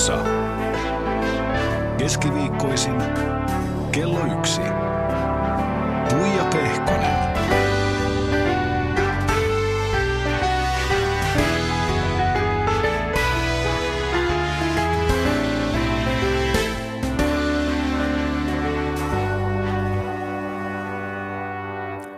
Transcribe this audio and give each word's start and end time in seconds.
Radiossa. 0.00 0.18
Keskiviikkoisin 1.98 2.94
kello 3.92 4.38
yksi. 4.38 4.60
Tuija 6.08 6.44
Pehkonen. 6.52 7.30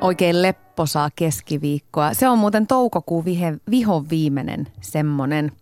Oikein 0.01 0.43
lepposaa 0.73 1.11
keskiviikkoa. 1.17 2.15
Se 2.15 2.29
on 2.29 2.39
muuten 2.39 2.67
toukokuun 2.67 3.25
vihe, 3.25 3.55
vihon 3.71 4.11
viimeinen 4.11 4.69
semmonen. 4.81 5.53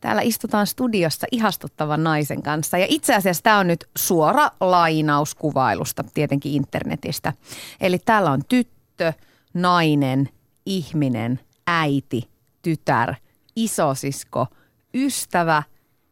Täällä 0.00 0.22
istutaan 0.22 0.66
studiossa 0.66 1.26
ihastuttavan 1.32 2.04
naisen 2.04 2.42
kanssa 2.42 2.78
ja 2.78 2.86
itse 2.88 3.14
asiassa 3.14 3.42
tämä 3.42 3.58
on 3.58 3.66
nyt 3.66 3.84
suora 3.96 4.50
lainaus 4.60 5.34
kuvailusta 5.34 6.04
tietenkin 6.14 6.52
internetistä. 6.52 7.32
Eli 7.80 7.98
täällä 7.98 8.30
on 8.30 8.40
tyttö, 8.48 9.12
nainen, 9.54 10.28
ihminen, 10.66 11.40
äiti, 11.66 12.28
tytär, 12.62 13.14
isosisko, 13.56 14.46
ystävä, 14.94 15.62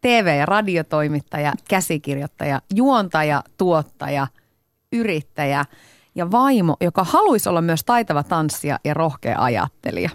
TV- 0.00 0.39
ja 0.39 0.47
radiotoimittaja, 0.47 1.53
käsikirjoittaja, 1.69 2.61
juontaja, 2.75 3.42
tuottaja, 3.56 4.27
yrittäjä– 4.92 5.64
ja 6.15 6.30
vaimo, 6.30 6.77
joka 6.80 7.05
haluaisi 7.05 7.48
olla 7.48 7.61
myös 7.62 7.84
taitava 7.84 8.23
tanssija 8.23 8.79
ja 8.84 8.95
rohkea 8.95 9.43
ajattelija. 9.43 10.11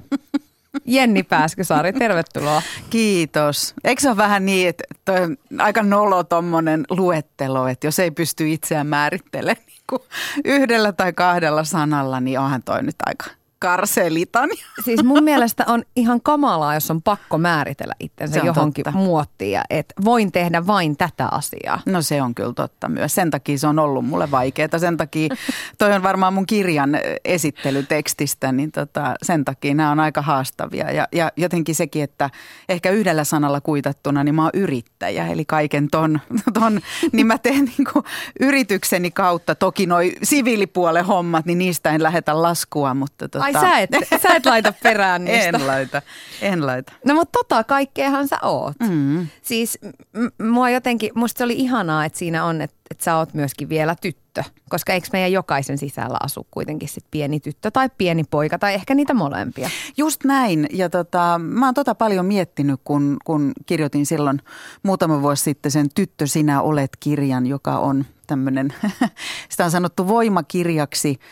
Jenni 0.86 1.24
Pääskysaari, 1.24 1.94
tervetuloa. 1.94 2.62
Kiitos. 2.90 3.76
Eikö 3.84 4.02
se 4.02 4.10
ole 4.10 4.18
vähän 4.18 4.46
niin, 4.46 4.70
että 4.70 4.84
toi 5.06 5.20
aika 5.60 5.84
nolo 5.84 6.24
tommonen 6.24 6.86
luettelo, 6.90 7.68
että 7.68 7.88
jos 7.88 8.00
ei 8.00 8.12
pysty 8.12 8.52
itseään 8.52 8.88
määrittelemään 8.88 9.66
niin 9.68 10.02
yhdellä 10.46 10.92
tai 10.92 11.14
kahdella 11.14 11.64
sanalla, 11.64 12.20
niin 12.20 12.40
onhan 12.40 12.64
toi 12.64 12.84
nyt 12.84 12.96
aika 13.06 13.37
karsee 13.60 14.14
litania. 14.14 14.66
Siis 14.86 15.04
mun 15.04 15.24
mielestä 15.24 15.64
on 15.68 15.84
ihan 15.96 16.22
kamalaa, 16.22 16.74
jos 16.74 16.92
on 16.92 17.02
pakko 17.02 17.38
määritellä 17.38 17.94
itsensä 18.00 18.40
johonkin 18.40 18.84
totta. 18.84 19.00
muottiin, 19.00 19.62
että 19.70 19.94
voin 20.06 20.32
tehdä 20.32 20.68
vain 20.68 20.98
tätä 20.98 21.28
asiaa. 21.28 21.82
No 21.86 22.02
se 22.02 22.22
on 22.22 22.36
kyllä 22.36 22.54
totta 22.54 22.90
myös. 22.90 23.16
Sen 23.16 23.32
takia 23.32 23.58
se 23.58 23.68
on 23.68 23.80
ollut 23.80 24.06
mulle 24.06 24.32
vaikeaa. 24.32 24.78
Sen 24.78 24.98
takia, 24.98 25.30
toi 25.78 25.94
on 25.94 26.04
varmaan 26.04 26.34
mun 26.34 26.46
kirjan 26.46 26.90
esittelytekstistä, 27.26 28.52
niin 28.52 28.72
tota, 28.72 29.14
sen 29.24 29.46
takia 29.46 29.74
nämä 29.74 29.92
on 29.92 30.00
aika 30.00 30.22
haastavia. 30.22 30.92
Ja, 30.92 31.08
ja 31.12 31.32
jotenkin 31.36 31.76
sekin, 31.76 32.04
että 32.04 32.30
ehkä 32.70 32.92
yhdellä 32.92 33.24
sanalla 33.24 33.62
kuitattuna, 33.62 34.24
niin 34.24 34.36
mä 34.36 34.44
oon 34.44 34.52
yrittäjä. 34.54 35.28
Eli 35.28 35.46
kaiken 35.46 35.88
ton, 35.92 36.20
ton 36.54 36.80
niin 37.12 37.28
mä 37.28 37.38
teen 37.38 37.66
niin 37.66 38.04
yritykseni 38.40 39.12
kautta. 39.12 39.56
Toki 39.56 39.86
noi 39.86 40.14
siviilipuolen 40.24 41.06
hommat, 41.06 41.46
niin 41.46 41.58
niistä 41.58 41.90
en 41.92 42.04
lähetä 42.04 42.42
laskua, 42.42 42.94
mutta 42.94 43.30
tota, 43.30 43.47
Ai 43.56 43.62
sä 43.62 43.80
et, 43.80 43.90
sä 44.24 44.36
et 44.36 44.46
laita 44.46 44.74
perään 44.84 45.26
niistä. 45.26 45.50
en 45.50 45.68
laita, 45.68 46.02
en 46.42 46.66
laita. 46.66 46.94
No 47.06 47.14
mutta 47.14 47.40
tota 47.40 47.64
kaikkeahan 47.64 48.28
sä 48.28 48.38
oot. 48.42 48.76
Mm. 48.90 49.28
Siis 49.42 49.80
m- 50.14 50.44
mua 50.48 50.70
jotenkin, 50.70 51.12
musta 51.16 51.38
se 51.38 51.44
oli 51.44 51.54
ihanaa, 51.54 52.06
että 52.06 52.20
siinä 52.20 52.46
on, 52.46 52.62
että, 52.62 52.78
että 52.92 53.04
sä 53.04 53.18
oot 53.18 53.34
myöskin 53.34 53.70
vielä 53.70 53.96
tyttö. 54.02 54.44
Koska 54.70 54.94
eikö 54.94 55.08
meidän 55.14 55.32
jokaisen 55.32 55.78
sisällä 55.78 56.18
asu 56.24 56.48
kuitenkin 56.52 56.90
sit 56.90 57.06
pieni 57.12 57.40
tyttö 57.40 57.72
tai 57.72 57.90
pieni 57.98 58.24
poika 58.24 58.60
tai 58.60 58.74
ehkä 58.74 58.96
niitä 58.96 59.14
molempia? 59.14 59.70
Just 59.98 60.24
näin. 60.24 60.68
Ja 60.74 60.90
tota, 60.90 61.42
mä 61.44 61.66
oon 61.66 61.74
tota 61.74 61.96
paljon 61.96 62.26
miettinyt, 62.26 62.82
kun, 62.84 63.18
kun 63.24 63.52
kirjoitin 63.66 64.06
silloin 64.06 64.42
muutama 64.84 65.22
vuosi 65.22 65.44
sitten 65.44 65.72
sen 65.72 65.90
Tyttö 65.96 66.28
sinä 66.28 66.62
olet 66.62 66.92
kirjan, 67.00 67.48
joka 67.48 67.80
on 67.80 68.06
tämmöinen, 68.28 68.74
sitä 69.50 69.66
on 69.66 69.72
sanottu 69.72 70.08
voimakirjaksi– 70.08 71.20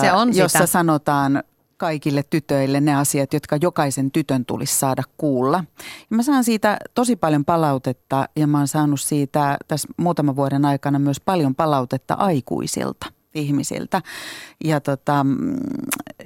se 0.00 0.12
on 0.12 0.36
jossa 0.36 0.58
sitä. 0.58 0.66
sanotaan 0.66 1.42
kaikille 1.76 2.22
tytöille 2.22 2.80
ne 2.80 2.94
asiat, 2.94 3.32
jotka 3.32 3.58
jokaisen 3.62 4.10
tytön 4.10 4.44
tulisi 4.44 4.78
saada 4.78 5.02
kuulla. 5.16 5.64
Ja 6.10 6.16
mä 6.16 6.22
saan 6.22 6.44
siitä 6.44 6.76
tosi 6.94 7.16
paljon 7.16 7.44
palautetta 7.44 8.28
ja 8.36 8.46
mä 8.46 8.58
oon 8.58 8.68
saanut 8.68 9.00
siitä 9.00 9.56
tässä 9.68 9.88
muutaman 9.96 10.36
vuoden 10.36 10.64
aikana 10.64 10.98
myös 10.98 11.20
paljon 11.20 11.54
palautetta 11.54 12.14
aikuisilta 12.14 13.06
ihmisiltä. 13.34 14.02
Ja, 14.64 14.80
tota, 14.80 15.26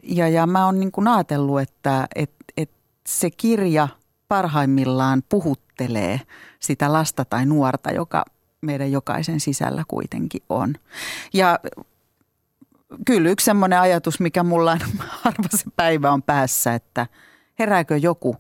ja, 0.03 0.29
ja 0.29 0.47
mä 0.47 0.67
oon 0.67 0.81
niin 0.81 1.09
ajatellut, 1.15 1.61
että 1.61 2.09
et, 2.15 2.33
et 2.57 2.71
se 3.09 3.31
kirja 3.31 3.89
parhaimmillaan 4.29 5.23
puhuttelee 5.29 6.21
sitä 6.61 6.93
lasta 6.93 7.25
tai 7.25 7.47
nuorta, 7.47 7.91
joka 7.91 8.25
meidän 8.61 8.93
jokaisen 8.93 9.41
sisällä 9.41 9.85
kuitenkin 9.89 10.43
on. 10.49 10.75
Ja 11.33 11.59
kyllä 13.07 13.31
yksi 13.31 13.45
semmoinen 13.45 13.81
ajatus, 13.81 14.21
mikä 14.21 14.43
mulla 14.43 14.73
on 14.73 14.81
harva 15.23 15.49
se 15.57 15.65
päivä 15.77 16.11
on 16.11 16.23
päässä, 16.23 16.75
että 16.75 17.07
herääkö 17.59 17.97
joku 17.97 18.37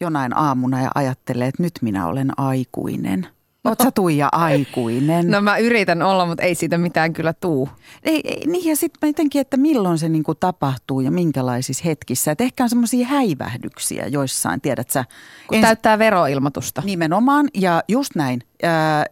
jonain 0.00 0.36
aamuna 0.36 0.82
ja 0.82 0.90
ajattelee, 0.94 1.48
että 1.48 1.62
nyt 1.62 1.78
minä 1.82 2.06
olen 2.06 2.30
aikuinen. 2.36 3.26
Oletko 3.68 3.84
sä 3.84 3.90
Tuija 3.90 4.28
aikuinen? 4.32 5.30
No 5.30 5.40
mä 5.40 5.58
yritän 5.58 6.02
olla, 6.02 6.26
mutta 6.26 6.42
ei 6.42 6.54
siitä 6.54 6.78
mitään 6.78 7.12
kyllä 7.12 7.32
tuu. 7.32 7.68
Ei, 8.02 8.20
ei, 8.24 8.46
niin 8.46 8.70
ja 8.70 8.76
sitten 8.76 9.08
jotenkin, 9.08 9.40
että 9.40 9.56
milloin 9.56 9.98
se 9.98 10.08
niinku 10.08 10.34
tapahtuu 10.34 11.00
ja 11.00 11.10
minkälaisissa 11.10 11.84
hetkissä. 11.84 12.30
Et 12.30 12.40
ehkä 12.40 12.62
on 12.62 12.68
semmoisia 12.68 13.06
häivähdyksiä 13.06 14.06
joissain, 14.06 14.60
tiedät 14.60 14.90
sä. 14.90 15.04
Kun 15.46 15.56
ens... 15.56 15.66
täyttää 15.66 15.98
veroilmoitusta. 15.98 16.82
Nimenomaan 16.84 17.48
ja 17.54 17.82
just 17.88 18.14
näin. 18.14 18.40
Ää, 18.62 19.06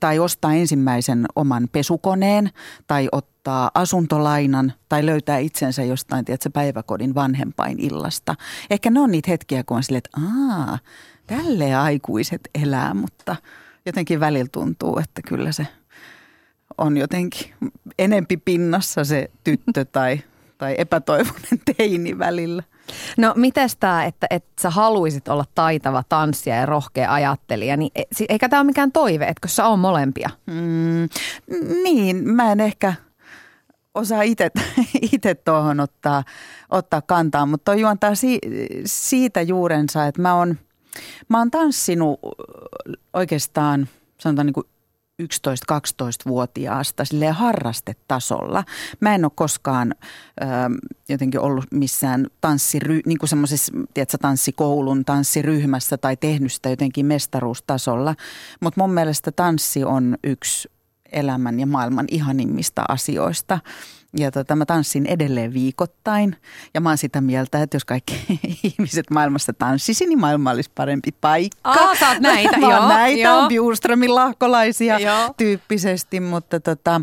tai 0.00 0.18
ostaa 0.18 0.54
ensimmäisen 0.54 1.26
oman 1.36 1.68
pesukoneen 1.72 2.50
tai 2.86 3.08
ottaa 3.12 3.70
asuntolainan 3.74 4.72
tai 4.88 5.06
löytää 5.06 5.38
itsensä 5.38 5.82
jostain, 5.82 6.24
tiedätkö, 6.24 6.50
päiväkodin 6.52 7.14
vanhempain 7.14 7.80
illasta. 7.80 8.34
Ehkä 8.70 8.90
ne 8.90 9.00
on 9.00 9.10
niitä 9.10 9.30
hetkiä, 9.30 9.64
kun 9.64 9.76
on 9.76 9.82
silleen, 9.82 10.02
että 10.04 10.20
aah, 10.20 10.80
tälleen 11.26 11.78
aikuiset 11.78 12.40
elää, 12.54 12.94
mutta– 12.94 13.36
jotenkin 13.90 14.20
välillä 14.20 14.48
tuntuu, 14.52 14.98
että 14.98 15.20
kyllä 15.28 15.52
se 15.52 15.66
on 16.78 16.96
jotenkin 16.96 17.54
enempi 17.98 18.36
pinnassa 18.36 19.04
se 19.04 19.30
tyttö 19.44 19.84
tai, 19.92 20.20
tai 20.58 20.74
epätoivoinen 20.78 21.60
teini 21.76 22.18
välillä. 22.18 22.62
No 23.18 23.32
mites 23.36 23.76
tämä, 23.76 24.04
että, 24.04 24.26
että 24.30 24.62
sä 24.62 24.70
haluaisit 24.70 25.28
olla 25.28 25.44
taitava 25.54 26.02
tanssija 26.08 26.56
ja 26.56 26.66
rohkea 26.66 27.12
ajattelija, 27.12 27.76
niin 27.76 27.90
e, 27.94 28.02
eikä 28.28 28.48
tämä 28.48 28.60
ole 28.60 28.66
mikään 28.66 28.92
toive, 28.92 29.24
etkö 29.24 29.48
sä 29.48 29.66
on 29.66 29.78
molempia? 29.78 30.30
Mm, 30.46 31.08
niin, 31.82 32.28
mä 32.28 32.52
en 32.52 32.60
ehkä 32.60 32.94
osaa 33.94 34.22
itse 35.12 35.34
tuohon 35.34 35.80
ottaa, 35.80 36.24
ottaa 36.70 37.02
kantaa, 37.02 37.46
mutta 37.46 37.64
toi 37.64 37.80
juontaa 37.80 38.14
si, 38.14 38.38
siitä 38.84 39.42
juurensa, 39.42 40.06
että 40.06 40.22
mä 40.22 40.34
oon– 40.34 40.56
Mä 41.28 41.38
oon 41.38 41.50
tanssinut 41.50 42.20
oikeastaan 43.12 43.88
sanotaan 44.18 44.46
niin 44.46 44.54
kuin 44.54 44.66
11-12-vuotiaasta 45.22 47.04
silleen 47.04 47.34
harrastetasolla. 47.34 48.64
Mä 49.00 49.14
en 49.14 49.24
ole 49.24 49.32
koskaan 49.34 49.94
ö, 50.40 50.44
jotenkin 51.08 51.40
ollut 51.40 51.64
missään 51.70 52.26
tanssiry, 52.40 53.00
niin 53.06 53.18
kuin 53.18 53.30
tiedätkö, 53.94 54.18
tanssikoulun 54.18 55.04
tanssiryhmässä 55.04 55.98
tai 55.98 56.16
tehnyt 56.16 56.52
sitä 56.52 56.70
jotenkin 56.70 57.06
mestaruustasolla. 57.06 58.14
Mutta 58.60 58.80
mun 58.80 58.92
mielestä 58.92 59.32
tanssi 59.32 59.84
on 59.84 60.16
yksi 60.24 60.70
elämän 61.12 61.60
ja 61.60 61.66
maailman 61.66 62.06
ihanimmista 62.08 62.84
asioista– 62.88 63.58
ja 64.18 64.30
tota, 64.30 64.56
mä 64.56 64.66
tanssin 64.66 65.06
edelleen 65.06 65.54
viikoittain 65.54 66.36
ja 66.74 66.80
mä 66.80 66.88
oon 66.88 66.98
sitä 66.98 67.20
mieltä, 67.20 67.62
että 67.62 67.76
jos 67.76 67.84
kaikki 67.84 68.24
ihmiset 68.62 69.10
maailmassa 69.10 69.52
tanssisi, 69.52 70.06
niin 70.06 70.20
maailma 70.20 70.50
olisi 70.50 70.70
parempi 70.74 71.10
paikka. 71.20 71.70
Aa, 71.70 71.94
sä 71.94 72.08
oot 72.08 72.20
näitä, 72.20 72.58
mä 72.60 72.70
joo. 72.70 72.88
näitä, 72.88 73.20
joo. 73.20 73.48
Bjurströmin 73.48 74.14
lahkolaisia 74.14 74.98
joo. 74.98 75.34
tyyppisesti, 75.36 76.20
mutta 76.20 76.60
tota, 76.60 77.00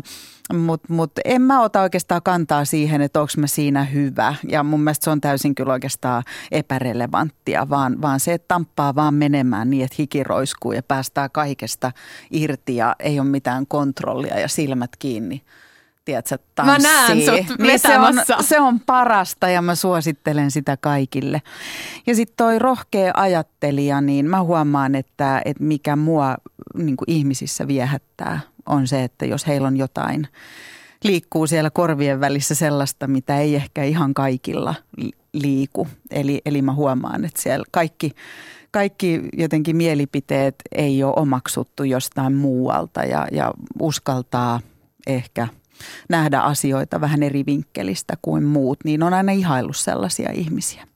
mut, 0.54 0.88
mut 0.88 1.12
en 1.24 1.42
mä 1.42 1.62
ota 1.62 1.80
oikeastaan 1.80 2.22
kantaa 2.22 2.64
siihen, 2.64 3.00
että 3.00 3.20
onko 3.20 3.32
mä 3.36 3.46
siinä 3.46 3.84
hyvä. 3.84 4.34
Ja 4.48 4.62
mun 4.62 4.80
mielestä 4.80 5.04
se 5.04 5.10
on 5.10 5.20
täysin 5.20 5.54
kyllä 5.54 5.72
oikeastaan 5.72 6.22
epärelevanttia, 6.50 7.68
vaan, 7.68 8.02
vaan 8.02 8.20
se, 8.20 8.32
että 8.32 8.48
tamppaa 8.48 8.94
vaan 8.94 9.14
menemään 9.14 9.70
niin, 9.70 9.84
että 9.84 9.96
hiki 9.98 10.24
roiskuu 10.24 10.72
ja 10.72 10.82
päästää 10.82 11.28
kaikesta 11.28 11.92
irti 12.30 12.76
ja 12.76 12.96
ei 12.98 13.20
ole 13.20 13.28
mitään 13.28 13.66
kontrollia 13.66 14.38
ja 14.38 14.48
silmät 14.48 14.90
kiinni 14.98 15.42
tiedätkö, 16.08 16.38
tanssii. 16.54 16.90
Mä 16.90 16.98
näen 16.98 17.46
sut 17.46 17.58
niin 17.58 17.78
se 17.78 17.98
on, 17.98 18.14
se 18.40 18.60
on 18.60 18.80
parasta 18.80 19.48
ja 19.48 19.62
mä 19.62 19.74
suosittelen 19.74 20.50
sitä 20.50 20.76
kaikille. 20.76 21.42
Ja 22.06 22.14
sitten 22.14 22.36
toi 22.36 22.58
rohkea 22.58 23.12
ajattelija, 23.16 24.00
niin 24.00 24.26
mä 24.26 24.42
huomaan, 24.42 24.94
että, 24.94 25.42
että 25.44 25.64
mikä 25.64 25.96
mua 25.96 26.36
niin 26.74 26.96
ihmisissä 27.06 27.68
viehättää 27.68 28.40
on 28.66 28.86
se, 28.86 29.04
että 29.04 29.26
jos 29.26 29.46
heillä 29.46 29.66
on 29.66 29.76
jotain, 29.76 30.28
liikkuu 31.04 31.46
siellä 31.46 31.70
korvien 31.70 32.20
välissä 32.20 32.54
sellaista, 32.54 33.06
mitä 33.06 33.38
ei 33.38 33.54
ehkä 33.54 33.84
ihan 33.84 34.14
kaikilla 34.14 34.74
liiku. 35.32 35.88
Eli, 36.10 36.40
eli 36.44 36.62
mä 36.62 36.72
huomaan, 36.72 37.24
että 37.24 37.42
siellä 37.42 37.64
kaikki, 37.70 38.12
kaikki 38.70 39.22
jotenkin 39.32 39.76
mielipiteet 39.76 40.54
ei 40.72 41.02
ole 41.02 41.14
omaksuttu 41.16 41.84
jostain 41.84 42.34
muualta 42.34 43.04
ja, 43.04 43.26
ja 43.32 43.52
uskaltaa 43.80 44.60
ehkä 45.06 45.48
nähdä 46.08 46.40
asioita 46.40 47.00
vähän 47.00 47.22
eri 47.22 47.46
vinkkelistä 47.46 48.14
kuin 48.22 48.44
muut, 48.44 48.78
niin 48.84 49.02
on 49.02 49.14
aina 49.14 49.32
ihaillut 49.32 49.76
sellaisia 49.76 50.30
ihmisiä. 50.32 50.88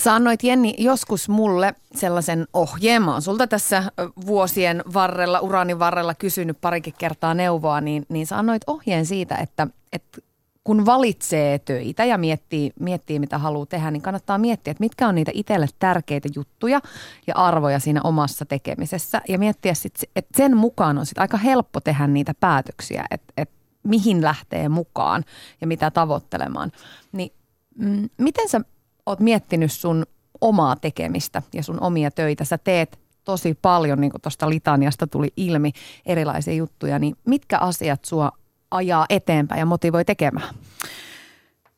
Sä 0.00 0.14
annoit 0.14 0.42
Jenni 0.42 0.74
joskus 0.78 1.28
mulle 1.28 1.74
sellaisen 1.94 2.46
ohjeen. 2.52 3.02
Mä 3.02 3.12
oon 3.12 3.22
sulta 3.22 3.46
tässä 3.46 3.84
vuosien 4.26 4.82
varrella, 4.94 5.40
urani 5.40 5.78
varrella 5.78 6.14
kysynyt 6.14 6.60
parikin 6.60 6.94
kertaa 6.98 7.34
neuvoa, 7.34 7.80
niin, 7.80 8.06
niin 8.08 8.26
sä 8.26 8.38
annoit 8.38 8.62
ohjeen 8.66 9.06
siitä, 9.06 9.36
että, 9.36 9.66
että 9.92 10.20
kun 10.64 10.86
valitsee 10.86 11.58
töitä 11.58 12.04
ja 12.04 12.18
miettii, 12.18 12.72
miettii, 12.80 13.18
mitä 13.18 13.38
haluaa 13.38 13.66
tehdä, 13.66 13.90
niin 13.90 14.02
kannattaa 14.02 14.38
miettiä, 14.38 14.70
että 14.70 14.82
mitkä 14.82 15.08
on 15.08 15.14
niitä 15.14 15.30
itselle 15.34 15.66
tärkeitä 15.78 16.28
juttuja 16.34 16.80
ja 17.26 17.34
arvoja 17.34 17.78
siinä 17.78 18.00
omassa 18.04 18.44
tekemisessä. 18.44 19.22
Ja 19.28 19.38
miettiä 19.38 19.74
sitten, 19.74 20.08
että 20.16 20.36
sen 20.36 20.56
mukaan 20.56 20.98
on 20.98 21.06
sitten 21.06 21.22
aika 21.22 21.36
helppo 21.36 21.80
tehdä 21.80 22.06
niitä 22.06 22.34
päätöksiä, 22.40 23.04
että, 23.10 23.32
että 23.36 23.54
mihin 23.84 24.22
lähtee 24.22 24.68
mukaan 24.68 25.24
ja 25.60 25.66
mitä 25.66 25.90
tavoittelemaan. 25.90 26.72
Niin 27.12 27.32
mm, 27.78 28.08
miten 28.18 28.48
sä 28.48 28.60
oot 29.06 29.20
miettinyt 29.20 29.72
sun 29.72 30.06
omaa 30.40 30.76
tekemistä 30.76 31.42
ja 31.52 31.62
sun 31.62 31.80
omia 31.80 32.10
töitä? 32.10 32.44
Sä 32.44 32.58
teet 32.58 32.98
tosi 33.24 33.58
paljon, 33.62 34.00
niin 34.00 34.10
kuin 34.10 34.20
tuosta 34.20 34.50
litaniasta 34.50 35.06
tuli 35.06 35.32
ilmi, 35.36 35.72
erilaisia 36.06 36.54
juttuja, 36.54 36.98
niin 36.98 37.16
mitkä 37.26 37.58
asiat 37.58 38.04
sua 38.04 38.32
ajaa 38.70 39.06
eteenpäin 39.08 39.58
ja 39.58 39.66
motivoi 39.66 40.04
tekemään? 40.04 40.54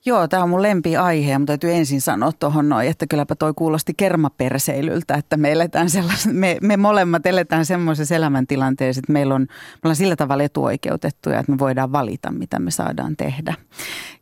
Joo, 0.07 0.29
tämä 0.29 0.43
on 0.43 0.51
mun 0.51 0.63
lempiaihe 0.63 1.39
mun 1.39 1.47
täytyy 1.47 1.73
ensin 1.73 2.01
sanoa 2.01 2.33
tuohon 2.33 2.69
noin, 2.69 2.89
että 2.89 3.07
kylläpä 3.07 3.35
toi 3.35 3.53
kuulosti 3.57 3.95
kermaperseilyltä, 3.97 5.15
että 5.15 5.37
me, 5.37 5.53
eletään 5.53 5.89
me, 6.33 6.57
me 6.63 6.77
molemmat 6.77 7.27
eletään 7.27 7.67
semmoisessa 7.67 8.15
elämäntilanteessa, 8.15 9.01
että 9.01 9.13
meillä 9.13 9.35
on, 9.35 9.43
me 9.43 9.49
ollaan 9.85 9.97
sillä 9.97 10.17
tavalla 10.17 10.43
etuoikeutettuja, 10.43 11.41
että 11.41 11.53
me 11.53 11.59
voidaan 11.59 11.93
valita, 11.93 12.31
mitä 12.31 12.59
me 12.59 12.71
saadaan 12.71 13.17
tehdä. 13.17 13.55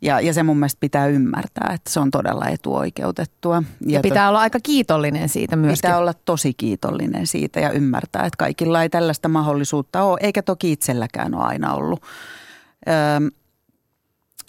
Ja, 0.03 0.21
ja 0.21 0.35
se 0.35 0.43
mun 0.43 0.57
mielestä 0.57 0.81
pitää 0.81 1.07
ymmärtää, 1.07 1.71
että 1.75 1.91
se 1.91 2.01
on 2.01 2.11
todella 2.11 2.49
etuoikeutettua. 2.49 3.63
Ja, 3.81 3.93
ja 3.93 4.01
pitää 4.01 4.25
to, 4.25 4.29
olla 4.29 4.41
aika 4.41 4.59
kiitollinen 4.63 5.29
siitä 5.29 5.57
myöskin. 5.57 5.89
Pitää 5.89 5.99
olla 5.99 6.15
tosi 6.25 6.55
kiitollinen 6.55 7.27
siitä 7.27 7.61
ja 7.61 7.71
ymmärtää, 7.71 8.27
että 8.27 8.37
kaikilla 8.37 8.83
ei 8.83 8.89
tällaista 8.89 9.29
mahdollisuutta 9.29 10.03
ole, 10.03 10.19
eikä 10.23 10.43
toki 10.43 10.73
itselläkään 10.73 11.35
ole 11.35 11.45
aina 11.45 11.75
ollut. 11.75 12.03
Öö, 12.89 13.31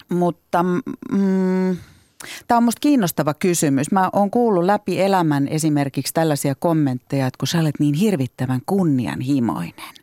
mutta 0.08 0.62
mm, 1.12 1.76
tämä 2.46 2.56
on 2.56 2.62
minusta 2.62 2.80
kiinnostava 2.80 3.34
kysymys. 3.34 3.92
Mä 3.92 4.10
oon 4.12 4.30
kuullut 4.30 4.64
läpi 4.64 5.00
elämän 5.00 5.48
esimerkiksi 5.48 6.14
tällaisia 6.14 6.54
kommentteja, 6.54 7.26
että 7.26 7.38
kun 7.38 7.48
sä 7.48 7.60
olet 7.60 7.80
niin 7.80 7.94
hirvittävän 7.94 8.60
kunnianhimoinen. 8.66 9.94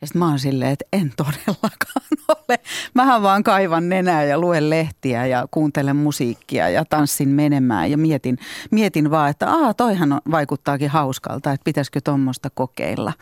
Ja 0.00 0.06
sitten 0.06 0.18
mä 0.18 0.28
oon 0.28 0.38
silleen, 0.38 0.72
että 0.72 0.84
en 0.92 1.12
todellakaan 1.16 2.06
ole. 2.28 2.58
Mähän 2.94 3.22
vaan 3.22 3.42
kaivan 3.42 3.88
nenää 3.88 4.24
ja 4.24 4.38
luen 4.38 4.70
lehtiä 4.70 5.26
ja 5.26 5.48
kuuntelen 5.50 5.96
musiikkia 5.96 6.68
ja 6.68 6.84
tanssin 6.84 7.28
menemään 7.28 7.90
ja 7.90 7.98
mietin, 7.98 8.38
mietin 8.70 9.10
vaan, 9.10 9.30
että 9.30 9.50
aa 9.50 9.74
toihan 9.74 10.12
on, 10.12 10.20
vaikuttaakin 10.30 10.90
hauskalta, 10.90 11.52
että 11.52 11.64
pitäisikö 11.64 12.00
tuommoista 12.04 12.50
kokeilla. 12.50 13.12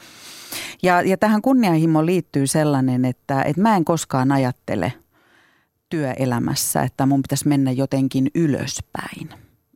Ja, 0.83 1.03
ja 1.03 1.17
tähän 1.17 1.43
kunnianhimoon 1.43 2.07
liittyy 2.07 2.47
sellainen, 2.47 3.05
että, 3.05 3.43
että 3.43 3.63
mä 3.63 3.77
en 3.77 3.85
koskaan 3.85 4.33
ajattele– 4.33 4.93
työelämässä, 5.95 6.83
että 6.83 7.07
mun 7.07 7.23
pitäisi 7.23 7.49
mennä 7.49 7.71
jotenkin 7.73 8.31
ylöspäin. 8.35 9.29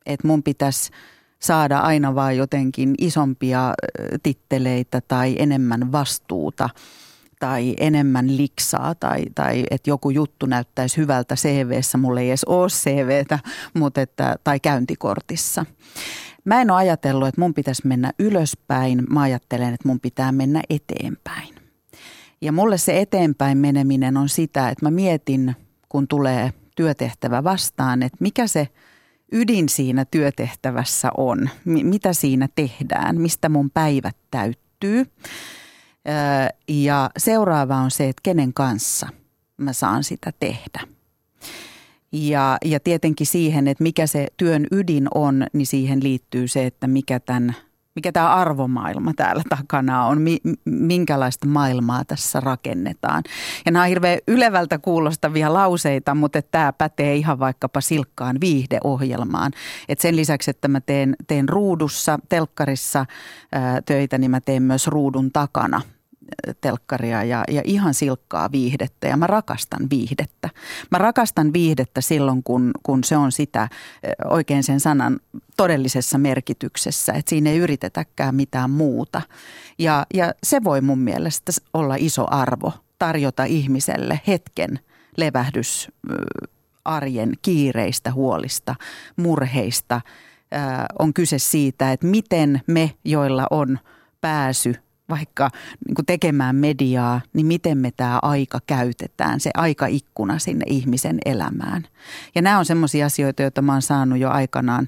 Että 0.06 0.26
mun 0.26 0.42
pitäisi 0.42 0.90
saada 1.38 1.78
aina 1.78 2.14
vaan 2.14 2.36
jotenkin 2.36 2.94
isompia 2.98 3.74
titteleitä 4.22 5.00
tai 5.08 5.36
enemmän 5.38 5.92
vastuuta 5.92 6.70
tai 7.38 7.74
enemmän 7.80 8.36
liksaa 8.36 8.94
tai, 8.94 9.24
tai 9.34 9.64
että 9.70 9.90
joku 9.90 10.10
juttu 10.10 10.46
näyttäisi 10.46 10.96
hyvältä 10.96 11.34
CVssä, 11.34 11.98
mulla 11.98 12.20
ei 12.20 12.28
edes 12.28 12.44
ole 12.44 12.68
CVtä, 12.68 13.38
mutta 13.74 14.00
että, 14.00 14.36
tai 14.44 14.60
käyntikortissa. 14.60 15.66
Mä 16.44 16.60
en 16.60 16.70
ole 16.70 16.78
ajatellut, 16.78 17.28
että 17.28 17.40
mun 17.40 17.54
pitäisi 17.54 17.86
mennä 17.86 18.12
ylöspäin, 18.18 19.04
mä 19.10 19.20
ajattelen, 19.20 19.74
että 19.74 19.88
mun 19.88 20.00
pitää 20.00 20.32
mennä 20.32 20.62
eteenpäin. 20.70 21.54
Ja 22.40 22.52
mulle 22.52 22.78
se 22.78 23.00
eteenpäin 23.00 23.58
meneminen 23.58 24.16
on 24.16 24.28
sitä, 24.28 24.68
että 24.68 24.86
mä 24.86 24.90
mietin– 24.90 25.54
kun 25.88 26.08
tulee 26.08 26.52
työtehtävä 26.76 27.44
vastaan, 27.44 28.02
että 28.02 28.16
mikä 28.20 28.46
se 28.46 28.68
ydin 29.32 29.68
siinä 29.68 30.04
työtehtävässä 30.04 31.10
on, 31.16 31.50
mitä 31.64 32.12
siinä 32.12 32.48
tehdään, 32.54 33.20
mistä 33.20 33.48
mun 33.48 33.70
päivät 33.70 34.16
täyttyy. 34.30 35.06
Ja 36.68 37.10
seuraava 37.18 37.76
on 37.76 37.90
se, 37.90 38.08
että 38.08 38.20
kenen 38.22 38.54
kanssa 38.54 39.08
mä 39.56 39.72
saan 39.72 40.04
sitä 40.04 40.32
tehdä. 40.40 40.80
Ja, 42.12 42.58
ja 42.64 42.80
tietenkin 42.80 43.26
siihen, 43.26 43.68
että 43.68 43.82
mikä 43.82 44.06
se 44.06 44.26
työn 44.36 44.66
ydin 44.72 45.08
on, 45.14 45.46
niin 45.52 45.66
siihen 45.66 46.02
liittyy 46.02 46.48
se, 46.48 46.66
että 46.66 46.86
mikä 46.86 47.20
tämän– 47.20 47.56
mikä 47.98 48.12
tämä 48.12 48.34
arvomaailma 48.34 49.12
täällä 49.14 49.42
takana 49.48 50.04
on, 50.04 50.18
minkälaista 50.64 51.46
maailmaa 51.46 52.04
tässä 52.04 52.40
rakennetaan. 52.40 53.22
Ja 53.66 53.72
nämä 53.72 53.82
on 53.82 53.88
hirveän 53.88 54.18
ylevältä 54.28 54.78
kuulostavia 54.78 55.52
lauseita, 55.52 56.14
mutta 56.14 56.42
tämä 56.42 56.72
pätee 56.72 57.16
ihan 57.16 57.38
vaikkapa 57.38 57.80
silkkaan 57.80 58.40
viihdeohjelmaan. 58.40 59.52
Et 59.88 60.00
sen 60.00 60.16
lisäksi, 60.16 60.50
että 60.50 60.68
mä 60.68 60.80
teen, 60.80 61.16
teen 61.26 61.48
ruudussa, 61.48 62.18
telkkarissa 62.28 63.06
töitä, 63.86 64.18
niin 64.18 64.30
mä 64.30 64.40
teen 64.40 64.62
myös 64.62 64.86
ruudun 64.86 65.32
takana– 65.32 65.80
telkkaria 66.60 67.24
ja, 67.24 67.44
ja 67.48 67.62
ihan 67.64 67.94
silkkaa 67.94 68.52
viihdettä 68.52 69.06
ja 69.06 69.16
mä 69.16 69.26
rakastan 69.26 69.90
viihdettä. 69.90 70.50
Mä 70.90 70.98
rakastan 70.98 71.52
viihdettä 71.52 72.00
silloin, 72.00 72.42
kun, 72.42 72.70
kun 72.82 73.04
se 73.04 73.16
on 73.16 73.32
sitä 73.32 73.68
oikein 74.24 74.62
sen 74.62 74.80
sanan 74.80 75.20
todellisessa 75.56 76.18
merkityksessä, 76.18 77.12
että 77.12 77.28
siinä 77.28 77.50
ei 77.50 77.58
yritetäkään 77.58 78.34
mitään 78.34 78.70
muuta. 78.70 79.22
Ja, 79.78 80.06
ja 80.14 80.32
se 80.42 80.64
voi 80.64 80.80
mun 80.80 80.98
mielestä 80.98 81.52
olla 81.74 81.94
iso 81.98 82.26
arvo, 82.30 82.72
tarjota 82.98 83.44
ihmiselle 83.44 84.20
hetken 84.26 84.78
levähdys 85.16 85.88
arjen 86.84 87.32
kiireistä, 87.42 88.12
huolista, 88.12 88.74
murheista. 89.16 90.00
On 90.98 91.14
kyse 91.14 91.38
siitä, 91.38 91.92
että 91.92 92.06
miten 92.06 92.60
me, 92.66 92.94
joilla 93.04 93.46
on 93.50 93.78
pääsy 94.20 94.74
vaikka 95.10 95.50
niin 95.86 96.06
tekemään 96.06 96.56
mediaa, 96.56 97.20
niin 97.32 97.46
miten 97.46 97.78
me 97.78 97.90
tämä 97.96 98.18
aika 98.22 98.58
käytetään, 98.66 99.40
se 99.40 99.50
aikaikkuna 99.54 100.38
sinne 100.38 100.64
ihmisen 100.68 101.18
elämään. 101.24 101.84
Ja 102.34 102.42
nämä 102.42 102.58
on 102.58 102.64
sellaisia 102.64 103.06
asioita, 103.06 103.42
joita 103.42 103.62
mä 103.62 103.72
oon 103.72 103.82
saanut 103.82 104.18
jo 104.18 104.30
aikanaan, 104.30 104.86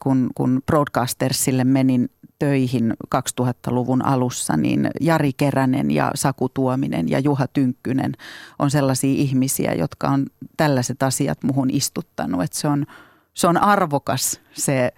kun, 0.00 0.30
kun 0.34 0.62
Broadcastersille 0.66 1.64
menin 1.64 2.10
töihin 2.38 2.94
2000-luvun 3.16 4.04
alussa, 4.04 4.56
niin 4.56 4.90
Jari 5.00 5.32
Keränen 5.32 5.90
ja 5.90 6.10
Saku 6.14 6.48
Tuominen 6.48 7.08
ja 7.08 7.18
Juha 7.18 7.46
Tynkkynen 7.46 8.12
on 8.58 8.70
sellaisia 8.70 9.14
ihmisiä, 9.14 9.72
jotka 9.72 10.08
on 10.08 10.26
tällaiset 10.56 11.02
asiat 11.02 11.42
muhun 11.42 11.70
istuttanut. 11.70 12.42
Että 12.42 12.58
se 12.58 12.68
on, 12.68 12.86
se 13.34 13.46
on 13.46 13.56
arvokas 13.56 14.40
se 14.52 14.92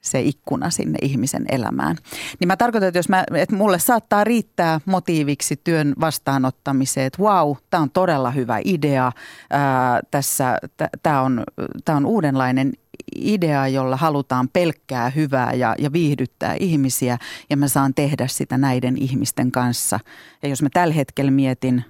se 0.00 0.20
ikkuna 0.20 0.70
sinne 0.70 0.98
ihmisen 1.02 1.44
elämään. 1.48 1.96
Niin 2.40 2.48
mä 2.48 2.56
tarkoitan, 2.56 2.88
että 2.88 2.98
jos 2.98 3.08
mä, 3.08 3.24
että 3.34 3.56
mulle 3.56 3.78
saattaa 3.78 4.24
riittää 4.24 4.80
motiiviksi 4.84 5.60
työn 5.64 5.94
vastaanottamiseen, 6.00 7.06
että 7.06 7.22
wow, 7.22 7.56
tämä 7.70 7.82
on 7.82 7.90
todella 7.90 8.30
hyvä 8.30 8.58
idea. 8.64 9.12
Ää, 9.50 10.00
tässä, 10.10 10.58
tämä 11.02 11.22
on, 11.22 11.44
tää 11.84 11.96
on 11.96 12.06
uudenlainen 12.06 12.72
idea, 13.16 13.68
jolla 13.68 13.96
halutaan 13.96 14.48
pelkkää 14.48 15.10
hyvää 15.10 15.52
ja, 15.52 15.74
ja 15.78 15.92
viihdyttää 15.92 16.56
ihmisiä 16.60 17.18
ja 17.50 17.56
mä 17.56 17.68
saan 17.68 17.94
tehdä 17.94 18.26
sitä 18.26 18.58
näiden 18.58 18.96
ihmisten 18.98 19.50
kanssa. 19.52 20.00
Ja 20.42 20.48
jos 20.48 20.62
mä 20.62 20.68
tällä 20.72 20.94
hetkellä 20.94 21.30
mietin 21.30 21.84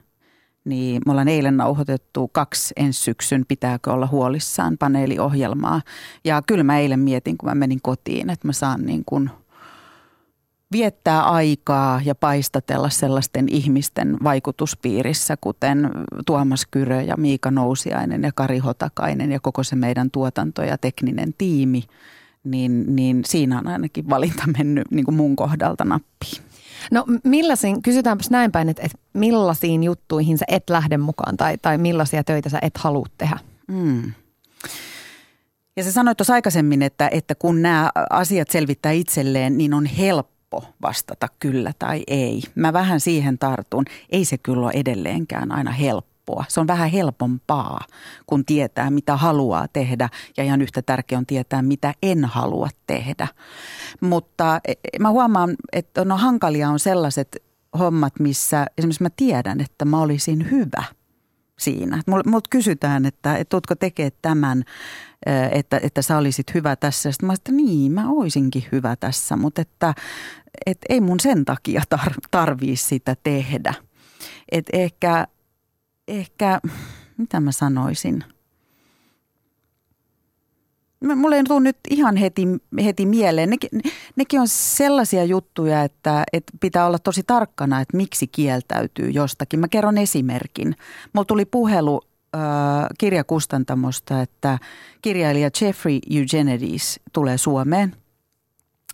niin 0.64 1.02
me 1.06 1.10
ollaan 1.12 1.28
eilen 1.28 1.56
nauhoitettu 1.56 2.28
kaksi 2.28 2.74
ensi 2.76 3.00
syksyn 3.00 3.44
Pitääkö 3.48 3.92
olla 3.92 4.06
huolissaan 4.06 4.78
paneeliohjelmaa. 4.78 5.82
Ja 6.24 6.42
kyllä 6.42 6.64
mä 6.64 6.78
eilen 6.78 7.00
mietin, 7.00 7.38
kun 7.38 7.48
mä 7.48 7.54
menin 7.54 7.82
kotiin, 7.82 8.30
että 8.30 8.48
mä 8.48 8.52
saan 8.52 8.86
niin 8.86 9.02
kuin 9.06 9.30
viettää 10.72 11.22
aikaa 11.22 12.00
ja 12.04 12.14
paistatella 12.14 12.90
sellaisten 12.90 13.48
ihmisten 13.48 14.16
vaikutuspiirissä, 14.24 15.36
kuten 15.40 15.90
Tuomas 16.26 16.66
Kyrö 16.70 17.02
ja 17.02 17.16
Miika 17.16 17.50
Nousiainen 17.50 18.22
ja 18.22 18.30
Kari 18.34 18.58
Hotakainen 18.58 19.32
ja 19.32 19.40
koko 19.40 19.62
se 19.62 19.76
meidän 19.76 20.10
tuotanto 20.10 20.62
ja 20.62 20.78
tekninen 20.78 21.34
tiimi, 21.38 21.82
niin, 22.44 22.96
niin 22.96 23.22
siinä 23.24 23.58
on 23.58 23.66
ainakin 23.66 24.10
valinta 24.10 24.42
mennyt 24.58 24.90
niin 24.90 25.04
kuin 25.04 25.14
mun 25.14 25.36
kohdalta 25.36 25.84
nappiin. 25.84 26.49
No 26.90 27.04
millaisiin, 27.24 27.82
kysytäänpäs 27.82 28.30
näin 28.30 28.52
päin, 28.52 28.68
että, 28.68 28.82
että 28.82 28.98
millaisiin 29.12 29.82
juttuihin 29.82 30.38
sä 30.38 30.44
et 30.48 30.70
lähde 30.70 30.96
mukaan 30.98 31.36
tai, 31.36 31.58
tai 31.62 31.78
millaisia 31.78 32.24
töitä 32.24 32.48
sä 32.48 32.58
et 32.62 32.76
halua 32.78 33.06
tehdä? 33.18 33.38
Mm. 33.68 34.12
Ja 35.76 35.84
se 35.84 35.92
sanoi 35.92 36.14
tuossa 36.14 36.34
aikaisemmin, 36.34 36.82
että, 36.82 37.08
että 37.12 37.34
kun 37.34 37.62
nämä 37.62 37.90
asiat 38.10 38.50
selvittää 38.50 38.92
itselleen, 38.92 39.58
niin 39.58 39.74
on 39.74 39.86
helppo 39.86 40.64
vastata 40.82 41.28
kyllä 41.38 41.72
tai 41.78 42.02
ei. 42.06 42.42
Mä 42.54 42.72
vähän 42.72 43.00
siihen 43.00 43.38
tartun. 43.38 43.84
Ei 44.10 44.24
se 44.24 44.38
kyllä 44.38 44.66
ole 44.66 44.72
edelleenkään 44.74 45.52
aina 45.52 45.70
helppoa. 46.30 46.44
Se 46.48 46.60
on 46.60 46.66
vähän 46.66 46.90
helpompaa, 46.90 47.80
kun 48.26 48.44
tietää, 48.44 48.90
mitä 48.90 49.16
haluaa 49.16 49.68
tehdä 49.68 50.08
ja 50.36 50.44
ihan 50.44 50.62
yhtä 50.62 50.82
tärkeää 50.82 51.18
on 51.18 51.26
tietää, 51.26 51.62
mitä 51.62 51.94
en 52.02 52.24
halua 52.24 52.68
tehdä. 52.86 53.28
Mutta 54.00 54.60
e, 54.64 54.72
e, 54.72 54.98
mä 54.98 55.10
huomaan, 55.10 55.56
että 55.72 56.04
no 56.04 56.16
hankalia 56.16 56.70
on 56.70 56.78
sellaiset 56.78 57.42
hommat, 57.78 58.20
missä 58.20 58.66
esimerkiksi 58.78 59.02
mä 59.02 59.10
tiedän, 59.16 59.60
että 59.60 59.84
mä 59.84 60.00
olisin 60.00 60.50
hyvä 60.50 60.84
siinä. 61.58 62.02
Multa 62.06 62.50
kysytään, 62.50 63.06
että, 63.06 63.36
että 63.36 63.50
tuutko 63.50 63.74
tekee 63.74 64.10
tämän, 64.22 64.64
että, 65.52 65.80
että 65.82 66.02
sä 66.02 66.18
olisit 66.18 66.54
hyvä 66.54 66.76
tässä. 66.76 67.12
Sitten 67.12 67.26
mä 67.26 67.32
että 67.32 67.52
niin, 67.52 67.92
mä 67.92 68.10
oisinkin 68.10 68.64
hyvä 68.72 68.96
tässä, 68.96 69.36
mutta 69.36 69.62
että, 69.62 69.94
että 70.66 70.86
ei 70.88 71.00
mun 71.00 71.20
sen 71.20 71.44
takia 71.44 71.82
tar, 71.88 72.12
tarvii 72.30 72.76
sitä 72.76 73.16
tehdä. 73.22 73.74
Että 74.52 74.76
ehkä, 74.76 75.26
ehkä, 76.10 76.60
mitä 77.18 77.40
mä 77.40 77.52
sanoisin– 77.52 78.24
Mulle 81.16 81.36
ei 81.36 81.44
tule 81.44 81.60
nyt 81.60 81.76
ihan 81.90 82.16
heti, 82.16 82.46
heti 82.84 83.06
mieleen. 83.06 83.50
Nekin, 83.50 83.70
nekin 84.16 84.40
on 84.40 84.48
sellaisia 84.48 85.24
juttuja, 85.24 85.82
että, 85.82 86.24
että 86.32 86.52
pitää 86.60 86.86
olla 86.86 86.98
tosi 86.98 87.22
tarkkana, 87.26 87.80
että 87.80 87.96
miksi 87.96 88.26
kieltäytyy 88.26 89.10
jostakin. 89.10 89.60
Mä 89.60 89.68
kerron 89.68 89.98
esimerkin. 89.98 90.76
Mulla 91.12 91.24
tuli 91.24 91.44
puhelu 91.44 92.00
äh, 92.34 92.40
kirjakustantamosta, 92.98 94.22
että 94.22 94.58
kirjailija 95.02 95.50
Jeffrey 95.60 95.98
Eugenides 96.10 97.00
tulee 97.12 97.38
Suomeen. 97.38 97.96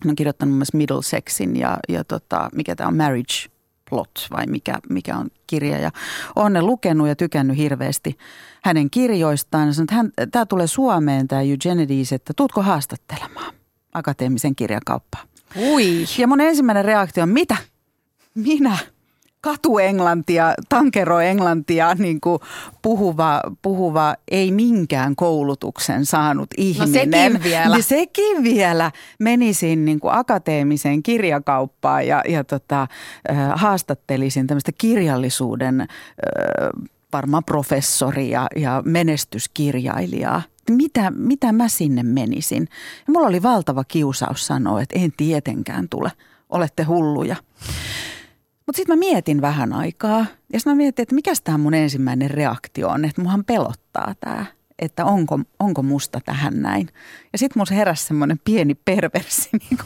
Hän 0.04 0.10
on 0.10 0.16
kirjoittanut 0.16 0.56
myös 0.56 0.74
Middlesexin 0.74 1.56
ja, 1.56 1.78
ja 1.88 2.04
tota, 2.04 2.50
mikä 2.54 2.76
tämä 2.76 2.88
on, 2.88 2.96
Marriage 2.96 3.55
Plot 3.90 4.26
vai 4.30 4.46
mikä, 4.46 4.78
mikä 4.90 5.16
on 5.16 5.28
kirja. 5.46 5.78
Ja 5.78 5.90
olen 6.36 6.52
ne 6.52 6.62
lukenut 6.62 7.08
ja 7.08 7.16
tykännyt 7.16 7.56
hirveästi 7.56 8.18
hänen 8.62 8.90
kirjoistaan. 8.90 9.74
Sanoin, 9.74 9.84
että 9.84 9.94
hän, 9.94 10.30
tämä 10.30 10.46
tulee 10.46 10.66
Suomeen, 10.66 11.28
tämä 11.28 11.42
Eugenides, 11.42 12.12
että 12.12 12.32
tuutko 12.36 12.62
haastattelemaan 12.62 13.54
akateemisen 13.92 14.56
kirjakauppaan. 14.56 15.28
Ui. 15.56 16.04
Ja 16.18 16.26
mun 16.26 16.40
ensimmäinen 16.40 16.84
reaktio 16.84 17.22
on, 17.22 17.28
mitä? 17.28 17.56
Minä? 18.34 18.78
Katuenglantia, 19.46 20.54
tankeroenglantia 20.68 21.94
niin 21.94 22.20
kuin 22.20 22.38
puhuva, 22.82 23.40
puhuva, 23.62 24.14
ei 24.30 24.50
minkään 24.50 25.16
koulutuksen 25.16 26.06
saanut 26.06 26.48
ihminen. 26.56 27.32
No 27.32 27.32
sekin 27.32 27.42
vielä. 27.42 27.74
Niin 27.74 27.82
sekin 27.82 28.42
vielä 28.42 28.90
menisin 29.20 29.84
niin 29.84 30.00
kuin 30.00 30.14
akateemiseen 30.14 31.02
kirjakauppaan 31.02 32.06
ja, 32.06 32.22
ja 32.28 32.44
tota, 32.44 32.82
äh, 32.82 33.36
haastattelisin 33.54 34.46
tämmöistä 34.46 34.72
kirjallisuuden 34.78 35.80
äh, 35.80 35.86
varmaan 37.12 37.44
professori 37.44 38.30
ja, 38.30 38.46
ja 38.56 38.82
menestyskirjailijaa. 38.84 40.42
Mitä, 40.70 41.10
mitä 41.10 41.52
mä 41.52 41.68
sinne 41.68 42.02
menisin? 42.02 42.68
Ja 43.06 43.12
mulla 43.12 43.28
oli 43.28 43.42
valtava 43.42 43.84
kiusaus 43.84 44.46
sanoa, 44.46 44.82
että 44.82 44.98
en 44.98 45.12
tietenkään 45.16 45.88
tule. 45.88 46.12
Olette 46.50 46.82
hulluja. 46.82 47.36
Mutta 48.66 48.76
sitten 48.76 48.98
mä 48.98 49.00
mietin 49.00 49.40
vähän 49.40 49.72
aikaa 49.72 50.26
ja 50.52 50.58
sitten 50.60 50.72
mä 50.72 50.74
mietin, 50.74 51.02
että 51.02 51.14
mikä 51.14 51.32
tämä 51.44 51.58
mun 51.58 51.74
ensimmäinen 51.74 52.30
reaktio 52.30 52.88
on, 52.88 53.04
että 53.04 53.22
muhan 53.22 53.44
pelottaa 53.44 54.14
tämä, 54.20 54.46
että 54.78 55.04
onko, 55.04 55.40
onko 55.58 55.82
musta 55.82 56.20
tähän 56.24 56.62
näin. 56.62 56.88
Ja 57.32 57.38
sitten 57.38 57.60
mun 57.60 57.76
heräsi 57.76 58.04
semmoinen 58.04 58.40
pieni 58.44 58.74
perversi 58.74 59.48
niin 59.60 59.78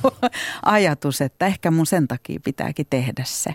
ajatus, 0.64 1.20
että 1.20 1.46
ehkä 1.46 1.70
mun 1.70 1.86
sen 1.86 2.08
takia 2.08 2.40
pitääkin 2.44 2.86
tehdä 2.90 3.22
se. 3.26 3.54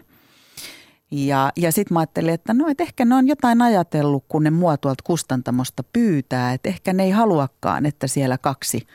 Ja, 1.12 1.52
ja 1.58 1.72
sitten 1.72 1.94
mä 1.96 2.00
ajattelin, 2.00 2.34
että 2.34 2.54
no, 2.54 2.68
et 2.68 2.82
ehkä 2.82 3.06
ne 3.06 3.16
on 3.16 3.28
jotain 3.28 3.62
ajatellut, 3.62 4.26
kun 4.28 4.44
ne 4.44 4.50
mua 4.50 4.78
tuolta 4.78 5.04
kustantamosta 5.04 5.84
pyytää, 5.94 6.54
että 6.54 6.70
ehkä 6.70 6.94
ne 6.94 7.04
ei 7.04 7.12
haluakaan, 7.12 7.86
että 7.86 8.08
siellä 8.08 8.38
kaksi– 8.38 8.82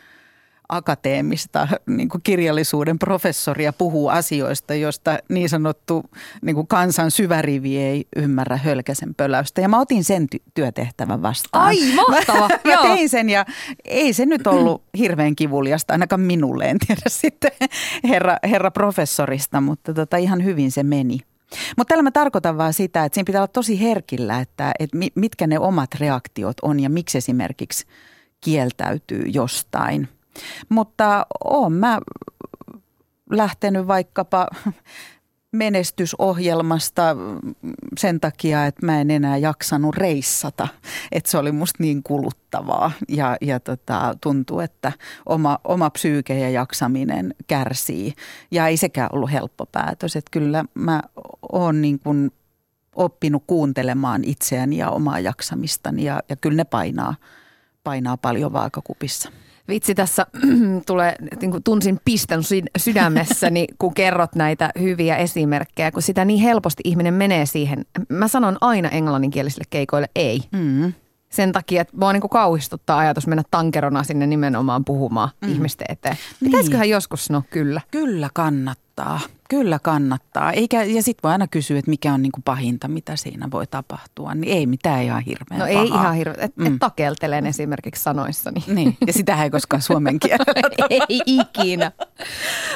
akateemista 0.70 1.68
niin 1.86 2.08
kuin 2.08 2.22
kirjallisuuden 2.22 2.98
professoria 2.98 3.72
puhuu 3.72 4.08
asioista, 4.08 4.74
josta 4.74 5.18
niin 5.28 5.48
sanottu 5.48 6.04
niin 6.42 6.54
kuin 6.54 6.66
kansan 6.66 7.10
syvärivi 7.10 7.78
ei 7.78 8.04
ymmärrä 8.16 8.56
hölkäsen 8.56 9.14
pöläystä. 9.14 9.60
Ja 9.60 9.68
mä 9.68 9.80
otin 9.80 10.04
sen 10.04 10.26
ty- 10.34 10.42
työtehtävän 10.54 11.22
vastaan. 11.22 11.64
Ai, 11.64 11.92
mahtava! 11.94 12.48
mä, 12.48 12.58
mä 12.76 12.82
tein 12.82 13.08
sen 13.08 13.30
ja 13.30 13.44
ei 13.84 14.12
se 14.12 14.26
nyt 14.26 14.46
ollut 14.46 14.82
hirveän 14.98 15.36
kivuliasta, 15.36 15.94
ainakaan 15.94 16.20
minulle, 16.20 16.64
en 16.64 16.78
tiedä 16.86 17.02
sitten 17.08 17.52
herra, 18.08 18.36
herra 18.44 18.70
professorista, 18.70 19.60
mutta 19.60 19.94
tota, 19.94 20.16
ihan 20.16 20.44
hyvin 20.44 20.72
se 20.72 20.82
meni. 20.82 21.18
Mutta 21.76 21.88
tällä 21.92 22.02
mä 22.02 22.10
tarkoitan 22.10 22.58
vaan 22.58 22.74
sitä, 22.74 23.04
että 23.04 23.14
siinä 23.14 23.26
pitää 23.26 23.40
olla 23.40 23.48
tosi 23.48 23.80
herkillä, 23.80 24.40
että, 24.40 24.72
että 24.78 24.98
mitkä 25.14 25.46
ne 25.46 25.58
omat 25.58 25.94
reaktiot 25.94 26.56
on 26.62 26.80
ja 26.80 26.90
miksi 26.90 27.18
esimerkiksi 27.18 27.86
kieltäytyy 28.40 29.24
jostain– 29.26 30.08
mutta 30.68 31.26
olen 31.44 31.72
mä 31.72 32.00
lähtenyt 33.30 33.86
vaikkapa 33.86 34.48
menestysohjelmasta 35.52 37.16
sen 37.98 38.20
takia, 38.20 38.66
että 38.66 38.86
mä 38.86 39.00
en 39.00 39.10
enää 39.10 39.36
jaksanut 39.36 39.96
reissata. 39.96 40.68
Että 41.12 41.30
se 41.30 41.38
oli 41.38 41.52
musta 41.52 41.76
niin 41.82 42.02
kuluttavaa 42.02 42.92
ja, 43.08 43.36
ja 43.40 43.60
tota, 43.60 44.16
tuntuu, 44.20 44.60
että 44.60 44.92
oma, 45.26 45.58
oma 45.64 45.90
psyyke 45.90 46.38
ja 46.38 46.50
jaksaminen 46.50 47.34
kärsii. 47.46 48.14
Ja 48.50 48.66
ei 48.66 48.76
sekään 48.76 49.10
ollut 49.12 49.32
helppo 49.32 49.66
päätös. 49.66 50.16
Että 50.16 50.30
kyllä 50.30 50.64
mä 50.74 51.02
oon 51.52 51.80
niin 51.80 51.98
kuin 51.98 52.30
oppinut 52.96 53.44
kuuntelemaan 53.46 54.24
itseäni 54.24 54.76
ja 54.76 54.90
omaa 54.90 55.20
jaksamistani 55.20 56.04
ja, 56.04 56.20
ja 56.28 56.36
kyllä 56.36 56.56
ne 56.56 56.64
painaa, 56.64 57.14
painaa 57.84 58.16
paljon 58.16 58.52
vaakakupissa. 58.52 59.30
Vitsi, 59.70 59.94
tässä 59.94 60.26
tulee, 60.86 61.14
niin 61.40 61.50
kuin 61.50 61.62
tunsin 61.62 62.00
pistän 62.04 62.40
sydämessäni, 62.78 63.66
kun 63.78 63.94
kerrot 63.94 64.34
näitä 64.34 64.70
hyviä 64.80 65.16
esimerkkejä, 65.16 65.90
kun 65.90 66.02
sitä 66.02 66.24
niin 66.24 66.40
helposti 66.40 66.82
ihminen 66.84 67.14
menee 67.14 67.46
siihen. 67.46 67.84
Mä 68.08 68.28
sanon 68.28 68.56
aina 68.60 68.88
englanninkielisille 68.88 69.64
keikoille 69.70 70.08
ei. 70.14 70.40
Mm. 70.52 70.92
Sen 71.28 71.52
takia, 71.52 71.82
että 71.82 71.96
mua 71.96 72.12
niin 72.12 72.20
kuin 72.20 72.30
kauhistuttaa 72.30 72.98
ajatus 72.98 73.26
mennä 73.26 73.42
tankerona 73.50 74.02
sinne 74.02 74.26
nimenomaan 74.26 74.84
puhumaan 74.84 75.30
mm. 75.40 75.52
ihmisten 75.52 75.86
eteen. 75.88 76.16
Pitäisiköhän 76.44 76.84
niin. 76.84 76.92
joskus 76.92 77.24
sanoa 77.24 77.42
kyllä? 77.50 77.80
Kyllä 77.90 78.30
kannattaa. 78.34 78.89
Kyllä 79.50 79.78
kannattaa. 79.78 80.52
Eikä, 80.52 80.84
ja 80.84 81.02
sitten 81.02 81.22
voi 81.22 81.32
aina 81.32 81.46
kysyä, 81.48 81.78
että 81.78 81.90
mikä 81.90 82.12
on 82.14 82.22
niin 82.22 82.32
kuin 82.32 82.42
pahinta, 82.42 82.88
mitä 82.88 83.16
siinä 83.16 83.48
voi 83.50 83.66
tapahtua. 83.66 84.34
Niin 84.34 84.56
ei 84.56 84.66
mitään 84.66 85.02
ihan 85.02 85.22
hirveän 85.22 85.60
No 85.60 85.66
pahaa. 85.66 85.82
ei 85.82 85.88
ihan 85.88 86.14
hirveän. 86.14 86.40
Et, 86.40 86.56
mm. 86.56 86.66
et 86.66 86.72
takeltelen 86.78 87.46
esimerkiksi 87.46 88.02
sanoissani. 88.02 88.64
Niin, 88.66 88.96
ja 89.06 89.12
sitä 89.12 89.44
ei 89.44 89.50
koskaan 89.50 89.82
suomen 89.82 90.20
kielellä. 90.20 90.70
ei 90.90 91.20
ikinä. 91.26 91.92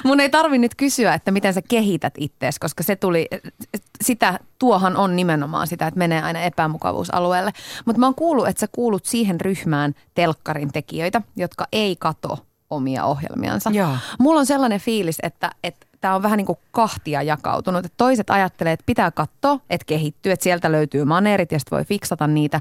Mun 0.04 0.20
ei 0.20 0.30
tarvi 0.30 0.58
nyt 0.58 0.74
kysyä, 0.74 1.14
että 1.14 1.30
miten 1.30 1.54
sä 1.54 1.62
kehität 1.62 2.14
ittees, 2.18 2.58
koska 2.58 2.82
se 2.82 2.96
tuli, 2.96 3.28
sitä, 4.04 4.38
tuohan 4.58 4.96
on 4.96 5.16
nimenomaan 5.16 5.66
sitä, 5.66 5.86
että 5.86 5.98
menee 5.98 6.22
aina 6.22 6.40
epämukavuusalueelle. 6.40 7.52
Mutta 7.84 8.00
mä 8.00 8.06
oon 8.06 8.14
kuullut, 8.14 8.48
että 8.48 8.60
sä 8.60 8.68
kuulut 8.72 9.04
siihen 9.04 9.40
ryhmään 9.40 9.94
telkkarin 10.14 10.72
tekijöitä, 10.72 11.22
jotka 11.36 11.66
ei 11.72 11.96
kato 11.96 12.38
omia 12.70 13.04
ohjelmiansa. 13.04 13.70
Joo. 13.70 13.96
Mulla 14.18 14.40
on 14.40 14.46
sellainen 14.46 14.80
fiilis, 14.80 15.18
että, 15.22 15.50
että 15.64 15.86
tämä 16.04 16.14
on 16.14 16.22
vähän 16.22 16.36
niin 16.36 16.46
kuin 16.46 16.58
kahtia 16.70 17.22
jakautunut. 17.22 17.84
Että 17.84 17.96
toiset 17.96 18.30
ajattelee, 18.30 18.72
että 18.72 18.86
pitää 18.86 19.10
katsoa, 19.10 19.58
että 19.70 19.84
kehittyy, 19.84 20.32
että 20.32 20.42
sieltä 20.42 20.72
löytyy 20.72 21.04
maneerit 21.04 21.52
ja 21.52 21.58
sitten 21.58 21.76
voi 21.76 21.84
fiksata 21.84 22.26
niitä. 22.26 22.60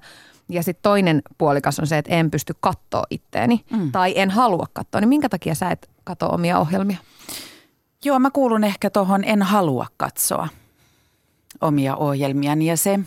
Ja 0.50 0.64
sitten 0.64 0.82
toinen 0.84 1.22
puolikas 1.38 1.80
on 1.80 1.88
se, 1.88 1.98
että 1.98 2.12
en 2.12 2.32
pysty 2.32 2.54
katsoa 2.60 3.04
itteeni 3.10 3.66
mm. 3.72 3.92
tai 3.92 4.14
en 4.16 4.30
halua 4.30 4.66
katsoa. 4.74 5.02
Niin 5.02 5.10
minkä 5.10 5.30
takia 5.30 5.56
sä 5.56 5.72
et 5.72 5.90
katso 6.04 6.34
omia 6.34 6.60
ohjelmia? 6.60 6.98
Joo, 8.06 8.20
mä 8.20 8.32
kuulun 8.32 8.64
ehkä 8.64 8.90
tuohon 8.90 9.24
en 9.24 9.42
halua 9.42 9.88
katsoa 9.98 10.48
omia 11.62 11.96
ohjelmiani 11.96 12.66
ja 12.66 12.78
se, 12.78 13.00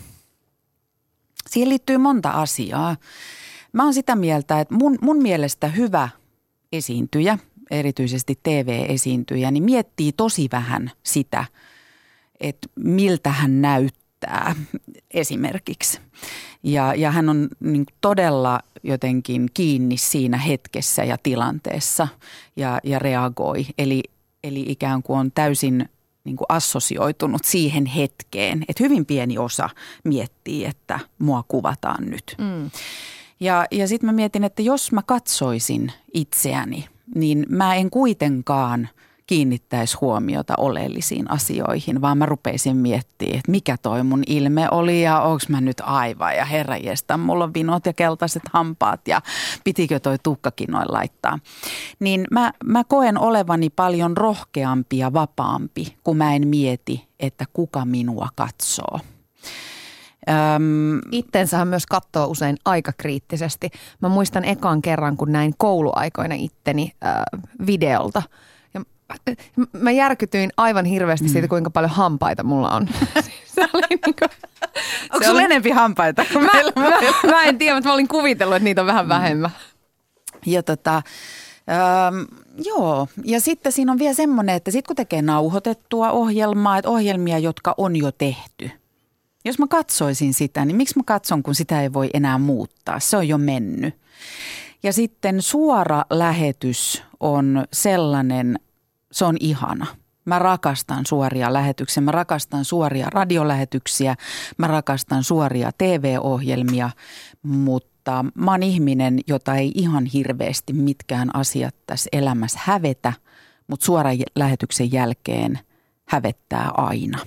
siihen 1.49 1.69
liittyy 1.69 1.97
monta 1.97 2.29
asiaa. 2.29 2.95
Mä 3.73 3.83
oon 3.83 3.93
sitä 3.93 4.15
mieltä, 4.15 4.59
että 4.59 4.75
mun, 4.75 4.97
mun 5.01 5.21
mielestä 5.21 5.67
hyvä 5.67 6.09
esiintyjä, 6.71 7.37
erityisesti 7.71 8.39
TV-esiintyjä, 8.43 9.51
niin 9.51 9.63
miettii 9.63 10.11
tosi 10.11 10.47
vähän 10.51 10.91
sitä, 11.03 11.45
että 12.39 12.67
miltä 12.75 13.29
hän 13.29 13.61
näyttää 13.61 14.55
esimerkiksi. 15.11 15.99
Ja, 16.63 16.93
ja 16.95 17.11
hän 17.11 17.29
on 17.29 17.47
niin 17.59 17.85
todella 18.01 18.59
jotenkin 18.83 19.49
kiinni 19.53 19.97
siinä 19.97 20.37
hetkessä 20.37 21.03
ja 21.03 21.17
tilanteessa 21.23 22.07
ja, 22.55 22.79
ja 22.83 22.99
reagoi. 22.99 23.65
Eli, 23.77 24.03
eli 24.43 24.65
ikään 24.67 25.03
kuin 25.03 25.19
on 25.19 25.31
täysin 25.31 25.89
niin 26.23 26.37
kuin 26.37 26.45
assosioitunut 26.49 27.45
siihen 27.45 27.85
hetkeen, 27.85 28.65
että 28.67 28.83
hyvin 28.83 29.05
pieni 29.05 29.37
osa 29.37 29.69
miettii, 30.03 30.65
että 30.65 30.99
mua 31.19 31.43
kuvataan 31.47 32.05
nyt. 32.05 32.35
Mm. 32.37 32.71
Ja, 33.39 33.65
ja 33.71 33.87
sitten 33.87 34.07
mä 34.07 34.13
mietin, 34.13 34.43
että 34.43 34.61
jos 34.61 34.91
mä 34.91 35.01
katsoisin 35.01 35.91
itseäni, 36.13 36.87
niin 37.15 37.45
mä 37.49 37.75
en 37.75 37.89
kuitenkaan 37.89 38.89
kiinnittäisi 39.27 39.97
huomiota 40.01 40.53
oleellisiin 40.57 41.31
asioihin, 41.31 42.01
vaan 42.01 42.17
mä 42.17 42.25
rupeisin 42.25 42.77
miettimään, 42.77 43.37
että 43.39 43.51
mikä 43.51 43.77
toi 43.81 44.03
mun 44.03 44.23
ilme 44.27 44.67
oli 44.71 45.01
ja 45.01 45.21
onks 45.21 45.49
mä 45.49 45.61
nyt 45.61 45.81
aivan 45.81 46.35
ja 46.35 46.45
herranjestä, 46.45 47.17
mulla 47.17 47.43
on 47.43 47.53
vinot 47.53 47.85
ja 47.85 47.93
keltaiset 47.93 48.43
hampaat 48.53 49.07
ja 49.07 49.21
pitikö 49.63 49.99
toi 49.99 50.17
tukkakin 50.23 50.71
noin 50.71 50.87
laittaa. 50.89 51.39
Niin 51.99 52.25
mä, 52.31 52.53
mä 52.65 52.83
koen 52.83 53.17
olevani 53.17 53.69
paljon 53.69 54.17
rohkeampi 54.17 54.97
ja 54.97 55.13
vapaampi, 55.13 55.97
kun 56.03 56.17
mä 56.17 56.35
en 56.35 56.47
mieti, 56.47 57.07
että 57.19 57.45
kuka 57.53 57.85
minua 57.85 58.27
katsoo. 58.35 58.99
Öm, 60.29 61.01
Ittensähän 61.11 61.67
myös 61.67 61.85
katsoo 61.85 62.27
usein 62.27 62.57
aika 62.65 62.91
kriittisesti. 62.97 63.69
Mä 64.01 64.09
muistan 64.09 64.45
ekan 64.45 64.81
kerran, 64.81 65.17
kun 65.17 65.31
näin 65.31 65.53
kouluaikoina 65.57 66.35
itteni 66.35 66.91
äh, 67.05 67.21
videolta– 67.65 68.23
mä 69.71 69.91
järkytyin 69.91 70.49
aivan 70.57 70.85
hirveästi 70.85 71.27
mm. 71.27 71.31
siitä, 71.31 71.47
kuinka 71.47 71.69
paljon 71.69 71.91
hampaita 71.91 72.43
mulla 72.43 72.69
on. 72.69 72.87
se 73.55 73.67
oli 73.73 73.83
niin 73.89 74.15
kuin, 74.19 74.29
Onko 75.13 75.25
sulla 75.25 75.31
oli... 75.31 75.43
enempi 75.43 75.69
hampaita 75.69 76.25
kuin 76.33 76.45
mä, 76.45 76.51
meillä? 76.53 76.71
Mä, 76.75 76.89
mä 77.31 77.43
en 77.43 77.57
tiedä, 77.57 77.75
mutta 77.75 77.89
mä 77.89 77.93
olin 77.93 78.07
kuvitellut, 78.07 78.55
että 78.55 78.63
niitä 78.63 78.81
on 78.81 78.87
vähän 78.87 79.05
mm. 79.05 79.09
vähemmän. 79.09 79.51
Ja 80.45 80.63
tota, 80.63 80.95
ähm, 81.69 82.15
joo, 82.65 83.07
ja 83.25 83.41
sitten 83.41 83.71
siinä 83.71 83.91
on 83.91 83.99
vielä 83.99 84.13
semmoinen, 84.13 84.55
että 84.55 84.71
sitten 84.71 84.87
kun 84.87 84.95
tekee 84.95 85.21
nauhoitettua 85.21 86.11
ohjelmaa, 86.11 86.77
että 86.77 86.89
ohjelmia, 86.89 87.39
jotka 87.39 87.73
on 87.77 87.95
jo 87.95 88.11
tehty. 88.11 88.71
Jos 89.47 89.59
mä 89.59 89.67
katsoisin 89.67 90.33
sitä, 90.33 90.65
niin 90.65 90.77
miksi 90.77 90.97
mä 90.97 91.03
katson, 91.05 91.43
kun 91.43 91.55
sitä 91.55 91.81
ei 91.81 91.93
voi 91.93 92.09
enää 92.13 92.37
muuttaa? 92.37 92.99
Se 92.99 93.17
on 93.17 93.27
jo 93.27 93.37
mennyt. 93.37 93.95
Ja 94.83 94.93
sitten 94.93 95.41
suora 95.41 96.05
lähetys 96.09 97.03
on 97.19 97.65
sellainen 97.73 98.59
se 99.11 99.25
on 99.25 99.37
ihana. 99.39 99.85
Mä 100.25 100.39
rakastan 100.39 101.05
suoria 101.05 101.53
lähetyksiä, 101.53 102.01
mä 102.01 102.11
rakastan 102.11 102.65
suoria 102.65 103.09
radiolähetyksiä, 103.09 104.15
mä 104.57 104.67
rakastan 104.67 105.23
suoria 105.23 105.71
TV-ohjelmia, 105.77 106.89
mutta 107.41 108.25
mä 108.35 108.51
oon 108.51 108.63
ihminen, 108.63 109.19
jota 109.27 109.55
ei 109.55 109.71
ihan 109.75 110.05
hirveästi 110.05 110.73
mitkään 110.73 111.35
asiat 111.35 111.75
tässä 111.85 112.09
elämässä 112.11 112.59
hävetä, 112.63 113.13
mutta 113.67 113.85
suoran 113.85 114.17
lähetyksen 114.35 114.91
jälkeen 114.91 115.59
hävettää 116.05 116.71
aina. 116.77 117.19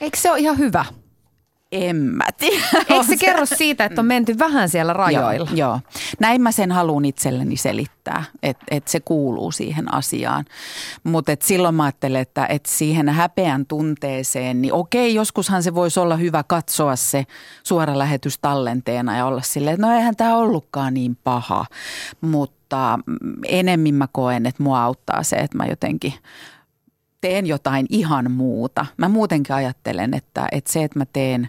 Eikö 0.00 0.16
se 0.20 0.30
ole 0.30 0.38
ihan 0.38 0.58
hyvä? 0.58 0.84
En 1.72 1.96
mä 1.96 2.24
tiedä. 2.38 2.64
Eikö 2.88 3.04
se 3.06 3.16
kerro 3.26 3.46
siitä, 3.46 3.84
että 3.84 4.00
on 4.00 4.06
menty 4.06 4.38
vähän 4.38 4.68
siellä 4.68 4.92
rajoilla? 4.92 5.50
Joo, 5.52 5.70
joo. 5.70 5.80
näin 6.20 6.42
mä 6.42 6.52
sen 6.52 6.72
haluan 6.72 7.04
itselleni 7.04 7.56
selittää, 7.56 8.24
että 8.42 8.64
et 8.70 8.88
se 8.88 9.00
kuuluu 9.00 9.52
siihen 9.52 9.94
asiaan. 9.94 10.44
Mutta 11.04 11.32
silloin 11.40 11.74
mä 11.74 11.84
ajattelen, 11.84 12.20
että 12.20 12.46
et 12.46 12.66
siihen 12.66 13.08
häpeän 13.08 13.66
tunteeseen, 13.66 14.62
niin 14.62 14.72
okei, 14.72 15.14
joskushan 15.14 15.62
se 15.62 15.74
voisi 15.74 16.00
olla 16.00 16.16
hyvä 16.16 16.44
katsoa 16.48 16.96
se 16.96 17.26
suora 17.62 17.98
lähetys 17.98 18.38
tallenteena 18.38 19.16
ja 19.16 19.26
olla 19.26 19.42
silleen, 19.42 19.74
että 19.74 19.86
no 19.86 19.94
eihän 19.94 20.16
tämä 20.16 20.36
ollutkaan 20.36 20.94
niin 20.94 21.18
paha. 21.24 21.66
Mutta 22.20 22.98
enemmän 23.48 23.94
mä 23.94 24.08
koen, 24.12 24.46
että 24.46 24.62
mua 24.62 24.82
auttaa 24.82 25.22
se, 25.22 25.36
että 25.36 25.56
mä 25.56 25.66
jotenkin 25.66 26.14
teen 27.20 27.46
jotain 27.46 27.86
ihan 27.88 28.30
muuta. 28.30 28.86
Mä 28.96 29.08
muutenkin 29.08 29.54
ajattelen, 29.54 30.14
että, 30.14 30.48
että 30.52 30.72
se, 30.72 30.84
että 30.84 30.98
mä 30.98 31.04
teen, 31.12 31.48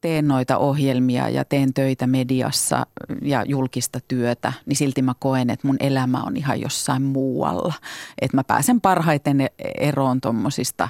teen 0.00 0.28
noita 0.28 0.58
ohjelmia 0.58 1.28
ja 1.28 1.44
teen 1.44 1.74
töitä 1.74 2.06
mediassa 2.06 2.86
ja 3.22 3.44
julkista 3.44 4.00
työtä, 4.08 4.52
niin 4.66 4.76
silti 4.76 5.02
mä 5.02 5.14
koen, 5.18 5.50
että 5.50 5.66
mun 5.66 5.76
elämä 5.80 6.22
on 6.22 6.36
ihan 6.36 6.60
jossain 6.60 7.02
muualla. 7.02 7.74
Että 8.20 8.36
mä 8.36 8.44
pääsen 8.44 8.80
parhaiten 8.80 9.46
eroon 9.78 10.20
tuommoisista 10.20 10.88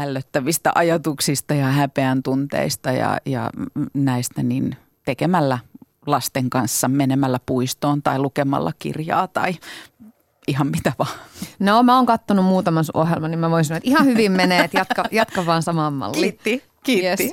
ällöttävistä 0.00 0.72
ajatuksista 0.74 1.54
ja 1.54 1.66
häpeän 1.66 2.22
tunteista 2.22 2.92
ja, 2.92 3.18
ja 3.26 3.50
näistä 3.94 4.42
niin 4.42 4.76
tekemällä 5.04 5.58
lasten 6.06 6.50
kanssa 6.50 6.88
menemällä 6.88 7.40
puistoon 7.46 8.02
tai 8.02 8.18
lukemalla 8.18 8.72
kirjaa 8.78 9.28
tai 9.28 9.54
ihan 10.46 10.66
mitä 10.66 10.92
vaan. 10.98 11.18
No 11.58 11.82
mä 11.82 11.96
oon 11.96 12.06
kattonut 12.06 12.44
muutaman 12.44 12.84
ohjelman, 12.94 13.30
niin 13.30 13.38
mä 13.38 13.50
voisin 13.50 13.68
sanoa, 13.68 13.76
että 13.78 13.88
ihan 13.90 14.06
hyvin 14.06 14.32
menee, 14.32 14.64
että 14.64 14.78
jatka, 14.78 15.04
jatka 15.10 15.46
vaan 15.46 15.62
samaan 15.62 15.92
malliin. 15.92 16.22
Kiitti, 16.22 16.62
kiitti. 16.82 17.24
Yes. 17.24 17.32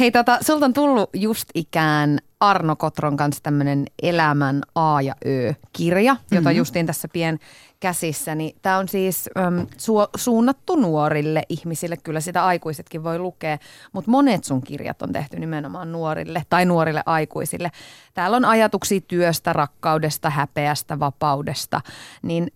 Hei 0.00 0.10
tota, 0.10 0.38
sulta 0.40 0.66
on 0.66 0.72
tullut 0.72 1.10
just 1.14 1.48
ikään 1.54 2.18
Arno 2.42 2.76
Kotron 2.76 3.16
kanssa 3.16 3.42
tämmöinen 3.42 3.84
Elämän 4.02 4.62
A 4.74 5.02
ja 5.02 5.14
Ö-kirja, 5.26 6.16
jota 6.30 6.48
mm-hmm. 6.48 6.56
justiin 6.56 6.86
tässä 6.86 7.08
pien 7.08 7.38
käsissä. 7.80 8.34
Niin 8.34 8.56
tämä 8.62 8.78
on 8.78 8.88
siis 8.88 9.30
äm, 9.38 9.66
su- 9.66 10.10
suunnattu 10.16 10.76
nuorille 10.76 11.42
ihmisille, 11.48 11.96
kyllä 11.96 12.20
sitä 12.20 12.44
aikuisetkin 12.44 13.04
voi 13.04 13.18
lukea, 13.18 13.58
mutta 13.92 14.10
monet 14.10 14.44
sun 14.44 14.62
kirjat 14.62 15.02
on 15.02 15.12
tehty 15.12 15.38
nimenomaan 15.38 15.92
nuorille 15.92 16.42
tai 16.48 16.64
nuorille 16.64 17.02
aikuisille. 17.06 17.70
Täällä 18.14 18.36
on 18.36 18.44
ajatuksia 18.44 19.00
työstä, 19.00 19.52
rakkaudesta, 19.52 20.30
häpeästä, 20.30 20.98
vapaudesta. 20.98 21.80
Niin 22.22 22.52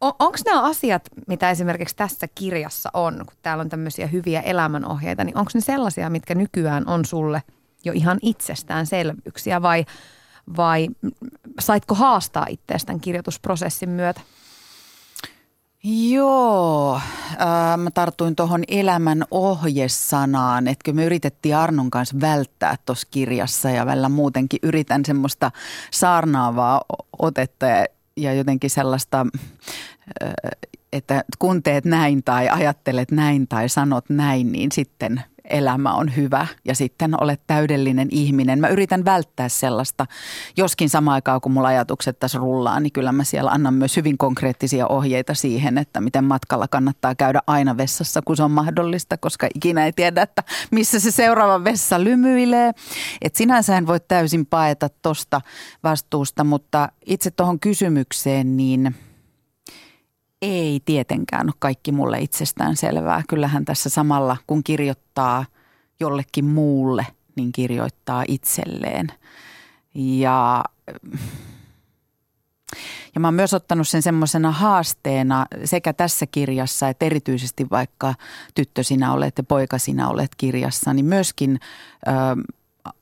on, 0.00 0.12
onko 0.18 0.38
nämä 0.44 0.62
asiat, 0.62 1.02
mitä 1.26 1.50
esimerkiksi 1.50 1.96
tässä 1.96 2.28
kirjassa 2.34 2.90
on, 2.94 3.14
kun 3.26 3.36
täällä 3.42 3.60
on 3.62 3.68
tämmöisiä 3.68 4.06
hyviä 4.06 4.40
elämänohjeita, 4.40 5.24
niin 5.24 5.38
onko 5.38 5.50
ne 5.54 5.60
sellaisia, 5.60 6.10
mitkä 6.10 6.34
nykyään 6.34 6.88
on 6.88 7.04
sulle 7.04 7.42
jo 7.84 7.92
ihan 7.92 8.18
itsestäänselvyyksiä 8.22 9.62
vai, 9.62 9.84
vai 10.56 10.88
saitko 11.60 11.94
haastaa 11.94 12.46
itseäsi 12.48 12.86
tämän 12.86 13.00
kirjoitusprosessin 13.00 13.90
myötä? 13.90 14.20
Joo, 15.84 16.94
äh, 16.96 17.76
mä 17.76 17.90
tartuin 17.90 18.36
tuohon 18.36 18.64
elämän 18.68 19.24
ohjesanaan, 19.30 20.68
että 20.68 20.92
me 20.92 21.04
yritettiin 21.04 21.56
Arnon 21.56 21.90
kanssa 21.90 22.20
välttää 22.20 22.76
tuossa 22.86 23.08
kirjassa 23.10 23.70
ja 23.70 23.86
välillä 23.86 24.08
muutenkin 24.08 24.60
yritän 24.62 25.04
semmoista 25.04 25.50
saarnaavaa 25.90 26.80
otetta 27.18 27.66
ja, 27.66 27.86
ja 28.16 28.32
jotenkin 28.32 28.70
sellaista, 28.70 29.26
äh, 30.22 30.32
että 30.92 31.24
kun 31.38 31.62
teet 31.62 31.84
näin 31.84 32.22
tai 32.24 32.48
ajattelet 32.48 33.10
näin 33.10 33.48
tai 33.48 33.68
sanot 33.68 34.04
näin, 34.08 34.52
niin 34.52 34.72
sitten– 34.72 35.22
elämä 35.50 35.94
on 35.94 36.16
hyvä 36.16 36.46
ja 36.64 36.74
sitten 36.74 37.22
olet 37.22 37.40
täydellinen 37.46 38.08
ihminen. 38.10 38.60
Mä 38.60 38.68
yritän 38.68 39.04
välttää 39.04 39.48
sellaista, 39.48 40.06
joskin 40.56 40.90
samaan 40.90 41.14
aikaan 41.14 41.40
kun 41.40 41.52
mulla 41.52 41.68
ajatukset 41.68 42.18
tässä 42.18 42.38
rullaa, 42.38 42.80
niin 42.80 42.92
kyllä 42.92 43.12
mä 43.12 43.24
siellä 43.24 43.50
annan 43.50 43.74
myös 43.74 43.96
hyvin 43.96 44.18
konkreettisia 44.18 44.86
ohjeita 44.86 45.34
siihen, 45.34 45.78
että 45.78 46.00
miten 46.00 46.24
matkalla 46.24 46.68
kannattaa 46.68 47.14
käydä 47.14 47.40
aina 47.46 47.76
vessassa, 47.76 48.22
kun 48.22 48.36
se 48.36 48.42
on 48.42 48.50
mahdollista, 48.50 49.16
koska 49.16 49.48
ikinä 49.54 49.84
ei 49.84 49.92
tiedä, 49.92 50.22
että 50.22 50.42
missä 50.70 51.00
se 51.00 51.10
seuraava 51.10 51.64
vessa 51.64 52.04
lymyilee. 52.04 52.72
Et 53.22 53.34
sinänsä 53.34 53.76
en 53.76 53.86
voi 53.86 54.00
täysin 54.00 54.46
paeta 54.46 54.88
tosta 55.02 55.40
vastuusta, 55.84 56.44
mutta 56.44 56.88
itse 57.06 57.30
tuohon 57.30 57.60
kysymykseen, 57.60 58.56
niin– 58.56 58.94
ei 60.42 60.80
tietenkään 60.84 61.46
ole 61.46 61.54
kaikki 61.58 61.92
mulle 61.92 62.18
itsestään 62.18 62.76
selvää. 62.76 63.22
Kyllähän 63.28 63.64
tässä 63.64 63.88
samalla, 63.88 64.36
kun 64.46 64.64
kirjoittaa 64.64 65.44
jollekin 66.00 66.44
muulle, 66.44 67.06
niin 67.36 67.52
kirjoittaa 67.52 68.24
itselleen. 68.28 69.06
Ja, 69.94 70.64
ja 73.14 73.20
mä 73.20 73.26
oon 73.26 73.34
myös 73.34 73.54
ottanut 73.54 73.88
sen 73.88 74.02
semmoisena 74.02 74.50
haasteena 74.50 75.46
sekä 75.64 75.92
tässä 75.92 76.26
kirjassa, 76.26 76.88
että 76.88 77.06
erityisesti 77.06 77.66
vaikka 77.70 78.14
tyttö 78.54 78.82
sinä 78.82 79.12
olet 79.12 79.38
ja 79.38 79.44
poika 79.44 79.78
sinä 79.78 80.08
olet 80.08 80.34
kirjassa, 80.36 80.94
niin 80.94 81.06
myöskin 81.06 81.60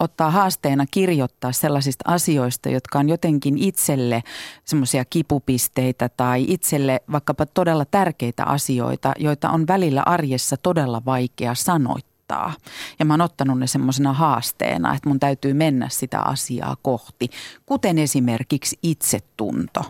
ottaa 0.00 0.30
haasteena 0.30 0.86
kirjoittaa 0.90 1.52
sellaisista 1.52 2.04
asioista, 2.06 2.68
jotka 2.68 2.98
on 2.98 3.08
jotenkin 3.08 3.58
itselle 3.58 4.22
semmoisia 4.64 5.04
kipupisteitä 5.04 6.08
tai 6.08 6.44
itselle 6.48 7.00
vaikkapa 7.12 7.46
todella 7.46 7.84
tärkeitä 7.84 8.44
asioita, 8.44 9.12
joita 9.18 9.50
on 9.50 9.66
välillä 9.66 10.02
arjessa 10.06 10.56
todella 10.56 11.02
vaikea 11.04 11.54
sanoittaa. 11.54 12.52
Ja 12.98 13.04
mä 13.04 13.12
oon 13.12 13.20
ottanut 13.20 13.58
ne 13.58 13.66
semmoisena 13.66 14.12
haasteena, 14.12 14.94
että 14.94 15.08
mun 15.08 15.20
täytyy 15.20 15.54
mennä 15.54 15.88
sitä 15.88 16.20
asiaa 16.20 16.76
kohti, 16.82 17.30
kuten 17.66 17.98
esimerkiksi 17.98 18.78
itsetunto. 18.82 19.80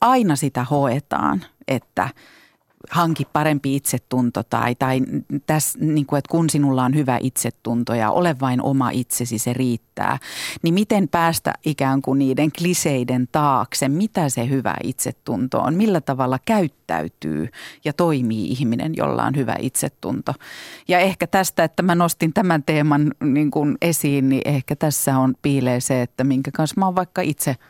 Aina 0.00 0.36
sitä 0.36 0.64
hoetaan, 0.64 1.44
että 1.68 2.08
hanki 2.90 3.24
parempi 3.32 3.76
itsetunto 3.76 4.42
tai, 4.42 4.74
tai 4.74 5.00
täs, 5.46 5.76
niin 5.80 6.06
kuin, 6.06 6.18
että 6.18 6.30
kun 6.30 6.50
sinulla 6.50 6.84
on 6.84 6.94
hyvä 6.94 7.18
itsetunto 7.22 7.94
ja 7.94 8.10
ole 8.10 8.36
vain 8.40 8.62
oma 8.62 8.90
itsesi, 8.90 9.38
se 9.38 9.52
riittää. 9.52 10.18
Niin 10.62 10.74
miten 10.74 11.08
päästä 11.08 11.52
ikään 11.64 12.02
kuin 12.02 12.18
niiden 12.18 12.52
kliseiden 12.52 13.28
taakse, 13.32 13.88
mitä 13.88 14.28
se 14.28 14.48
hyvä 14.48 14.74
itsetunto 14.82 15.60
on, 15.60 15.74
millä 15.74 16.00
tavalla 16.00 16.38
käyttäytyy 16.46 17.48
ja 17.84 17.92
toimii 17.92 18.46
ihminen, 18.46 18.92
jolla 18.96 19.24
on 19.24 19.36
hyvä 19.36 19.56
itsetunto. 19.60 20.32
Ja 20.88 20.98
ehkä 20.98 21.26
tästä, 21.26 21.64
että 21.64 21.82
mä 21.82 21.94
nostin 21.94 22.32
tämän 22.32 22.62
teeman 22.62 23.12
niin 23.20 23.50
kuin 23.50 23.78
esiin, 23.82 24.28
niin 24.28 24.42
ehkä 24.44 24.76
tässä 24.76 25.18
on 25.18 25.34
piilee 25.42 25.80
se, 25.80 26.02
että 26.02 26.24
minkä 26.24 26.50
kanssa 26.50 26.80
mä 26.80 26.86
oon 26.86 26.96
vaikka 26.96 27.22
itse– 27.22 27.56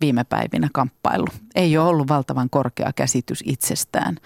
viime 0.00 0.24
päivinä 0.24 0.68
kamppailu. 0.72 1.26
Ei 1.54 1.78
ole 1.78 1.88
ollut 1.88 2.08
valtavan 2.08 2.50
korkea 2.50 2.92
käsitys 2.96 3.42
itsestään. 3.46 4.16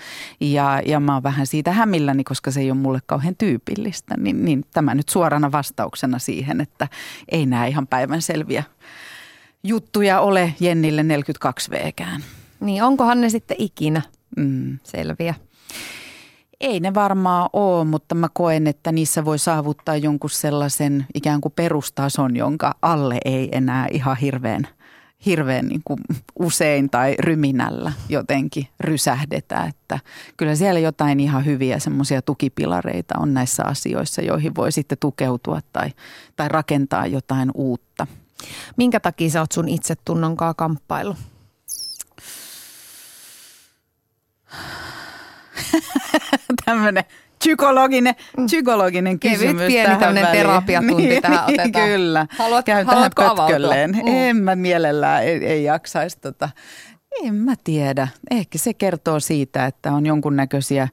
Ja, 0.40 0.82
ja 0.86 1.00
mä 1.00 1.14
oon 1.14 1.22
vähän 1.22 1.46
siitä 1.46 1.72
hämilläni, 1.72 2.24
koska 2.24 2.50
se 2.50 2.60
ei 2.60 2.70
ole 2.70 2.78
mulle 2.78 3.00
kauhean 3.06 3.36
tyypillistä. 3.36 4.14
Niin, 4.18 4.44
niin 4.44 4.64
tämä 4.72 4.94
nyt 4.94 5.08
suorana 5.08 5.52
vastauksena 5.52 6.18
siihen, 6.18 6.60
että 6.60 6.88
ei 7.28 7.46
nämä 7.46 7.66
ihan 7.66 7.86
päivän 7.86 8.22
selviä 8.22 8.62
juttuja 9.64 10.20
ole 10.20 10.54
Jennille 10.60 11.02
42V-kään. 11.02 12.24
Niin 12.60 12.82
onkohan 12.82 13.20
ne 13.20 13.28
sitten 13.28 13.56
ikinä 13.60 14.02
mm. 14.36 14.78
selviä? 14.82 15.34
Ei 16.60 16.80
ne 16.80 16.94
varmaan 16.94 17.50
ole, 17.52 17.84
mutta 17.84 18.14
mä 18.14 18.28
koen, 18.32 18.66
että 18.66 18.92
niissä 18.92 19.24
voi 19.24 19.38
saavuttaa 19.38 19.96
jonkun 19.96 20.30
sellaisen 20.30 21.06
ikään 21.14 21.40
kuin 21.40 21.52
perustason, 21.56 22.36
jonka 22.36 22.74
alle 22.82 23.18
ei 23.24 23.48
enää 23.52 23.86
ihan 23.90 24.16
hirveän– 24.16 24.68
hirveän 25.26 25.66
niin 25.66 25.80
kuin 25.84 26.00
usein 26.38 26.90
tai 26.90 27.14
ryminällä 27.18 27.92
jotenkin 28.08 28.68
rysähdetä. 28.80 29.64
Että 29.64 29.98
kyllä 30.36 30.54
siellä 30.54 30.80
jotain 30.80 31.20
ihan 31.20 31.44
hyviä 31.44 31.78
semmoisia 31.78 32.22
tukipilareita 32.22 33.14
on 33.18 33.34
näissä 33.34 33.64
asioissa, 33.64 34.22
joihin 34.22 34.54
voi 34.54 34.72
sitten 34.72 34.98
tukeutua 34.98 35.60
tai, 35.72 35.90
tai 36.36 36.48
rakentaa 36.48 37.06
jotain 37.06 37.50
uutta. 37.54 38.06
Minkä 38.76 39.00
takia 39.00 39.30
sä 39.30 39.40
oot 39.40 39.52
sun 39.52 39.68
itsetunnonkaan 39.68 40.54
kamppailu? 40.56 41.16
Tämmöinen 46.64 47.04
psykologinen, 47.44 48.14
mm. 48.36 48.46
psykologinen 48.46 49.20
kysymys. 49.20 49.40
Kevyt 49.40 49.66
pieni 49.66 49.96
tämmöinen 49.96 50.26
terapiatunti 50.26 51.08
niin, 51.08 51.22
tähän 51.22 51.46
niin, 51.46 51.60
otetaan. 51.60 51.88
Kyllä. 51.88 52.26
Haluat, 52.30 52.64
Käyn 52.64 52.86
haluatko 52.86 53.34
pötkölleen. 53.36 53.90
Mm. 53.90 54.02
En 54.06 54.36
mä 54.36 54.56
mielellään, 54.56 55.24
ei, 55.24 55.46
ei 55.46 55.64
jaksaisi 55.64 56.18
tota. 56.20 56.48
En 57.22 57.34
mä 57.34 57.54
tiedä. 57.64 58.08
Ehkä 58.30 58.58
se 58.58 58.74
kertoo 58.74 59.20
siitä, 59.20 59.66
että 59.66 59.92
on 59.92 60.06
jonkunnäköisiä 60.06 60.88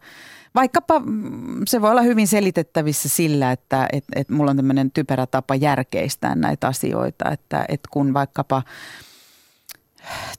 Vaikkapa 0.56 1.00
mm, 1.00 1.62
se 1.68 1.82
voi 1.82 1.92
olla 1.92 2.02
hyvin 2.02 2.28
selitettävissä 2.28 3.10
sillä, 3.10 3.52
että 3.52 3.88
et, 3.94 4.06
et 4.16 4.30
mulla 4.30 4.52
on 4.52 4.58
tämmöinen 4.58 4.92
typerä 4.92 5.26
tapa 5.26 5.56
järkeistää 5.56 6.36
näitä 6.36 6.68
asioita, 6.68 7.32
että 7.32 7.66
et 7.70 7.82
kun 7.92 8.14
vaikkapa 8.14 8.64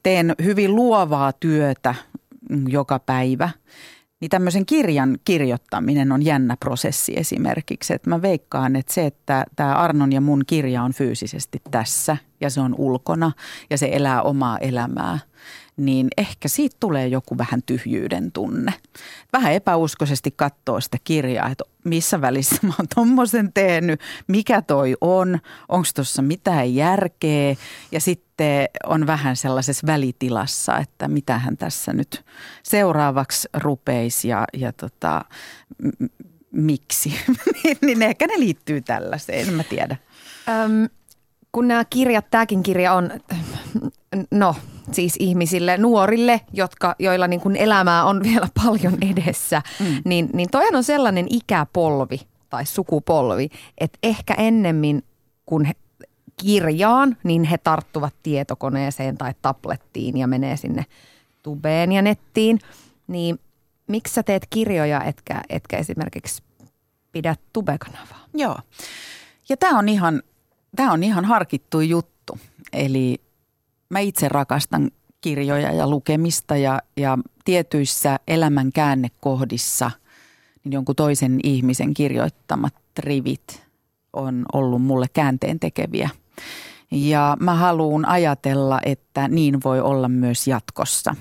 teen 0.03 0.35
hyvin 0.43 0.77
luovaa 0.77 1.33
työtä 1.33 1.95
joka 2.69 2.99
päivä– 2.99 3.51
niin 4.21 4.29
tämmöisen 4.29 4.67
kirjan 4.67 5.19
kirjoittaminen 5.25 6.13
on 6.13 6.25
jännä 6.25 6.57
prosessi 6.61 7.13
esimerkiksi. 7.17 7.95
Että 7.95 8.11
mä 8.11 8.23
veikkaan, 8.23 8.77
että 8.77 8.95
se, 8.95 9.07
että 9.07 9.45
tämä 9.57 9.75
Arnon 9.75 10.13
ja 10.13 10.21
mun 10.21 10.43
kirja 10.47 10.83
on 10.83 10.93
fyysisesti 10.93 11.63
tässä 11.71 12.17
ja 12.41 12.51
se 12.51 12.61
on 12.61 12.75
ulkona 12.79 13.33
ja 13.71 13.79
se 13.79 13.89
elää 13.93 14.23
omaa 14.23 14.59
elämää, 14.59 15.19
niin 15.77 16.09
ehkä 16.17 16.49
siitä 16.49 16.77
tulee 16.81 17.07
joku 17.07 17.39
vähän 17.39 17.63
tyhjyyden 17.67 18.33
tunne. 18.33 18.75
Vähän 19.33 19.53
epäuskoisesti 19.53 20.31
katsoo 20.31 20.81
sitä 20.81 20.99
kirjaa, 21.05 21.49
että 21.49 21.65
missä 21.89 22.21
välissä 22.21 22.57
mä 22.67 22.73
oon 22.79 22.89
tommosen 22.95 23.53
tehnyt, 23.53 24.01
mikä 24.27 24.63
toi 24.63 24.95
on, 25.01 25.39
onko 25.69 25.89
tuossa 25.95 26.23
mitään 26.23 26.75
järkeä 26.75 27.55
ja 27.93 28.01
sitten 28.01 28.69
on 28.87 29.07
vähän 29.07 29.37
sellaisessa 29.37 29.87
välitilassa, 29.87 30.79
että 30.79 31.09
mitähän 31.09 31.57
tässä 31.57 31.93
nyt 31.93 32.25
seuraavaksi 32.63 33.49
rupeisi 33.55 34.29
ja, 34.29 34.45
ja 34.53 34.73
tota, 34.73 35.25
m- 35.83 36.07
miksi. 36.51 37.15
Niin, 37.65 37.79
niin 37.87 38.03
ehkä 38.03 38.27
ne 38.27 38.39
liittyy 38.39 38.81
tällaiseen, 38.81 39.49
en 39.49 39.55
mä 39.55 39.63
tiedä. 39.63 39.97
Öm, 40.49 40.89
kun 41.53 41.69
nämä 41.69 41.85
kirjat, 41.85 42.31
tämäkin 42.31 42.63
kirja 42.63 42.93
on, 42.93 43.11
no 44.31 44.55
siis 44.93 45.17
ihmisille, 45.19 45.77
nuorille, 45.77 46.41
jotka, 46.53 46.95
joilla 46.99 47.29
niin 47.29 47.41
kuin 47.41 47.57
elämää 47.57 48.05
on 48.05 48.23
vielä 48.23 48.49
paljon 48.65 48.99
edessä, 49.13 49.63
mm. 49.81 50.03
niin, 50.05 50.31
niin 50.33 50.51
toihan 50.51 50.77
on 50.77 50.85
sellainen 50.85 51.27
ikäpolvi 51.31 52.21
tai 52.51 52.67
sukupolvi, 52.67 53.49
että 53.79 53.99
ehkä 54.03 54.35
ennemmin 54.35 55.03
kun 55.47 55.65
he 55.65 55.73
kirjaan, 56.37 57.17
niin 57.25 57.45
he 57.45 57.59
tarttuvat 57.59 58.15
tietokoneeseen 58.23 59.19
tai 59.19 59.35
tablettiin 59.43 60.17
ja 60.17 60.27
menee 60.27 60.57
sinne 60.57 60.85
tubeen 61.43 61.93
ja 61.93 62.03
nettiin. 62.03 62.59
Niin 63.07 63.39
miksi 63.87 64.15
sä 64.15 64.23
teet 64.23 64.47
kirjoja, 64.51 65.05
etkä, 65.05 65.43
etkä 65.49 65.77
esimerkiksi 65.77 66.43
pidä 67.13 67.37
tubekanavaa? 67.53 68.25
Joo. 68.35 68.57
Ja 69.49 69.57
tämä 69.57 69.79
on 69.79 69.89
ihan, 69.89 70.23
tämä 70.77 70.93
on 70.93 71.03
ihan 71.05 71.25
harkittu 71.25 71.81
juttu. 71.81 72.39
Eli 72.73 73.21
mä 73.91 73.99
itse 73.99 74.29
rakastan 74.29 74.91
kirjoja 75.21 75.73
ja 75.73 75.89
lukemista 75.91 76.57
ja, 76.57 76.81
ja 76.97 77.19
tietyissä 77.45 78.19
elämän 78.29 78.73
käännekohdissa 78.73 79.91
niin 80.65 80.73
jonkun 80.73 80.97
toisen 80.97 81.41
ihmisen 81.43 81.95
kirjoittamat 81.95 82.75
rivit 82.99 83.67
on 84.13 84.45
ollut 84.53 84.83
mulle 84.83 85.07
käänteen 85.13 85.61
tekeviä. 85.61 86.11
Ja 86.91 87.37
mä 87.41 87.55
haluan 87.55 88.05
ajatella, 88.05 88.81
että 88.85 89.29
niin 89.29 89.59
voi 89.65 89.81
olla 89.81 90.09
myös 90.09 90.47
jatkossa. 90.47 91.15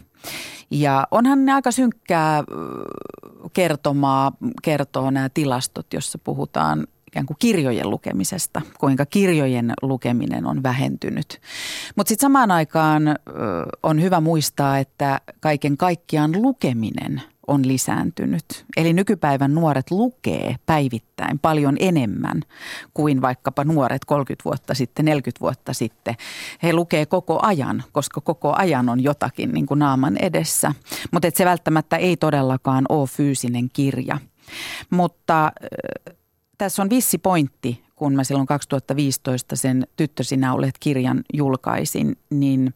Ja 0.71 1.07
onhan 1.11 1.45
ne 1.45 1.53
aika 1.53 1.71
synkkää 1.71 2.43
kertomaa, 3.53 4.31
kertoo 4.63 5.11
nämä 5.11 5.29
tilastot, 5.29 5.93
jossa 5.93 6.17
puhutaan 6.17 6.87
ikään 7.07 7.25
kuin 7.25 7.37
kirjojen 7.39 7.89
lukemisesta, 7.89 8.61
kuinka 8.79 9.05
kirjojen 9.05 9.73
lukeminen 9.81 10.45
on 10.45 10.63
vähentynyt. 10.63 11.41
Mutta 11.95 12.09
sitten 12.09 12.25
samaan 12.25 12.51
aikaan 12.51 13.03
on 13.83 14.01
hyvä 14.01 14.21
muistaa, 14.21 14.77
että 14.77 15.21
kaiken 15.39 15.77
kaikkiaan 15.77 16.41
lukeminen 16.41 17.21
on 17.47 17.67
lisääntynyt. 17.67 18.65
Eli 18.77 18.93
nykypäivän 18.93 19.55
nuoret 19.55 19.91
lukee 19.91 20.55
päivittäin 20.65 21.39
paljon 21.39 21.77
enemmän 21.79 22.41
kuin 22.93 23.21
vaikkapa 23.21 23.63
nuoret 23.63 24.05
30 24.05 24.45
vuotta 24.45 24.73
sitten, 24.73 25.05
40 25.05 25.41
vuotta 25.41 25.73
sitten. 25.73 26.15
He 26.63 26.73
lukee 26.73 27.05
koko 27.05 27.39
ajan, 27.41 27.83
koska 27.91 28.21
koko 28.21 28.53
ajan 28.57 28.89
on 28.89 29.03
jotakin 29.03 29.51
niin 29.51 29.65
kuin 29.65 29.79
naaman 29.79 30.17
edessä. 30.17 30.73
Mutta 31.11 31.27
se 31.33 31.45
välttämättä 31.45 31.97
ei 31.97 32.17
todellakaan 32.17 32.85
ole 32.89 33.07
fyysinen 33.07 33.69
kirja. 33.73 34.17
Mutta 34.89 35.51
tässä 36.57 36.81
on 36.81 36.89
vissi 36.89 37.17
pointti, 37.17 37.83
kun 37.95 38.15
mä 38.15 38.23
silloin 38.23 38.47
2015 38.47 39.55
sen 39.55 39.87
Tyttö 39.95 40.23
sinä 40.23 40.53
olet 40.53 40.75
kirjan 40.79 41.23
julkaisin, 41.33 42.15
niin 42.29 42.73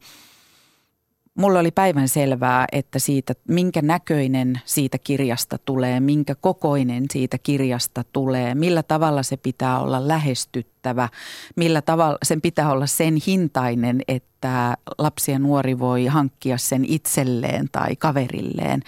mulle 1.35 1.59
oli 1.59 1.71
päivän 1.71 2.09
selvää, 2.09 2.65
että 2.71 2.99
siitä, 2.99 3.33
minkä 3.47 3.81
näköinen 3.81 4.61
siitä 4.65 4.97
kirjasta 4.97 5.57
tulee, 5.57 5.99
minkä 5.99 6.35
kokoinen 6.35 7.05
siitä 7.11 7.37
kirjasta 7.37 8.03
tulee, 8.03 8.55
millä 8.55 8.83
tavalla 8.83 9.23
se 9.23 9.37
pitää 9.37 9.79
olla 9.79 10.07
lähestyttävä, 10.07 10.70
millä 11.55 11.81
tavalla 11.81 12.17
sen 12.23 12.41
pitää 12.41 12.71
olla 12.71 12.87
sen 12.87 13.15
hintainen, 13.27 14.01
että 14.07 14.77
lapsi 14.97 15.31
ja 15.31 15.39
nuori 15.39 15.79
voi 15.79 16.05
hankkia 16.05 16.57
sen 16.57 16.85
itselleen 16.85 17.69
tai 17.71 17.95
kaverilleen. 17.95 18.81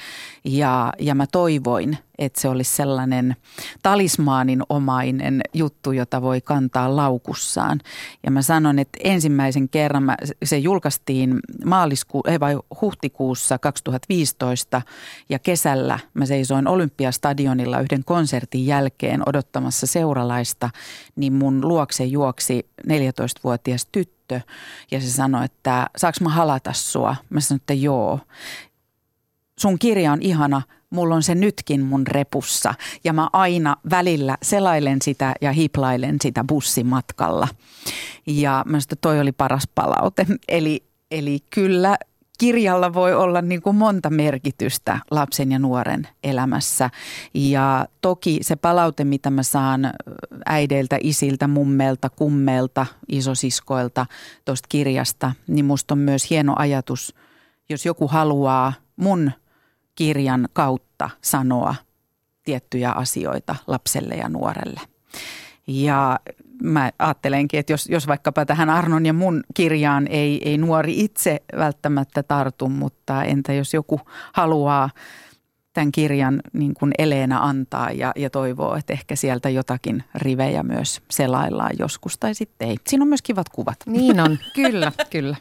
Ja, 0.46 0.94
ja 1.00 1.16
mä 1.16 1.28
toivoin, 1.28 1.98
että 2.18 2.42
se 2.42 2.50
olisi 2.50 2.76
sellainen 2.76 3.36
talismaanin 3.84 4.62
omainen 4.70 5.42
juttu, 5.54 5.92
jota 5.92 6.22
voi 6.22 6.42
kantaa 6.42 6.96
laukussaan. 6.96 7.80
Ja 8.24 8.32
mä 8.32 8.42
sanon, 8.42 8.80
että 8.80 9.00
ensimmäisen 9.04 9.70
kerran 9.70 10.04
mä, 10.04 10.16
se 10.44 10.58
julkaistiin 10.58 11.40
maalisku, 11.66 12.22
ei 12.28 12.40
vai 12.40 12.58
huhtikuussa 12.82 13.58
2015 13.58 14.82
ja 15.30 15.40
kesällä 15.40 16.00
mä 16.14 16.26
seisoin 16.26 16.68
Olympiastadionilla 16.68 17.80
yhden 17.80 18.04
konsertin 18.06 18.66
jälkeen 18.66 19.30
odottamassa 19.30 19.88
seuralaista, 19.88 20.70
niin 21.16 21.34
mun 21.34 21.70
luokse 21.84 22.04
juoksi 22.04 22.70
14-vuotias 22.88 23.88
tyttö 23.92 24.42
ja 24.92 25.02
se 25.02 25.10
sanoi, 25.10 25.46
että 25.46 25.88
saaks 25.98 26.22
mä 26.22 26.30
halata 26.30 26.74
sua? 26.74 27.16
Mä 27.30 27.40
sanoin, 27.40 27.62
että 27.62 27.74
joo. 27.74 28.20
Sun 29.60 29.80
kirja 29.80 30.12
on 30.12 30.22
ihana, 30.22 30.62
mulla 30.90 31.16
on 31.16 31.24
se 31.24 31.36
nytkin 31.36 31.82
mun 31.86 32.08
repussa 32.08 32.74
ja 33.04 33.14
mä 33.14 33.30
aina 33.34 33.76
välillä 33.90 34.38
selailen 34.42 35.02
sitä 35.02 35.34
ja 35.42 35.52
hiplailen 35.52 36.18
sitä 36.22 36.44
bussimatkalla. 36.48 37.48
Ja 38.28 38.64
mä 38.66 38.72
sanoin, 38.72 38.84
että 38.84 38.96
toi 39.02 39.20
oli 39.20 39.32
paras 39.32 39.68
palaute. 39.76 40.26
Eli, 40.48 40.84
eli 41.12 41.40
kyllä 41.50 41.98
kirjalla 42.38 42.94
voi 42.94 43.14
olla 43.14 43.42
niin 43.42 43.62
kuin 43.62 43.76
monta 43.76 44.10
merkitystä 44.10 45.00
lapsen 45.12 45.52
ja 45.52 45.60
nuoren 45.60 46.08
elämässä. 46.24 46.90
Ja 47.34 47.88
toki 48.02 48.40
se 48.42 48.56
palaute, 48.56 49.04
mitä 49.04 49.30
mä 49.30 49.44
saan 49.44 49.94
äideiltä, 50.46 50.98
isiltä, 51.02 51.48
mummelta, 51.48 52.10
kummelta, 52.10 52.86
isosiskoilta 53.08 54.06
tuosta 54.46 54.68
kirjasta, 54.70 55.32
niin 55.48 55.66
musta 55.66 55.94
on 55.94 55.98
myös 55.98 56.30
hieno 56.30 56.54
ajatus, 56.58 57.16
jos 57.70 57.86
joku 57.86 58.08
haluaa 58.08 58.74
mun 58.96 59.32
kirjan 59.96 60.50
kautta 60.54 61.10
sanoa 61.22 61.76
tiettyjä 62.44 62.92
asioita 62.92 63.56
lapselle 63.68 64.16
ja 64.16 64.30
nuorelle. 64.30 64.82
Ja 65.68 66.20
mä 66.64 66.92
ajattelenkin, 67.00 67.60
että 67.60 67.74
jos, 67.74 67.90
jos 67.90 68.08
vaikkapa 68.08 68.46
tähän 68.46 68.70
Arnon 68.70 69.06
ja 69.06 69.14
mun 69.14 69.44
kirjaan 69.54 70.08
ei, 70.08 70.50
ei 70.50 70.58
nuori 70.58 71.00
itse 71.00 71.42
välttämättä 71.58 72.24
tartu, 72.24 72.70
mutta 72.70 73.24
entä 73.24 73.54
jos 73.54 73.74
joku 73.74 74.02
haluaa 74.34 74.90
tämän 75.74 75.92
kirjan 75.92 76.42
niin 76.54 76.74
kuin 76.74 76.92
eleena 76.98 77.40
antaa 77.40 77.92
ja, 77.92 78.12
ja 78.16 78.30
toivoo, 78.30 78.76
että 78.76 78.94
ehkä 78.94 79.16
sieltä 79.16 79.50
jotakin 79.50 80.04
rivejä 80.16 80.64
myös 80.64 81.02
selaillaan 81.12 81.72
joskus 81.80 82.18
tai 82.18 82.36
sitten 82.36 82.68
ei. 82.68 82.78
Siinä 82.88 83.04
on 83.04 83.08
myös 83.08 83.22
kivat 83.22 83.50
kuvat. 83.50 83.78
Niin 83.86 84.20
on, 84.20 84.38
kyllä, 84.56 84.92
kyllä. 85.10 85.36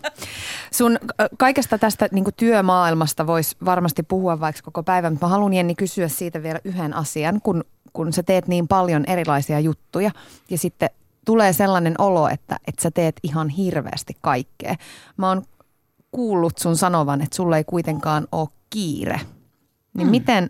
Sun 0.71 0.99
kaikesta 1.39 1.79
tästä 1.79 2.09
niin 2.13 2.25
kuin 2.25 2.35
työmaailmasta 2.37 3.27
voisi 3.27 3.57
varmasti 3.65 4.03
puhua 4.03 4.41
vaikka 4.41 4.63
koko 4.63 4.83
päivän, 4.83 5.13
mutta 5.13 5.27
mä 5.27 5.31
haluan 5.31 5.55
Jenni 5.55 5.75
kysyä 5.75 6.09
siitä 6.09 6.43
vielä 6.43 6.61
yhden 6.65 6.95
asian, 6.95 7.41
kun, 7.43 7.65
kun 7.93 8.13
sä 8.13 8.23
teet 8.23 8.49
niin 8.49 8.69
paljon 8.69 9.05
erilaisia 9.07 9.61
juttuja 9.61 10.11
ja 10.51 10.59
sitten 10.59 10.91
tulee 11.25 11.53
sellainen 11.53 11.95
olo, 11.99 12.29
että, 12.29 12.57
että 12.67 12.83
sä 12.83 12.91
teet 12.91 13.17
ihan 13.23 13.49
hirveästi 13.49 14.17
kaikkea. 14.21 14.77
Mä 15.17 15.29
oon 15.29 15.43
kuullut 16.13 16.59
sun 16.59 16.77
sanovan, 16.77 17.23
että 17.23 17.37
sulla 17.37 17.57
ei 17.57 17.65
kuitenkaan 17.65 18.29
ole 18.33 18.49
kiire. 18.71 19.21
Niin 19.95 20.07
mm. 20.07 20.11
miten, 20.11 20.49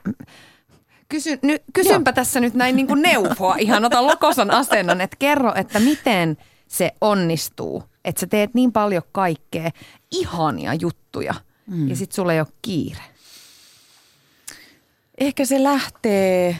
kysy, 1.08 1.38
ny, 1.42 1.58
kysynpä 1.72 2.10
Joo. 2.10 2.14
tässä 2.14 2.40
nyt 2.40 2.54
näin 2.54 2.76
niin 2.76 2.86
kuin 2.86 3.02
neuvoa, 3.02 3.56
ihan 3.56 3.84
ota 3.84 4.06
lokosan 4.06 4.50
asennon, 4.50 5.00
että 5.00 5.16
kerro, 5.18 5.54
että 5.54 5.80
miten 5.80 6.36
se 6.68 6.92
onnistuu, 7.00 7.84
että 8.04 8.20
sä 8.20 8.26
teet 8.26 8.54
niin 8.54 8.72
paljon 8.72 9.02
kaikkea, 9.12 9.70
ihania 10.10 10.74
juttuja 10.74 11.34
mm. 11.66 11.88
ja 11.88 11.96
sit 11.96 12.12
sulla 12.12 12.32
ei 12.32 12.40
ole 12.40 12.48
kiire. 12.62 13.02
Ehkä 15.18 15.44
se 15.44 15.62
lähtee 15.62 16.58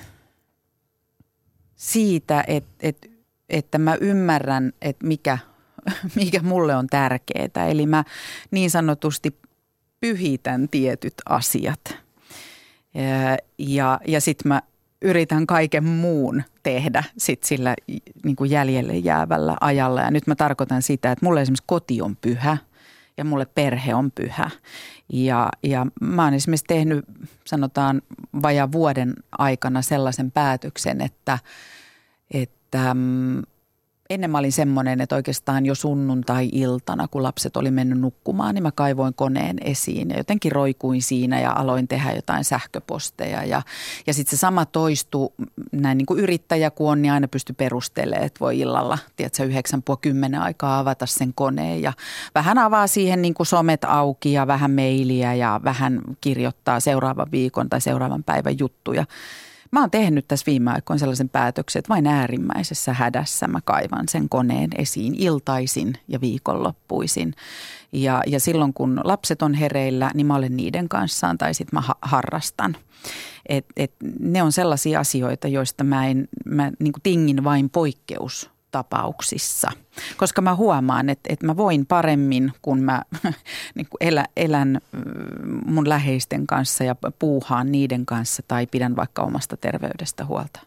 siitä, 1.77 2.45
että, 2.47 2.71
että 2.81 3.09
että 3.53 3.79
mä 3.79 3.97
ymmärrän, 4.01 4.73
että 4.83 5.07
mikä, 5.07 5.39
mikä 6.17 6.41
mulle 6.43 6.77
on 6.77 6.87
tärkeää. 6.87 7.67
Eli 7.69 7.87
mä 7.87 8.05
niin 8.51 8.71
sanotusti 8.71 9.37
pyhitän 10.01 10.69
tietyt 10.69 11.15
asiat. 11.29 11.97
Ja, 12.95 13.39
ja, 13.59 14.01
ja 14.09 14.21
sitten 14.21 14.49
mä 14.49 14.63
yritän 15.03 15.47
kaiken 15.47 15.85
muun 15.85 16.43
tehdä 16.63 17.05
sit 17.19 17.43
sillä 17.45 17.75
niin 18.25 18.37
kuin 18.37 18.51
jäljelle 18.51 18.97
jäävällä 18.97 19.57
ajalla. 19.61 20.01
Ja 20.01 20.11
nyt 20.11 20.27
mä 20.27 20.35
tarkoitan 20.35 20.83
sitä, 20.83 21.13
että 21.13 21.27
mulle 21.27 21.43
esimerkiksi 21.43 21.65
koti 21.67 22.03
on 22.03 22.17
pyhä 22.17 22.57
ja 23.17 23.25
mulle 23.25 23.47
perhe 23.47 23.95
on 23.95 24.11
pyhä. 24.11 24.51
Ja, 25.13 25.49
ja 25.63 25.87
mä 26.01 26.25
oon 26.25 26.35
esimerkiksi 26.35 26.65
tehnyt, 26.69 27.05
sanotaan, 27.45 28.03
vajaa 28.43 28.73
vuoden 28.73 29.15
aikana 29.39 29.83
sellaisen 29.83 30.31
päätöksen, 30.31 31.01
että– 31.01 31.39
että 32.33 32.95
mm, 32.95 33.43
ennen 34.11 34.31
mä 34.31 34.39
olin 34.39 34.53
semmoinen, 34.53 35.01
että 35.01 35.15
oikeastaan 35.15 35.67
jo 35.67 35.75
sunnuntai-iltana, 35.75 37.09
kun 37.09 37.23
lapset 37.23 37.57
oli 37.57 37.71
mennyt 37.71 37.99
nukkumaan, 37.99 38.55
niin 38.55 38.63
mä 38.63 38.73
kaivoin 38.73 39.15
koneen 39.15 39.57
esiin 39.65 40.11
ja 40.11 40.17
jotenkin 40.17 40.53
roikuin 40.53 41.03
siinä 41.03 41.41
ja 41.41 41.53
aloin 41.53 41.89
tehdä 41.89 42.13
jotain 42.13 42.45
sähköposteja. 42.45 43.45
Ja, 43.45 43.63
ja 44.07 44.15
sitten 44.15 44.37
se 44.37 44.41
sama 44.41 44.67
toistuu 44.67 45.35
näin 45.73 45.99
niin 45.99 46.07
kuin 46.07 46.21
yrittäjä 46.21 46.71
kun 46.71 46.91
on, 46.91 47.03
niin 47.03 47.13
aina 47.13 47.29
pysty 47.29 47.53
perustelemaan, 47.53 48.27
että 48.27 48.41
voi 48.41 48.59
illalla, 48.59 48.99
tiedätkö, 49.17 49.45
yhdeksän 49.45 49.83
puoli 49.83 49.99
kymmenen 50.03 50.41
aikaa 50.41 50.79
avata 50.79 51.07
sen 51.07 51.35
koneen 51.35 51.83
ja 51.83 51.93
vähän 52.35 52.59
avaa 52.59 52.87
siihen 52.87 53.23
niin 53.23 53.35
kuin 53.35 53.47
somet 53.47 53.85
auki 53.85 54.33
ja 54.33 54.47
vähän 54.47 54.71
mailia 54.71 55.35
ja 55.35 55.61
vähän 55.65 56.01
kirjoittaa 56.21 56.81
seuraavan 56.81 57.31
viikon 57.33 57.69
tai 57.69 57.81
seuraavan 57.81 58.25
päivän 58.25 58.59
juttuja. 58.59 59.05
Mä 59.73 59.81
oon 59.81 59.91
tehnyt 59.91 60.29
tässä 60.29 60.47
viime 60.47 60.71
aikoina 60.71 60.99
sellaisen 60.99 61.29
päätöksen, 61.29 61.81
että 61.81 61.89
vain 61.89 62.07
äärimmäisessä 62.07 62.93
hädässä 62.93 63.49
mä 63.49 63.61
kaivan 63.65 64.09
sen 64.09 64.29
koneen 64.29 64.71
esiin 64.79 65.15
iltaisin 65.15 65.95
ja 66.09 66.21
viikonloppuisin. 66.21 67.35
Ja, 67.93 68.23
ja 68.27 68.41
silloin 68.41 68.75
kun 68.75 69.01
lapset 69.05 69.43
on 69.43 69.55
hereillä, 69.55 70.11
niin 70.15 70.27
mä 70.27 70.35
olen 70.35 70.57
niiden 70.57 70.89
kanssaan 70.89 71.39
tai 71.39 71.55
sitten 71.55 71.77
mä 71.77 71.81
ha- 71.81 71.99
harrastan. 72.03 72.77
Et, 73.49 73.67
et 73.77 73.93
ne 74.21 74.43
on 74.43 74.53
sellaisia 74.53 75.01
asioita, 75.01 75.49
joista 75.49 75.85
mä, 75.85 76.07
en, 76.07 76.29
mä 76.45 76.73
niin 76.79 76.93
tingin 77.03 77.45
vain 77.45 77.71
poikkeus 77.71 78.51
tapauksissa. 78.73 79.71
Koska 80.17 80.43
mä 80.43 80.55
huomaan, 80.55 81.09
että, 81.09 81.33
että 81.33 81.47
mä 81.47 81.57
voin 81.57 81.87
paremmin, 81.87 82.53
kun 82.63 82.83
mä 82.83 83.03
niin 83.75 83.87
kuin 83.91 83.99
elä, 84.01 84.25
elän 84.37 84.81
mun 85.67 85.89
läheisten 85.89 86.47
kanssa 86.47 86.85
ja 86.85 86.97
puuhaan 87.19 87.73
niiden 87.73 88.07
kanssa 88.07 88.43
tai 88.49 88.67
pidän 88.67 88.97
vaikka 88.97 89.23
omasta 89.23 89.57
terveydestä 89.57 90.25
huolta. 90.25 90.61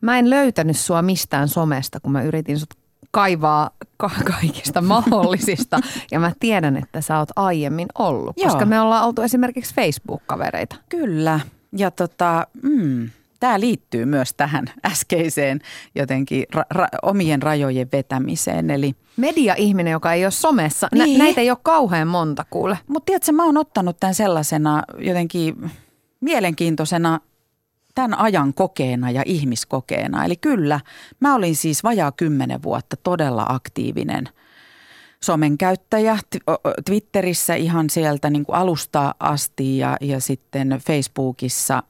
Mä 0.00 0.18
en 0.18 0.30
löytänyt 0.30 0.78
sua 0.78 1.02
mistään 1.02 1.48
somesta, 1.48 2.00
kun 2.00 2.12
mä 2.12 2.22
yritin 2.22 2.58
sut 2.58 2.74
kaivaa 3.10 3.70
ka- 3.96 4.10
kaikista 4.24 4.80
mahdollisista. 4.80 5.80
ja 6.12 6.20
mä 6.20 6.32
tiedän, 6.40 6.76
että 6.76 7.00
sä 7.00 7.18
oot 7.18 7.28
aiemmin 7.36 7.88
ollut, 7.98 8.36
koska 8.36 8.60
Joo. 8.60 8.66
me 8.66 8.80
ollaan 8.80 9.04
oltu 9.04 9.22
esimerkiksi 9.22 9.74
Facebook-kavereita. 9.74 10.76
Kyllä. 10.88 11.40
Ja 11.76 11.90
tota, 11.90 12.46
mm, 12.62 13.10
tämä 13.40 13.60
liittyy 13.60 14.04
myös 14.04 14.34
tähän 14.34 14.64
äskeiseen 14.86 15.60
jotenkin 15.94 16.44
ra- 16.56 16.78
ra- 16.78 16.98
omien 17.02 17.42
rajojen 17.42 17.88
vetämiseen. 17.92 18.70
Eli 18.70 18.94
Media-ihminen, 19.16 19.90
joka 19.90 20.12
ei 20.12 20.24
ole 20.24 20.30
somessa, 20.30 20.88
niin. 20.92 21.18
Nä- 21.18 21.24
näitä 21.24 21.40
ei 21.40 21.50
ole 21.50 21.58
kauhean 21.62 22.08
monta 22.08 22.44
kuule. 22.50 22.78
Mutta 22.86 23.06
tiedätkö, 23.06 23.32
mä 23.32 23.44
oon 23.44 23.56
ottanut 23.56 23.96
tämän 24.00 24.14
sellaisena 24.14 24.82
jotenkin 24.98 25.70
mielenkiintoisena 26.20 27.20
tämän 27.94 28.18
ajan 28.18 28.54
kokeena 28.54 29.10
ja 29.10 29.22
ihmiskokeena. 29.26 30.24
Eli 30.24 30.36
kyllä, 30.36 30.80
mä 31.20 31.34
olin 31.34 31.56
siis 31.56 31.84
vajaa 31.84 32.12
kymmenen 32.12 32.62
vuotta 32.62 32.96
todella 32.96 33.46
aktiivinen– 33.48 34.28
somen 35.24 35.58
käyttäjä 35.58 36.18
Twitterissä 36.84 37.54
ihan 37.54 37.90
sieltä 37.90 38.30
niin 38.30 38.44
kuin 38.44 38.56
alusta 38.56 39.14
asti 39.20 39.78
ja, 39.78 39.96
ja 40.00 40.20
sitten 40.20 40.68
Facebookissa. 40.86 41.82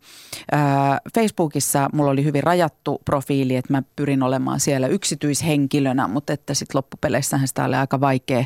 Ää, 0.52 1.00
Facebookissa 1.14 1.88
mulla 1.92 2.10
oli 2.10 2.24
hyvin 2.24 2.42
rajattu 2.42 3.00
profiili, 3.04 3.56
että 3.56 3.72
mä 3.72 3.82
pyrin 3.96 4.22
olemaan 4.22 4.60
siellä 4.60 4.86
yksityishenkilönä, 4.86 6.08
mutta 6.08 6.32
että 6.32 6.54
sitten 6.54 6.78
loppupeleissähän 6.78 7.48
sitä 7.48 7.64
oli 7.64 7.76
aika 7.76 8.00
vaikea, 8.00 8.44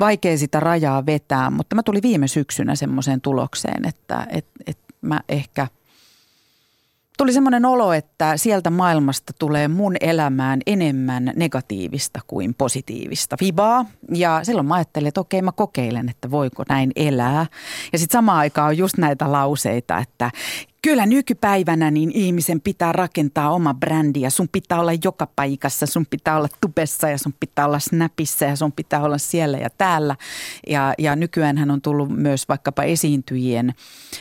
vaikea 0.00 0.38
sitä 0.38 0.60
rajaa 0.60 1.06
vetää. 1.06 1.50
Mutta 1.50 1.76
mä 1.76 1.82
tulin 1.82 2.02
viime 2.02 2.28
syksynä 2.28 2.74
semmoiseen 2.74 3.20
tulokseen, 3.20 3.88
että 3.88 4.26
et, 4.30 4.46
et 4.66 4.78
mä 5.02 5.20
ehkä– 5.28 5.66
tuli 7.20 7.32
semmoinen 7.32 7.64
olo, 7.64 7.92
että 7.92 8.36
sieltä 8.36 8.70
maailmasta 8.70 9.32
tulee 9.38 9.68
mun 9.68 9.96
elämään 10.00 10.60
enemmän 10.66 11.32
negatiivista 11.36 12.20
kuin 12.26 12.54
positiivista 12.54 13.36
vibaa. 13.40 13.84
Ja 14.14 14.40
silloin 14.42 14.66
mä 14.66 14.74
ajattelin, 14.74 15.08
että 15.08 15.20
okei 15.20 15.42
mä 15.42 15.52
kokeilen, 15.52 16.08
että 16.08 16.30
voiko 16.30 16.64
näin 16.68 16.92
elää. 16.96 17.46
Ja 17.92 17.98
sitten 17.98 18.18
samaan 18.18 18.38
aikaan 18.38 18.68
on 18.68 18.78
just 18.78 18.98
näitä 18.98 19.32
lauseita, 19.32 19.98
että 19.98 20.30
Kyllä 20.82 21.06
nykypäivänä 21.06 21.90
niin 21.90 22.12
ihmisen 22.14 22.60
pitää 22.60 22.92
rakentaa 22.92 23.50
oma 23.50 23.74
brändi 23.74 24.20
ja 24.20 24.30
sun 24.30 24.48
pitää 24.52 24.80
olla 24.80 24.92
joka 25.04 25.26
paikassa, 25.36 25.86
sun 25.86 26.06
pitää 26.06 26.36
olla 26.36 26.48
tubessa 26.60 27.08
ja 27.08 27.18
sun 27.18 27.34
pitää 27.40 27.66
olla 27.66 27.78
snapissa 27.78 28.44
ja 28.44 28.56
sun 28.56 28.72
pitää 28.72 29.02
olla 29.02 29.18
siellä 29.18 29.58
ja 29.58 29.70
täällä. 29.70 30.16
Ja, 30.66 30.94
ja 30.98 31.16
nykyään 31.16 31.70
on 31.70 31.82
tullut 31.82 32.08
myös 32.08 32.48
vaikkapa 32.48 32.82
esiintyjien 32.82 33.74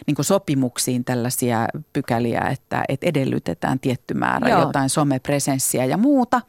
niin 0.07 0.15
sopimuksiin 0.21 1.05
tällaisia 1.05 1.67
pykäliä, 1.93 2.41
että, 2.41 2.83
että 2.89 3.07
edellytetään 3.07 3.79
tietty 3.79 4.13
määrä 4.13 4.49
Joo. 4.49 4.59
jotain 4.59 4.89
somepresenssiä 4.89 5.85
ja 5.85 5.97
muuta. 5.97 6.41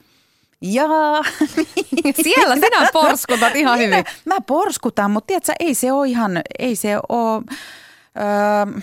Ja 0.60 0.84
siellä 2.24 2.54
sinä 2.54 2.88
porskutat 2.92 3.56
ihan 3.56 3.78
niin 3.78 3.90
hyvin. 3.90 4.04
Mä, 4.24 4.34
mä 4.34 4.40
porskutan, 4.40 5.10
mutta 5.10 5.26
tiedätkö, 5.26 5.52
ei 5.60 5.74
se 5.74 5.92
ole 5.92 6.08
ihan, 6.08 6.42
ei 6.58 6.76
se 6.76 6.98
ole... 7.08 7.42
Öö, 8.16 8.80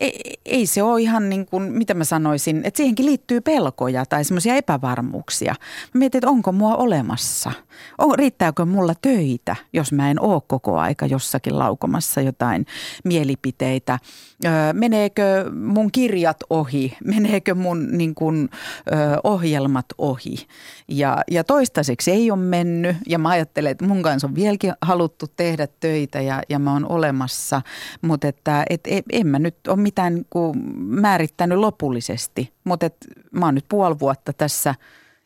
ei, 0.00 0.40
ei 0.44 0.66
se 0.66 0.82
ole 0.82 1.02
ihan 1.02 1.28
niin 1.28 1.46
kuin, 1.46 1.62
mitä 1.62 1.94
mä 1.94 2.04
sanoisin, 2.04 2.60
että 2.64 2.76
siihenkin 2.76 3.06
liittyy 3.06 3.40
pelkoja 3.40 4.06
tai 4.06 4.24
semmoisia 4.24 4.54
epävarmuuksia. 4.54 5.54
Mä 5.94 5.98
mietin, 5.98 6.18
että 6.18 6.30
onko 6.30 6.52
mua 6.52 6.76
olemassa? 6.76 7.52
On, 7.98 8.18
riittääkö 8.18 8.64
mulla 8.64 8.94
töitä, 9.02 9.56
jos 9.72 9.92
mä 9.92 10.10
en 10.10 10.20
ole 10.20 10.42
koko 10.46 10.78
aika 10.78 11.06
jossakin 11.06 11.58
laukomassa 11.58 12.20
jotain 12.20 12.66
mielipiteitä? 13.04 13.98
Öö, 14.44 14.72
meneekö 14.72 15.50
mun 15.54 15.92
kirjat 15.92 16.36
ohi? 16.50 16.96
Meneekö 17.04 17.54
mun 17.54 17.88
niin 17.90 18.14
kuin, 18.14 18.48
ö, 18.92 19.20
ohjelmat 19.24 19.86
ohi? 19.98 20.46
Ja, 20.88 21.22
ja 21.30 21.44
toistaiseksi 21.44 22.10
ei 22.10 22.30
ole 22.30 22.40
mennyt 22.40 22.96
ja 23.08 23.18
mä 23.18 23.28
ajattelen, 23.28 23.72
että 23.72 23.86
mun 23.86 24.02
kanssa 24.02 24.26
on 24.26 24.34
vieläkin 24.34 24.72
haluttu 24.82 25.26
tehdä 25.36 25.68
töitä 25.80 26.20
ja, 26.20 26.42
ja 26.48 26.58
mä 26.58 26.72
oon 26.72 26.86
olemassa, 26.88 27.62
mutta 28.02 28.28
että 28.28 28.64
et, 28.70 28.80
et, 28.86 29.04
en 29.12 29.26
mä 29.26 29.38
nyt 29.38 29.56
ole 29.68 29.76
mitään 29.90 30.14
niin 30.14 30.26
kuin 30.30 30.58
määrittänyt 30.76 31.58
lopullisesti, 31.58 32.52
mutta 32.64 32.86
et, 32.86 32.96
mä 33.32 33.44
oon 33.44 33.54
nyt 33.54 33.64
puoli 33.68 33.98
vuotta 33.98 34.32
tässä 34.32 34.74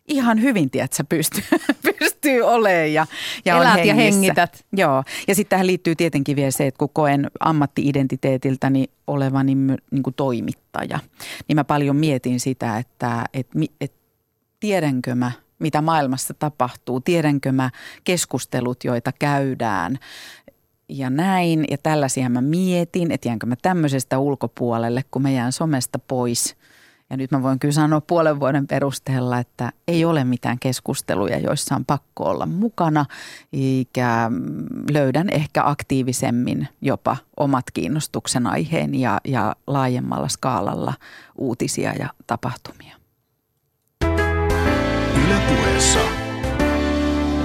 ihan 0.08 0.42
hyvin, 0.42 0.70
tiedätkö, 0.70 1.04
pystyy, 1.08 1.44
pystyy 1.98 2.42
olemaan 2.42 2.92
ja, 2.92 3.06
ja 3.44 3.56
Elät 3.56 3.80
on 3.80 3.86
ja 3.86 3.94
hengität. 3.94 4.64
Joo, 4.72 5.04
ja 5.28 5.34
sitten 5.34 5.50
tähän 5.50 5.66
liittyy 5.66 5.96
tietenkin 5.96 6.36
vielä 6.36 6.50
se, 6.50 6.66
että 6.66 6.78
kun 6.78 6.88
koen 6.92 7.30
ammattiidentiteetiltäni 7.40 8.90
olevani 9.06 9.54
my- 9.54 9.76
niin 9.90 10.02
kuin 10.02 10.14
toimittaja, 10.14 10.98
niin 11.48 11.56
mä 11.56 11.64
paljon 11.64 11.96
mietin 11.96 12.40
sitä, 12.40 12.78
että 12.78 13.24
et, 13.34 13.54
mi- 13.54 13.72
et, 13.80 13.92
tiedänkö 14.60 15.14
mä, 15.14 15.32
mitä 15.58 15.82
maailmassa 15.82 16.34
tapahtuu, 16.34 17.00
tiedänkö 17.00 17.52
mä 17.52 17.70
keskustelut, 18.04 18.84
joita 18.84 19.12
käydään 19.12 19.98
ja 20.88 21.10
näin. 21.10 21.64
Ja 21.70 21.78
tällaisia 21.78 22.28
mä 22.28 22.40
mietin, 22.40 23.10
että 23.10 23.28
jäänkö 23.28 23.46
mä 23.46 23.56
tämmöisestä 23.62 24.18
ulkopuolelle, 24.18 25.04
kun 25.10 25.22
mä 25.22 25.30
jään 25.30 25.52
somesta 25.52 25.98
pois. 25.98 26.56
Ja 27.10 27.16
nyt 27.16 27.30
mä 27.30 27.42
voin 27.42 27.58
kyllä 27.58 27.72
sanoa 27.72 28.00
puolen 28.00 28.40
vuoden 28.40 28.66
perusteella, 28.66 29.38
että 29.38 29.72
ei 29.88 30.04
ole 30.04 30.24
mitään 30.24 30.58
keskusteluja, 30.58 31.38
joissa 31.38 31.76
on 31.76 31.84
pakko 31.84 32.24
olla 32.24 32.46
mukana, 32.46 33.06
eikä 33.52 34.30
löydän 34.90 35.28
ehkä 35.28 35.62
aktiivisemmin 35.64 36.68
jopa 36.80 37.16
omat 37.36 37.64
kiinnostuksen 37.74 38.46
aiheen 38.46 38.94
ja, 38.94 39.20
ja 39.24 39.56
laajemmalla 39.66 40.28
skaalalla 40.28 40.94
uutisia 41.38 41.92
ja 41.98 42.08
tapahtumia. 42.26 42.96
Ylepuheessa 45.26 46.00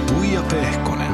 Tuija 0.06 0.42
Pehkonen. 0.42 1.09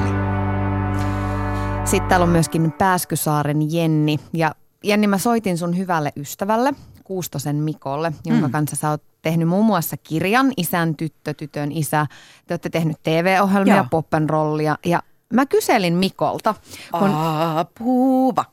Sitten 1.87 2.09
täällä 2.09 2.25
on 2.25 2.31
myöskin 2.31 2.73
Pääskysaaren 2.79 3.73
Jenni. 3.75 4.19
Ja 4.33 4.55
Jenni, 4.85 5.07
mä 5.07 5.19
soitin 5.19 5.59
sun 5.59 5.77
hyvälle 5.79 6.13
ystävälle, 6.17 6.73
Kuustosen 7.05 7.57
Mikolle, 7.57 8.13
jonka 8.25 8.47
Mm. 8.49 8.53
kanssa 8.53 8.77
sä 8.77 8.91
oot 8.91 9.03
tehnyt 9.23 9.49
muun 9.49 9.65
muassa 9.67 9.97
kirjan 9.97 10.53
Isän 10.57 10.97
tyttö, 10.97 11.35
tytön 11.35 11.73
isä. 11.73 12.07
Te 12.47 12.55
olette 12.55 12.71
tehnyt 12.71 12.97
TV-ohjelmia, 13.03 13.85
poppenrollia. 13.91 14.77
Ja 14.87 15.03
mä 15.33 15.47
kyselin 15.47 15.95
Mikolta, 15.95 16.55
kun, 16.99 17.11
Apua. 17.15 18.45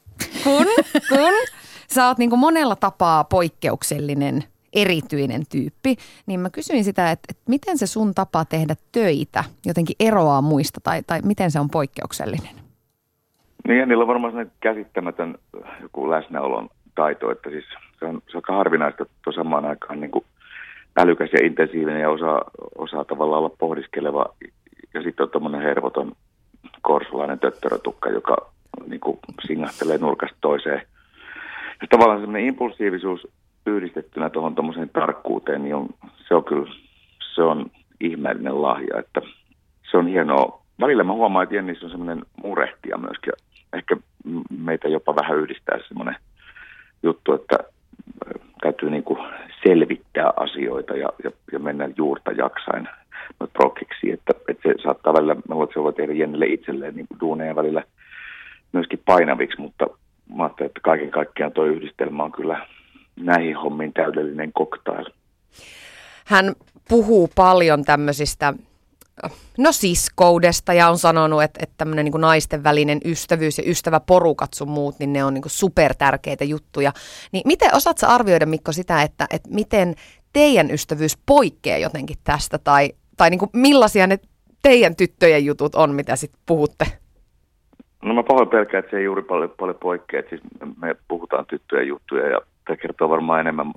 kun, 0.43 0.65
kun 1.09 1.33
sä 1.93 2.07
oot 2.07 2.17
niin 2.17 2.39
monella 2.39 2.75
tapaa 2.75 3.23
poikkeuksellinen, 3.23 4.43
erityinen 4.73 5.43
tyyppi, 5.49 5.95
niin 6.25 6.39
mä 6.39 6.49
kysyin 6.49 6.83
sitä, 6.83 7.11
että, 7.11 7.25
että 7.29 7.43
miten 7.47 7.77
se 7.77 7.87
sun 7.87 8.13
tapa 8.15 8.45
tehdä 8.45 8.75
töitä 8.91 9.43
jotenkin 9.65 9.95
eroaa 9.99 10.41
muista 10.41 10.79
tai, 10.81 11.03
tai 11.07 11.21
miten 11.23 11.51
se 11.51 11.59
on 11.59 11.69
poikkeuksellinen? 11.69 12.62
Niin 13.67 13.79
ja 13.79 13.85
niillä 13.85 14.01
on 14.01 14.07
varmaan 14.07 14.31
sellainen 14.31 14.53
käsittämätön 14.59 15.35
joku 15.81 16.09
läsnäolon 16.09 16.69
taito, 16.95 17.31
että 17.31 17.49
siis 17.49 17.65
se 17.99 18.05
on, 18.05 18.21
se 18.27 18.37
on 18.37 18.43
aika 18.43 18.55
harvinaista, 18.55 19.03
että 19.03 19.13
on 19.27 19.33
samaan 19.33 19.65
aikaan 19.65 19.99
niin 19.99 20.11
kuin 20.11 20.25
älykäs 20.97 21.29
ja 21.33 21.45
intensiivinen 21.45 22.01
ja 22.01 22.09
osaa, 22.09 22.41
osaa 22.77 23.05
tavallaan 23.05 23.39
olla 23.39 23.55
pohdiskeleva 23.59 24.25
ja 24.93 25.03
sitten 25.03 25.23
on 25.23 25.29
tuommoinen 25.29 25.61
hervoton 25.61 26.11
korsulainen 26.81 27.39
töttörötukka, 27.39 28.09
joka 28.09 28.35
niin 28.87 28.99
kuin 28.99 29.19
singahtelee 29.47 29.97
nurkasta 29.97 30.37
toiseen. 30.41 30.81
Ja 31.81 31.87
tavallaan 31.89 32.19
semmoinen 32.19 32.47
impulsiivisuus 32.47 33.27
yhdistettynä 33.65 34.29
tuohon 34.29 34.55
tuommoiseen 34.55 34.89
tarkkuuteen, 34.89 35.63
niin 35.63 35.75
on, 35.75 35.89
se 36.27 36.35
on 36.35 36.43
kyllä 36.43 36.73
se 37.35 37.41
on 37.43 37.71
ihmeellinen 37.99 38.61
lahja, 38.61 38.99
että 38.99 39.21
se 39.91 39.97
on 39.97 40.07
hienoa. 40.07 40.63
Välillä 40.81 41.03
mä 41.03 41.13
huomaan, 41.13 41.43
että 41.43 41.55
Jennissä 41.55 41.85
on 41.85 41.91
semmoinen 41.91 42.25
murehtija 42.43 42.97
myöskin. 42.97 43.33
Ehkä 43.73 43.97
meitä 44.57 44.87
jopa 44.87 45.15
vähän 45.15 45.37
yhdistää 45.37 45.79
semmoinen 45.87 46.15
juttu, 47.03 47.33
että 47.33 47.57
ö, 48.27 48.39
täytyy 48.61 48.89
niin 48.89 49.03
kuin 49.03 49.19
selvittää 49.63 50.33
asioita 50.35 50.97
ja, 50.97 51.09
ja, 51.23 51.31
ja 51.51 51.59
mennä 51.59 51.89
juurta 51.97 52.31
jaksain 52.31 52.87
prokiksi, 53.53 54.11
että, 54.11 54.33
että 54.49 54.69
se 54.69 54.75
saattaa 54.83 55.13
välillä, 55.13 55.35
mä 55.35 55.41
luulen, 55.49 55.63
että 55.63 55.73
se 55.79 55.83
voi 55.83 55.93
tehdä 55.93 56.13
Jennille 56.13 56.45
itselleen 56.45 56.95
niin 56.95 57.07
duuneja 57.19 57.55
välillä 57.55 57.83
myöskin 58.71 59.01
painaviksi, 59.05 59.61
mutta 59.61 59.87
mä 60.35 60.43
ajattelin, 60.43 60.67
että 60.69 60.79
kaiken 60.83 61.11
kaikkiaan 61.11 61.51
tuo 61.51 61.65
yhdistelmä 61.65 62.23
on 62.23 62.31
kyllä 62.31 62.67
näihin 63.15 63.57
hommiin 63.57 63.93
täydellinen 63.93 64.53
cocktail. 64.53 65.05
hän 66.25 66.53
puhuu 66.89 67.29
paljon 67.35 67.83
tämmöisistä 67.83 68.53
no 69.57 69.71
siskoudesta 69.71 70.73
ja 70.73 70.89
on 70.89 70.97
sanonut, 70.97 71.43
että, 71.43 71.59
että 71.63 71.75
tämmöinen 71.77 72.05
niin 72.05 72.21
naisten 72.21 72.63
välinen 72.63 72.99
ystävyys 73.05 73.57
ja 73.57 73.63
ystäväporukat 73.67 74.53
sun 74.53 74.69
muut, 74.69 74.99
niin 74.99 75.13
ne 75.13 75.23
on 75.23 75.33
niin 75.33 75.43
super 75.47 75.95
tärkeitä 75.95 76.43
juttuja. 76.43 76.91
Niin 77.31 77.43
miten 77.45 77.75
osaat 77.75 77.97
sä 77.97 78.07
arvioida 78.07 78.45
Mikko 78.45 78.71
sitä, 78.71 79.01
että, 79.01 79.27
että 79.29 79.49
miten 79.51 79.95
teidän 80.33 80.71
ystävyys 80.71 81.17
poikkeaa 81.25 81.77
jotenkin 81.77 82.17
tästä 82.23 82.57
tai, 82.57 82.89
tai 83.17 83.29
niin 83.29 83.39
kuin 83.39 83.49
millaisia 83.53 84.07
ne 84.07 84.19
teidän 84.63 84.95
tyttöjen 84.95 85.45
jutut 85.45 85.75
on, 85.75 85.93
mitä 85.93 86.15
sitten 86.15 86.41
puhutte? 86.45 86.85
No 88.03 88.13
mä 88.13 88.23
pahoin 88.23 88.49
pelkään, 88.49 88.79
että 88.79 88.91
se 88.91 88.97
ei 88.97 89.03
juuri 89.03 89.21
paljon, 89.21 89.53
paljon 89.59 89.77
poikkea. 89.81 90.23
Siis 90.29 90.41
me- 90.59 90.87
me 90.87 90.95
puhutaan 91.07 91.45
tyttöjen 91.45 91.87
juttuja 91.87 92.27
ja 92.27 92.41
tämä 92.65 92.77
kertoo 92.77 93.09
varmaan 93.09 93.39
enemmän. 93.39 93.73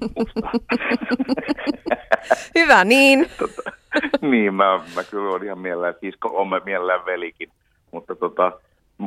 Hyvä 2.58 2.84
niin. 2.84 3.26
tota, 3.38 3.70
niin, 4.30 4.54
mä, 4.54 4.80
mä 4.94 5.04
kyllä 5.10 5.30
olen 5.30 5.44
ihan 5.44 5.58
mielellään 5.58 5.94
sisko, 6.00 6.30
on 6.32 6.48
mä 6.48 6.60
mielellään 6.64 7.06
velikin. 7.06 7.48
Mutta 7.90 8.16
tota, 8.16 8.52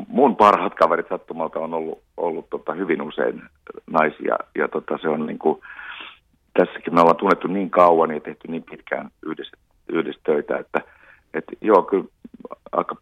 mun 0.08 0.36
parhaat 0.36 0.74
kaverit 0.76 1.10
sattumalta 1.10 1.60
on 1.60 1.74
ollut, 1.74 2.02
ollut 2.18 2.50
tota, 2.50 2.74
hyvin 2.74 3.02
usein 3.02 3.42
naisia. 3.90 4.38
Ja 4.56 4.68
tota, 4.68 4.98
se 5.02 5.10
on 5.10 5.26
niin 5.26 5.40
kuin, 5.40 5.62
tässäkin 6.54 6.94
me 6.94 7.02
ollaan 7.02 7.18
tunnettu 7.18 7.48
niin 7.48 7.70
kauan 7.70 8.12
ja 8.12 8.20
tehty 8.20 8.48
niin 8.48 8.64
pitkään 8.64 9.10
yhdessä, 9.26 9.58
yhdessä 9.90 10.22
töitä, 10.24 10.58
että 10.58 10.82
et, 11.34 11.46
joo, 11.62 11.84
kyllä 11.84 12.06
aika 12.72 12.96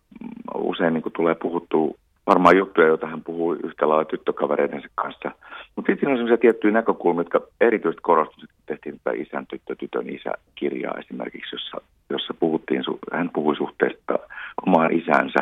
usein 0.54 0.94
niin 0.94 1.02
kuin 1.02 1.14
tulee 1.14 1.36
puhuttua 1.36 1.98
varmaan 2.28 2.58
juttuja, 2.58 2.88
joita 2.88 3.08
hän 3.08 3.24
puhuu 3.24 3.54
yhtä 3.54 3.90
lailla 3.90 4.06
tyttökavereidensa 4.06 4.88
kanssa. 4.96 5.32
Mutta 5.76 5.92
sitten 5.92 5.98
siinä 6.00 6.12
on 6.12 6.18
sellaisia 6.18 6.38
tiettyjä 6.38 6.74
näkökulmia, 6.74 7.22
jotka 7.22 7.42
erityisesti 7.62 8.02
korostuivat, 8.02 8.50
että 8.50 8.64
tehtiin 8.66 9.00
tätä 9.04 9.18
isän 9.18 9.48
tyttö, 9.48 9.76
tytön 9.76 10.10
isä 10.10 10.32
kirjaa 10.56 10.98
esimerkiksi, 11.00 11.56
jossa, 11.56 11.78
jossa 12.10 12.34
puhuttiin, 12.40 12.84
hän 13.14 13.30
puhui 13.34 13.56
suhteesta 13.56 14.20
omaan 14.66 14.92
isänsä 14.94 15.40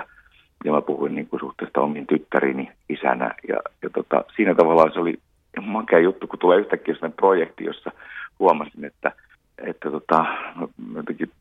ja 0.65 0.71
mä 0.71 0.81
puhuin 0.81 1.15
niin 1.15 1.27
kuin 1.27 1.39
suhteesta 1.39 1.81
omiin 1.81 2.07
tyttärini 2.07 2.71
isänä. 2.89 3.35
Ja, 3.47 3.57
ja 3.81 3.89
tota, 3.89 4.23
siinä 4.35 4.55
tavallaan 4.55 4.93
se 4.93 4.99
oli 4.99 5.19
makea 5.61 5.99
juttu, 5.99 6.27
kun 6.27 6.39
tulee 6.39 6.59
yhtäkkiä 6.59 6.93
sellainen 6.93 7.17
projekti, 7.17 7.63
jossa 7.63 7.91
huomasin, 8.39 8.85
että, 8.85 9.11
että 9.57 9.91
tota, 9.91 10.25
mä 10.55 10.67
jotenkin 10.95 11.31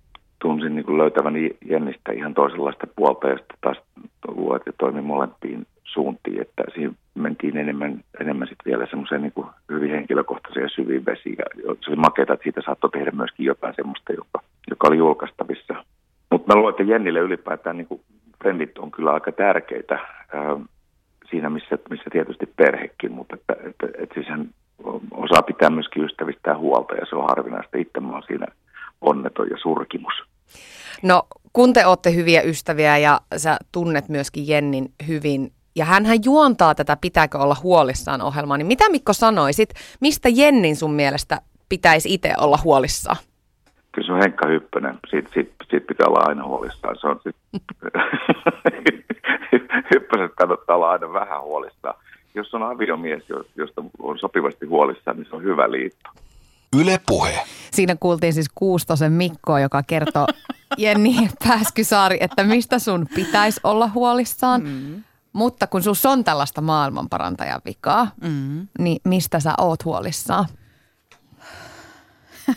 tunsin 0.43 0.75
niin 0.75 0.85
kuin 0.85 0.99
löytäväni 0.99 1.51
Jennistä 1.65 2.13
ihan 2.13 2.35
toisenlaista 2.35 2.87
puolta 2.97 3.29
ja 3.29 3.37
sitten 3.37 3.59
taas 3.61 3.79
luet 4.29 4.63
ja 4.67 4.73
toimi 4.79 5.01
molempiin 5.01 5.67
suuntiin, 5.85 6.41
että 6.41 6.63
siinä 6.75 6.93
mentiin 7.15 7.57
enemmän, 7.57 8.01
enemmän 8.21 8.49
sitten 8.49 8.71
vielä 8.71 8.87
semmoiseen 8.87 9.23
niin 9.23 9.33
kuin 9.33 9.47
hyvin 9.73 9.91
henkilökohtaiseen 9.91 10.63
ja 10.63 10.69
syviin 10.69 11.07
vesiin 11.07 11.37
ja 11.39 11.75
se 11.81 11.91
oli 11.91 11.97
makeata, 11.97 12.33
että 12.33 12.45
siitä 12.45 12.61
saattoi 12.65 12.91
tehdä 12.91 13.11
myöskin 13.11 13.47
jotain 13.47 13.75
semmoista, 13.77 14.13
joka, 14.13 14.41
joka 14.71 14.89
oli 14.89 14.97
julkaistavissa. 14.97 15.85
Mutta 16.31 16.55
mä 16.55 16.59
luulen, 16.59 16.71
että 16.71 16.93
Jennille 16.93 17.21
ylipäätään 17.21 17.77
niin 17.77 17.87
kuin 17.87 18.01
frendit 18.43 18.79
on 18.79 18.91
kyllä 18.91 19.13
aika 19.13 19.33
tärkeitä 19.33 19.95
ää, 19.95 20.57
siinä, 21.31 21.51
missä, 21.51 21.79
missä 21.91 22.11
tietysti 22.13 22.47
perhekin, 22.57 23.13
mutta 23.13 23.37
että, 23.37 23.57
että, 23.69 23.87
että 23.99 24.15
siis 24.15 24.29
hän 24.29 24.49
osaa 25.11 25.43
pitää 25.43 25.71
myöskin 25.71 26.05
ystävistään 26.05 26.59
huolta 26.59 26.95
ja 26.95 27.07
se 27.07 27.17
on 27.17 27.27
harvinaista. 27.29 27.79
Itse 27.79 28.01
mä 28.01 28.13
oon 28.13 28.23
siinä 28.23 28.47
onneton 29.01 29.51
ja 29.51 29.57
surkimus. 29.63 30.15
No 31.03 31.23
kun 31.53 31.73
te 31.73 31.87
olette 31.87 32.15
hyviä 32.15 32.43
ystäviä 32.43 32.99
ja 32.99 33.21
sä 33.37 33.57
tunnet 33.73 34.09
myöskin 34.09 34.49
Jennin 34.49 34.93
hyvin, 35.09 35.53
ja 35.77 35.85
hän 35.85 36.05
juontaa 36.25 36.75
tätä 36.75 36.97
Pitääkö 37.01 37.39
olla 37.39 37.57
huolissaan 37.63 38.23
ohjelmaa, 38.23 38.57
niin 38.57 38.67
mitä 38.67 38.89
Mikko 38.89 39.13
sanoisit, 39.13 39.71
mistä 40.01 40.29
Jennin 40.29 40.77
sun 40.77 40.93
mielestä 40.93 41.41
pitäisi 41.69 42.15
itse 42.15 42.35
olla 42.39 42.59
huolissaan? 42.65 43.17
kyllä 43.99 44.07
se 44.07 44.13
on 44.13 44.23
Henkka 44.23 44.49
Hyppönen. 44.49 44.99
Siitä, 45.11 45.31
siitä, 45.35 45.51
siitä 45.71 45.87
pitää 45.87 46.07
olla 46.07 46.25
aina 46.29 46.45
huolissaan. 46.45 46.97
Se 47.01 47.07
on 47.07 47.21
sit... 47.23 47.37
Hyppöset 49.95 50.33
kannattaa 50.37 50.77
olla 50.77 50.91
aina 50.91 51.13
vähän 51.13 51.43
huolissaan. 51.43 51.95
Jos 52.35 52.55
on 52.55 52.63
aviomies, 52.63 53.23
josta 53.57 53.85
on 53.99 54.19
sopivasti 54.19 54.67
huolissaan, 54.67 55.17
niin 55.17 55.27
se 55.31 55.37
on 55.37 55.43
hyvä 55.43 55.71
liitto. 55.71 56.11
Yle 56.77 57.01
Puhe. 57.07 57.47
Siinä 57.73 57.97
kuultiin 58.01 58.33
siis 58.33 58.47
Kuustosen 58.55 59.13
Mikkoa, 59.13 59.61
joka 59.61 59.83
kertoo 59.83 60.27
Jenni 60.79 61.29
Pääskysaari, 61.45 62.17
että 62.21 62.45
mistä 62.45 62.79
sun 62.79 63.07
pitäisi 63.15 63.61
olla 63.65 63.89
huolissaan. 63.89 64.63
Mm. 64.65 65.05
Mutta 65.33 65.67
kun 65.67 65.83
sus 65.83 66.07
on 66.07 66.25
tällaista 66.25 66.61
maailmanparantajan 66.61 67.61
vikaa, 67.65 68.11
mm. 68.23 68.69
niin 68.79 69.01
mistä 69.05 69.41
sä 69.41 69.55
oot 69.59 69.85
huolissaan? 69.85 70.47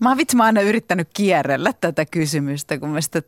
Mä 0.00 0.08
oon 0.08 0.18
vitsi, 0.18 0.36
mä 0.36 0.44
aina 0.44 0.60
yrittänyt 0.60 1.08
kierrellä 1.14 1.72
tätä 1.72 2.06
kysymystä, 2.06 2.78
kun 2.78 3.02
sitä, 3.02 3.22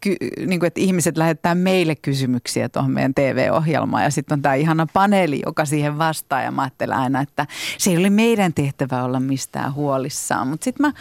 ky, 0.00 0.16
niin 0.46 0.60
kuin, 0.60 0.66
että 0.66 0.80
ihmiset 0.80 1.16
lähettää 1.16 1.54
meille 1.54 1.94
kysymyksiä 1.96 2.68
tuohon 2.68 2.90
meidän 2.90 3.14
TV-ohjelmaan. 3.14 4.04
Ja 4.04 4.10
sitten 4.10 4.36
on 4.36 4.42
tämä 4.42 4.54
ihana 4.54 4.86
paneeli, 4.92 5.42
joka 5.46 5.64
siihen 5.64 5.98
vastaa. 5.98 6.42
Ja 6.42 6.50
mä 6.50 6.62
ajattelen 6.62 6.96
aina, 6.96 7.20
että 7.20 7.46
se 7.78 7.90
ei 7.90 7.96
ole 7.96 8.10
meidän 8.10 8.54
tehtävä 8.54 9.04
olla 9.04 9.20
mistään 9.20 9.74
huolissaan. 9.74 10.48
Mutta 10.48 10.64
sitten 10.64 10.86
mä, 10.86 10.92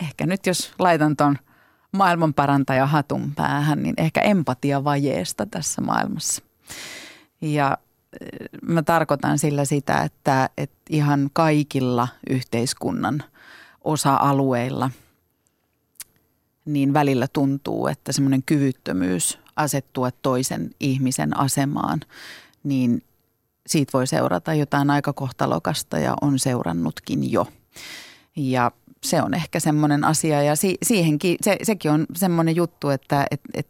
ehkä 0.00 0.26
nyt 0.26 0.46
jos 0.46 0.72
laitan 0.78 1.16
ton 1.16 1.38
maailmanparantaja 1.92 2.86
hatun 2.86 3.34
päähän, 3.34 3.82
niin 3.82 3.94
ehkä 3.96 4.20
empatia 4.20 4.84
vajeesta 4.84 5.46
tässä 5.46 5.82
maailmassa. 5.82 6.42
Ja 7.40 7.78
mä 8.62 8.82
tarkoitan 8.82 9.38
sillä 9.38 9.64
sitä, 9.64 9.98
että, 10.02 10.50
että 10.56 10.76
ihan 10.90 11.30
kaikilla 11.32 12.08
yhteiskunnan 12.30 13.22
osa-alueilla 13.84 14.90
niin 16.64 16.92
välillä 16.92 17.28
tuntuu, 17.32 17.86
että 17.86 18.12
semmoinen 18.12 18.42
kyvyttömyys 18.42 19.38
asettua 19.56 20.10
toisen 20.10 20.70
ihmisen 20.80 21.36
asemaan, 21.36 22.00
niin 22.64 23.02
siitä 23.66 23.90
voi 23.92 24.06
seurata 24.06 24.54
jotain 24.54 24.90
aika 24.90 25.12
kohtalokasta 25.12 25.98
ja 25.98 26.14
on 26.20 26.38
seurannutkin 26.38 27.32
jo. 27.32 27.46
Ja 28.36 28.72
se 29.04 29.22
on 29.22 29.34
ehkä 29.34 29.60
semmoinen 29.60 30.04
asia 30.04 30.42
ja 30.42 30.56
si- 30.56 30.78
siihenkin, 30.82 31.36
se, 31.40 31.56
sekin 31.62 31.90
on 31.90 32.06
semmoinen 32.16 32.56
juttu, 32.56 32.88
että 32.88 33.26
et, 33.30 33.40
et 33.54 33.66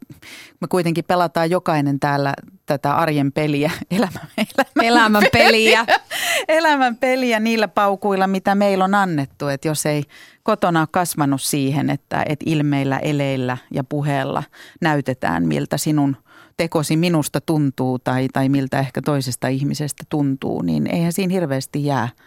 me 0.61 0.69
kuitenkin 0.69 1.05
pelataan 1.05 1.51
jokainen 1.51 2.01
täällä 2.01 2.35
tätä 2.67 2.95
arjen 2.95 3.33
peliä, 3.33 3.71
elämän, 3.91 4.29
elämän, 4.37 4.85
elämän 4.85 5.23
peliä. 5.33 5.85
peliä. 5.85 6.01
elämän 6.59 6.97
peliä 6.97 7.41
niillä 7.41 7.69
paukuilla, 7.69 8.27
mitä 8.27 8.55
meillä 8.55 8.85
on 8.85 8.95
annettu. 8.95 9.49
Että 9.49 9.69
jos 9.69 9.87
ei 9.87 10.03
kotona 10.43 10.81
ole 10.81 10.89
kasvanut 10.91 11.43
siihen, 11.43 11.91
että 11.91 12.25
et 12.29 12.41
ilmeillä, 12.47 12.99
eleillä 12.99 13.59
ja 13.71 13.85
puheella 13.85 14.43
näytetään, 14.81 15.47
miltä 15.47 15.77
sinun 15.77 16.17
tekosi 16.57 16.97
minusta 16.97 17.41
tuntuu 17.41 17.99
tai, 17.99 18.29
tai 18.33 18.49
miltä 18.49 18.79
ehkä 18.79 19.03
toisesta 19.03 19.49
ihmisestä 19.49 20.05
tuntuu, 20.09 20.63
niin 20.63 20.87
eihän 20.87 21.13
siinä 21.13 21.33
hirveästi 21.33 21.85
jää– 21.85 22.09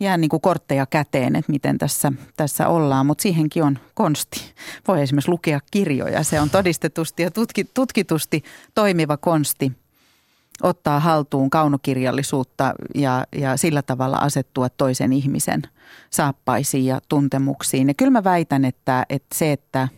jää 0.00 0.16
niin 0.16 0.28
kuin 0.28 0.40
kortteja 0.40 0.86
käteen, 0.86 1.36
että 1.36 1.52
miten 1.52 1.78
tässä, 1.78 2.12
tässä 2.36 2.68
ollaan, 2.68 3.06
mutta 3.06 3.22
siihenkin 3.22 3.64
on 3.64 3.78
konsti. 3.94 4.40
Voi 4.88 5.02
esimerkiksi 5.02 5.30
lukea 5.30 5.60
kirjoja, 5.70 6.22
se 6.22 6.40
on 6.40 6.50
todistetusti 6.50 7.22
ja 7.22 7.30
tutki, 7.30 7.64
tutkitusti 7.64 8.42
toimiva 8.74 9.16
konsti 9.16 9.72
ottaa 10.62 11.00
haltuun 11.00 11.50
kaunokirjallisuutta 11.50 12.74
ja, 12.94 13.26
ja 13.36 13.56
sillä 13.56 13.82
tavalla 13.82 14.16
asettua 14.16 14.68
toisen 14.68 15.12
ihmisen 15.12 15.62
saappaisiin 16.10 16.86
ja 16.86 17.00
tuntemuksiin. 17.08 17.88
Ja 17.88 17.94
kyllä 17.94 18.10
mä 18.10 18.24
väitän, 18.24 18.64
että, 18.64 19.06
että 19.08 19.38
se, 19.38 19.52
että 19.52 19.88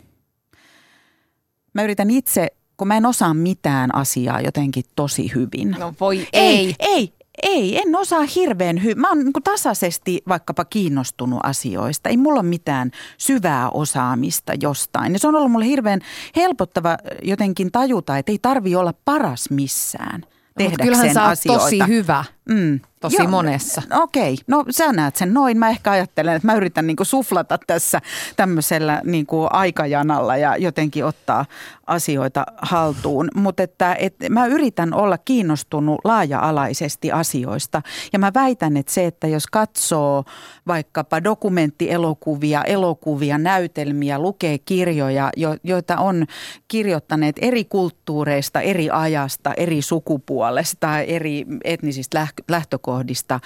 mä 1.74 1.82
yritän 1.82 2.10
itse 2.10 2.48
kun 2.76 2.88
mä 2.88 2.96
en 2.96 3.06
osaa 3.06 3.34
mitään 3.34 3.94
asiaa 3.94 4.40
jotenkin 4.40 4.84
tosi 4.96 5.32
hyvin. 5.34 5.76
No 5.78 5.94
voi 6.00 6.28
ei. 6.32 6.56
Ei, 6.56 6.74
ei, 6.78 7.12
ei, 7.42 7.78
en 7.78 7.96
osaa 7.96 8.22
hirveän 8.34 8.82
hyvin. 8.82 9.00
Mä 9.00 9.08
oon 9.08 9.18
niin 9.18 9.32
tasaisesti 9.44 10.22
vaikkapa 10.28 10.64
kiinnostunut 10.64 11.40
asioista. 11.42 12.08
Ei 12.08 12.16
mulla 12.16 12.40
ole 12.40 12.48
mitään 12.48 12.90
syvää 13.18 13.70
osaamista 13.70 14.52
jostain. 14.60 15.12
Ja 15.12 15.18
se 15.18 15.28
on 15.28 15.34
ollut 15.34 15.52
mulle 15.52 15.66
hirveän 15.66 16.00
helpottava 16.36 16.96
jotenkin 17.22 17.72
tajuta, 17.72 18.18
että 18.18 18.32
ei 18.32 18.38
tarvi 18.38 18.76
olla 18.76 18.94
paras 19.04 19.50
missään 19.50 20.22
tehdäkseen 20.58 20.78
no, 20.78 20.84
kyllähän 20.84 21.14
sä 21.14 21.24
asioita. 21.24 21.64
tosi 21.64 21.78
hyvä. 21.86 22.24
Mm 22.48 22.80
tosi 23.04 23.22
Joo, 23.22 23.30
monessa. 23.30 23.82
Okei, 24.02 24.32
okay. 24.32 24.44
no 24.46 24.64
sä 24.70 24.92
näet 24.92 25.16
sen 25.16 25.34
noin. 25.34 25.58
Mä 25.58 25.68
ehkä 25.68 25.90
ajattelen, 25.90 26.34
että 26.34 26.46
mä 26.46 26.54
yritän 26.54 26.86
niinku 26.86 27.04
suflata 27.04 27.58
tässä 27.66 28.00
tämmöisellä 28.36 29.00
niinku 29.04 29.46
aikajanalla 29.50 30.36
ja 30.36 30.56
jotenkin 30.56 31.04
ottaa 31.04 31.44
asioita 31.86 32.46
haltuun. 32.62 33.28
Mutta 33.34 33.62
että, 33.62 33.94
että 33.94 34.28
mä 34.28 34.46
yritän 34.46 34.94
olla 34.94 35.18
kiinnostunut 35.18 36.00
laaja-alaisesti 36.04 37.12
asioista. 37.12 37.82
Ja 38.12 38.18
mä 38.18 38.30
väitän, 38.34 38.76
että 38.76 38.92
se, 38.92 39.06
että 39.06 39.26
jos 39.26 39.46
katsoo 39.46 40.24
vaikkapa 40.66 41.24
dokumenttielokuvia, 41.24 42.62
elokuvia, 42.62 43.38
näytelmiä, 43.38 44.18
lukee 44.18 44.58
kirjoja, 44.58 45.30
jo, 45.36 45.56
joita 45.62 45.96
on 45.96 46.26
kirjoittaneet 46.68 47.36
eri 47.40 47.64
kulttuureista, 47.64 48.60
eri 48.60 48.90
ajasta, 48.90 49.52
eri 49.56 49.82
sukupuolesta, 49.82 51.00
eri 51.00 51.46
etnisistä 51.64 52.18
lähtökohdista, 52.18 52.33
lähtökohdista 52.48 53.40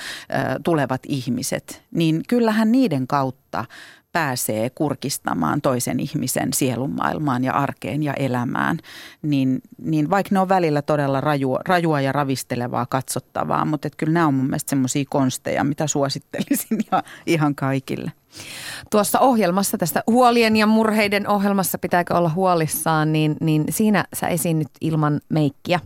tulevat 0.64 1.00
ihmiset, 1.06 1.82
niin 1.90 2.22
kyllähän 2.28 2.72
niiden 2.72 3.06
kautta 3.06 3.64
pääsee 4.12 4.70
kurkistamaan 4.70 5.60
toisen 5.60 6.00
ihmisen 6.00 6.52
sielunmaailmaan 6.52 7.44
ja 7.44 7.52
arkeen 7.52 8.02
ja 8.02 8.14
elämään, 8.14 8.78
niin, 9.22 9.60
niin 9.82 10.10
vaikka 10.10 10.28
ne 10.32 10.40
on 10.40 10.48
välillä 10.48 10.82
todella 10.82 11.20
rajua, 11.20 11.60
rajua 11.68 12.00
ja 12.00 12.12
ravistelevaa 12.12 12.86
katsottavaa, 12.86 13.64
mutta 13.64 13.86
et 13.86 13.96
kyllä 13.96 14.12
nämä 14.12 14.26
on 14.26 14.34
mun 14.34 14.46
mielestä 14.46 14.70
semmoisia 14.70 15.04
konsteja, 15.10 15.64
mitä 15.64 15.86
suosittelisin 15.86 16.78
ihan, 16.86 17.02
ihan 17.26 17.54
kaikille. 17.54 18.12
Tuossa 18.90 19.18
ohjelmassa, 19.20 19.78
tästä 19.78 20.02
huolien 20.06 20.56
ja 20.56 20.66
murheiden 20.66 21.28
ohjelmassa 21.28 21.78
pitääkö 21.78 22.14
olla 22.14 22.28
huolissaan, 22.28 23.12
niin, 23.12 23.36
niin 23.40 23.64
siinä 23.70 24.04
sä 24.14 24.28
esiinnyt 24.28 24.68
ilman 24.80 25.20
meikkiä. 25.28 25.80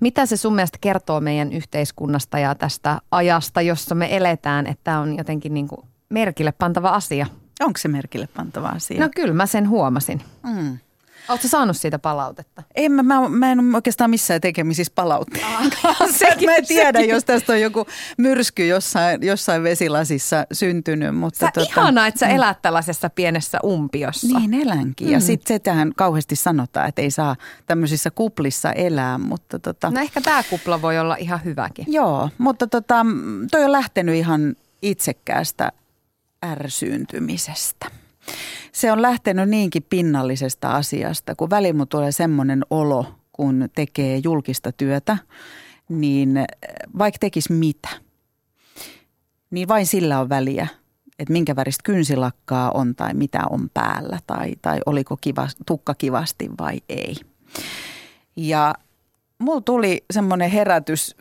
Mitä 0.00 0.26
se 0.26 0.36
sun 0.36 0.54
mielestä 0.54 0.78
kertoo 0.80 1.20
meidän 1.20 1.52
yhteiskunnasta 1.52 2.38
ja 2.38 2.54
tästä 2.54 3.00
ajasta, 3.10 3.62
jossa 3.62 3.94
me 3.94 4.16
eletään, 4.16 4.66
että 4.66 4.84
tämä 4.84 5.00
on 5.00 5.18
jotenkin 5.18 5.54
niin 5.54 5.68
kuin 5.68 5.80
merkille 6.08 6.52
pantava 6.52 6.88
asia? 6.88 7.26
Onko 7.60 7.78
se 7.78 7.88
merkille 7.88 8.28
pantava 8.36 8.68
asia? 8.68 9.00
No 9.00 9.08
kyllä 9.16 9.34
mä 9.34 9.46
sen 9.46 9.68
huomasin. 9.68 10.22
Mm. 10.42 10.78
Oletko 11.28 11.48
saanut 11.48 11.76
siitä 11.76 11.98
palautetta? 11.98 12.62
En 12.74 12.92
mä, 12.92 13.02
mä, 13.02 13.28
mä 13.28 13.52
en 13.52 13.60
ole 13.60 13.74
oikeastaan 13.74 14.10
missään 14.10 14.40
tekemisissä 14.40 14.92
palautteen 14.94 15.46
ah, 15.46 15.60
Mä 16.46 16.54
en 16.54 16.66
tiedä, 16.66 16.98
sekin. 16.98 17.14
jos 17.14 17.24
tästä 17.24 17.52
on 17.52 17.60
joku 17.60 17.86
myrsky 18.18 18.66
jossain, 18.66 19.22
jossain 19.22 19.62
vesilasissa 19.62 20.46
syntynyt. 20.52 21.16
Mutta 21.16 21.38
sä 21.38 21.50
tota, 21.54 21.66
ihanaa, 21.70 22.06
että 22.06 22.20
sä 22.20 22.26
mm. 22.26 22.34
elät 22.34 22.62
tällaisessa 22.62 23.10
pienessä 23.10 23.58
umpiossa. 23.64 24.38
Niin 24.38 24.54
elänkin. 24.54 25.06
Mm. 25.06 25.12
Ja 25.12 25.20
sitten 25.20 25.54
se 25.54 25.58
tähän 25.58 25.92
kauheasti 25.96 26.36
sanotaan, 26.36 26.88
että 26.88 27.02
ei 27.02 27.10
saa 27.10 27.36
tämmöisissä 27.66 28.10
kuplissa 28.10 28.72
elää. 28.72 29.18
Mutta 29.18 29.58
tota, 29.58 29.90
no 29.90 30.00
ehkä 30.00 30.20
tämä 30.20 30.42
kupla 30.50 30.82
voi 30.82 30.98
olla 30.98 31.16
ihan 31.16 31.44
hyväkin. 31.44 31.84
Joo, 31.88 32.30
mutta 32.38 32.66
tota, 32.66 33.06
toi 33.50 33.64
on 33.64 33.72
lähtenyt 33.72 34.14
ihan 34.14 34.56
itsekkäästä 34.82 35.72
ärsyyntymisestä 36.44 37.86
se 38.72 38.92
on 38.92 39.02
lähtenyt 39.02 39.48
niinkin 39.48 39.86
pinnallisesta 39.90 40.70
asiasta, 40.70 41.34
kun 41.34 41.50
väliin 41.50 41.88
tulee 41.88 42.12
semmoinen 42.12 42.62
olo, 42.70 43.06
kun 43.32 43.68
tekee 43.74 44.20
julkista 44.24 44.72
työtä, 44.72 45.18
niin 45.88 46.36
eh, 46.36 46.46
vaikka 46.98 47.18
tekisi 47.18 47.52
mitä, 47.52 47.88
niin 49.50 49.68
vain 49.68 49.86
sillä 49.86 50.20
on 50.20 50.28
väliä, 50.28 50.68
että 51.18 51.32
minkä 51.32 51.56
väristä 51.56 51.82
kynsilakkaa 51.84 52.70
on 52.70 52.94
tai 52.94 53.14
mitä 53.14 53.42
on 53.50 53.70
päällä 53.74 54.18
tai, 54.26 54.54
tai 54.62 54.80
oliko 54.86 55.16
kiva, 55.16 55.48
tukka 55.66 55.94
kivasti 55.94 56.50
vai 56.58 56.80
ei. 56.88 57.16
Ja 58.36 58.74
mulla 59.38 59.60
tuli 59.60 60.04
semmoinen 60.10 60.50
herätys 60.50 61.16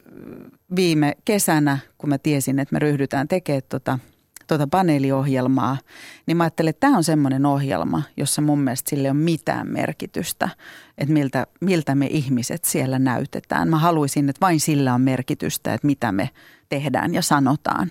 viime 0.76 1.18
kesänä, 1.26 1.78
kun 1.98 2.10
mä 2.10 2.18
tiesin, 2.18 2.60
että 2.60 2.74
me 2.74 2.80
ryhdytään 2.80 3.28
tekemään 3.28 3.64
tota– 3.70 4.00
tuota 4.50 4.68
paneeliohjelmaa, 4.68 5.78
niin 6.26 6.38
mä 6.38 6.44
ajattelin, 6.44 6.70
että 6.70 6.80
tämä 6.80 6.98
on 6.98 7.04
semmoinen 7.04 7.46
ohjelma, 7.46 8.04
jossa 8.18 8.42
mun 8.42 8.60
mielestä 8.60 8.90
sille 8.90 9.10
on 9.10 9.18
mitään 9.18 9.68
merkitystä, 9.68 10.50
että 10.98 11.14
miltä, 11.14 11.48
miltä 11.62 11.96
me 11.96 12.08
ihmiset 12.08 12.66
siellä 12.66 13.00
näytetään. 13.00 13.70
Mä 13.70 13.80
haluaisin, 13.80 14.30
että 14.30 14.42
vain 14.42 14.60
sillä 14.60 14.94
on 14.94 15.02
merkitystä, 15.02 15.74
että 15.74 15.88
mitä 15.88 16.12
me 16.12 16.30
tehdään 16.70 17.14
ja 17.14 17.22
sanotaan. 17.22 17.90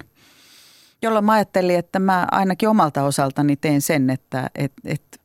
Jolloin 1.03 1.25
mä 1.25 1.33
ajattelin, 1.33 1.79
että 1.79 1.99
mä 1.99 2.27
ainakin 2.33 2.69
omalta 2.69 3.03
osaltani 3.03 3.57
teen 3.57 3.81
sen, 3.81 4.11
että 4.11 4.51
et, 4.55 4.73
et 4.85 5.21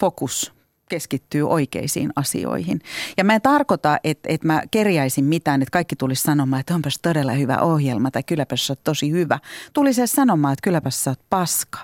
fokus 0.00 0.55
keskittyy 0.88 1.48
oikeisiin 1.50 2.12
asioihin. 2.16 2.80
Ja 3.16 3.24
mä 3.24 3.34
en 3.34 3.42
tarkoita, 3.42 3.98
että, 4.04 4.28
että 4.32 4.46
mä 4.46 4.62
kerjäisin 4.70 5.24
mitään, 5.24 5.62
että 5.62 5.72
kaikki 5.72 5.96
tulisi 5.96 6.22
sanomaan, 6.22 6.60
että 6.60 6.74
onpas 6.74 6.98
todella 7.02 7.32
hyvä 7.32 7.58
ohjelma 7.58 8.10
tai 8.10 8.22
kylläpäs 8.22 8.66
sä 8.66 8.72
oot 8.72 8.84
tosi 8.84 9.10
hyvä. 9.10 9.38
Tulisi 9.72 10.06
sanomaan, 10.06 10.52
että 10.52 10.64
kylläpäs 10.64 11.04
sä 11.04 11.10
oot 11.10 11.20
paska. 11.30 11.78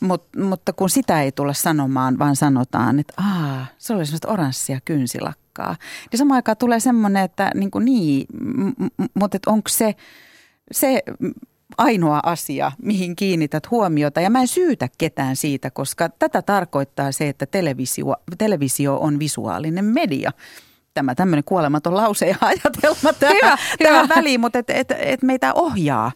Mut, 0.00 0.24
mutta 0.36 0.72
kun 0.72 0.90
sitä 0.90 1.22
ei 1.22 1.32
tulla 1.32 1.52
sanomaan, 1.52 2.18
vaan 2.18 2.36
sanotaan, 2.36 2.98
että 2.98 3.14
Aa, 3.16 3.66
se 3.78 3.94
oli 3.94 4.06
semmoista 4.06 4.28
oranssia 4.28 4.80
kynsilakkaa. 4.84 5.76
Niin 6.12 6.18
samaan 6.18 6.36
aikaan 6.36 6.56
tulee 6.56 6.80
semmoinen, 6.80 7.24
että 7.24 7.50
niin, 7.54 7.70
kuin 7.70 7.84
niin 7.84 8.26
mutta 9.14 9.38
onko 9.46 9.68
se, 9.68 9.94
se 10.72 11.02
ainoa 11.78 12.20
asia, 12.22 12.72
mihin 12.82 13.16
kiinnität 13.16 13.70
huomiota. 13.70 14.20
Ja 14.20 14.30
mä 14.30 14.40
en 14.40 14.48
syytä 14.48 14.88
ketään 14.98 15.36
siitä, 15.36 15.70
koska 15.70 16.08
tätä 16.08 16.42
tarkoittaa 16.42 17.12
se, 17.12 17.28
että 17.28 17.46
televisio, 17.46 18.14
televisio 18.38 18.96
on 18.96 19.18
visuaalinen 19.18 19.84
media 19.84 20.30
tämä 20.94 21.14
tämmöinen 21.14 21.44
kuolematon 21.44 21.96
lause 21.96 22.26
ja 22.26 22.36
ajatelma 22.40 23.12
tähän, 23.12 23.36
hyvä, 23.36 23.58
tähän 23.82 24.04
hyvä. 24.04 24.14
väliin, 24.16 24.40
mutta 24.40 24.58
et, 24.58 24.70
et, 24.70 24.92
et 24.98 25.22
meitä 25.22 25.54
ohjaa 25.54 26.12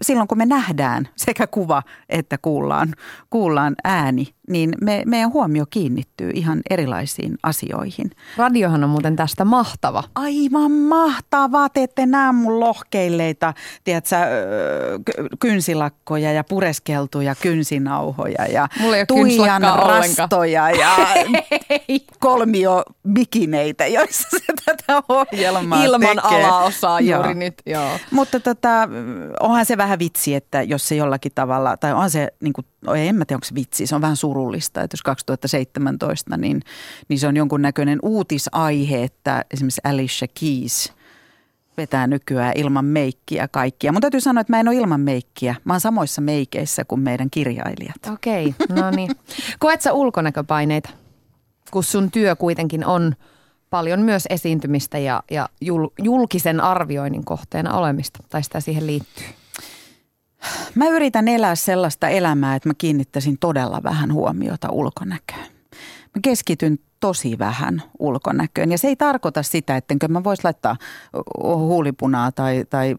silloin 0.00 0.28
kun 0.28 0.38
me 0.38 0.46
nähdään 0.46 1.08
sekä 1.16 1.46
kuva 1.46 1.82
että 2.08 2.38
kuullaan, 2.42 2.94
kuullaan 3.30 3.74
ääni, 3.84 4.34
niin 4.52 4.72
me, 4.80 5.02
meidän 5.06 5.32
huomio 5.32 5.64
kiinnittyy 5.70 6.30
ihan 6.34 6.60
erilaisiin 6.70 7.38
asioihin. 7.42 8.10
Radiohan 8.36 8.84
on 8.84 8.90
muuten 8.90 9.16
tästä 9.16 9.44
mahtava. 9.44 10.04
Aivan 10.14 10.72
mahtavaa. 10.72 11.68
Te 11.68 11.82
ette 11.82 12.06
näe 12.06 12.32
mun 12.32 12.60
lohkeilleita, 12.60 13.54
tiedätkö, 13.84 14.16
kynsilakkoja 15.40 16.32
ja 16.32 16.44
pureskeltuja 16.44 17.34
kynsinauhoja 17.34 18.46
ja 18.46 18.68
tuijan 19.08 19.62
rastoja 19.62 20.70
ja 20.70 20.96
kolmio 22.20 22.82
bikineitä, 23.12 23.86
joissa 23.86 24.28
se 24.30 24.52
tätä 24.64 25.02
ohjelmaa 25.08 25.84
Ilman 25.84 26.00
tekee. 26.00 26.44
alaosaa 26.44 27.00
juuri 27.00 27.28
joo. 27.28 27.34
nyt, 27.34 27.54
joo. 27.66 27.90
Mutta 28.10 28.40
tota, 28.40 28.88
onhan 29.40 29.66
se 29.66 29.76
vähän 29.76 29.98
vitsi, 29.98 30.34
että 30.34 30.62
jos 30.62 30.88
se 30.88 30.94
jollakin 30.94 31.32
tavalla, 31.34 31.76
tai 31.76 31.92
on 31.92 32.10
se 32.10 32.28
niin 32.40 32.52
kuin 32.52 32.66
en 32.96 33.16
mä 33.16 33.24
tiedä 33.24 33.36
onko 33.36 33.44
se 33.44 33.54
vitsi, 33.54 33.86
se 33.86 33.94
on 33.94 34.00
vähän 34.00 34.16
surullista, 34.16 34.82
että 34.82 34.94
jos 34.94 35.02
2017, 35.02 36.36
niin, 36.36 36.60
niin 37.08 37.18
se 37.18 37.26
on 37.26 37.36
jonkunnäköinen 37.36 37.98
uutisaihe, 38.02 39.02
että 39.02 39.44
esimerkiksi 39.50 39.80
Alicia 39.84 40.28
Keys 40.40 40.92
vetää 41.76 42.06
nykyään 42.06 42.52
ilman 42.56 42.84
meikkiä 42.84 43.48
kaikkia. 43.48 43.92
Mun 43.92 44.00
täytyy 44.00 44.20
sanoa, 44.20 44.40
että 44.40 44.52
mä 44.52 44.60
en 44.60 44.68
ole 44.68 44.76
ilman 44.76 45.00
meikkiä. 45.00 45.54
Mä 45.64 45.72
oon 45.72 45.80
samoissa 45.80 46.20
meikeissä 46.20 46.84
kuin 46.84 47.00
meidän 47.00 47.30
kirjailijat. 47.30 48.12
Okei, 48.12 48.54
no 48.68 48.90
niin. 48.90 49.10
Koet 49.58 49.80
sä 49.80 49.92
ulkonäköpaineita, 49.92 50.90
kun 51.70 51.84
sun 51.84 52.10
työ 52.10 52.36
kuitenkin 52.36 52.86
on 52.86 53.14
paljon 53.70 54.00
myös 54.00 54.24
esiintymistä 54.30 54.98
ja, 54.98 55.22
ja 55.30 55.48
jul, 55.60 55.88
julkisen 56.02 56.60
arvioinnin 56.60 57.24
kohteena 57.24 57.74
olemista, 57.74 58.22
tai 58.30 58.42
sitä 58.42 58.60
siihen 58.60 58.86
liittyy? 58.86 59.26
Mä 60.74 60.88
yritän 60.88 61.28
elää 61.28 61.54
sellaista 61.54 62.08
elämää, 62.08 62.54
että 62.54 62.68
mä 62.68 62.74
kiinnittäisin 62.78 63.38
todella 63.38 63.82
vähän 63.82 64.12
huomiota 64.12 64.68
ulkonäköön. 64.70 65.46
Mä 66.14 66.20
keskityn 66.22 66.78
tosi 67.00 67.38
vähän 67.38 67.82
ulkonäköön. 67.98 68.70
Ja 68.70 68.78
se 68.78 68.88
ei 68.88 68.96
tarkoita 68.96 69.42
sitä, 69.42 69.76
ettenkö 69.76 70.08
mä 70.08 70.24
vois 70.24 70.44
laittaa 70.44 70.76
huulipunaa 71.44 72.32
tai, 72.32 72.64
tai 72.70 72.94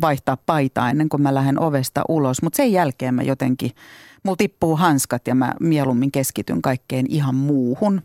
vaihtaa 0.00 0.36
paitaa 0.46 0.90
ennen 0.90 1.08
kuin 1.08 1.22
mä 1.22 1.34
lähden 1.34 1.60
ovesta 1.60 2.02
ulos. 2.08 2.42
Mutta 2.42 2.56
sen 2.56 2.72
jälkeen 2.72 3.14
mä 3.14 3.22
jotenkin, 3.22 3.70
mulla 4.22 4.36
tippuu 4.36 4.76
hanskat 4.76 5.26
ja 5.26 5.34
mä 5.34 5.52
mieluummin 5.60 6.12
keskityn 6.12 6.62
kaikkeen 6.62 7.06
ihan 7.08 7.34
muuhun. 7.34 8.02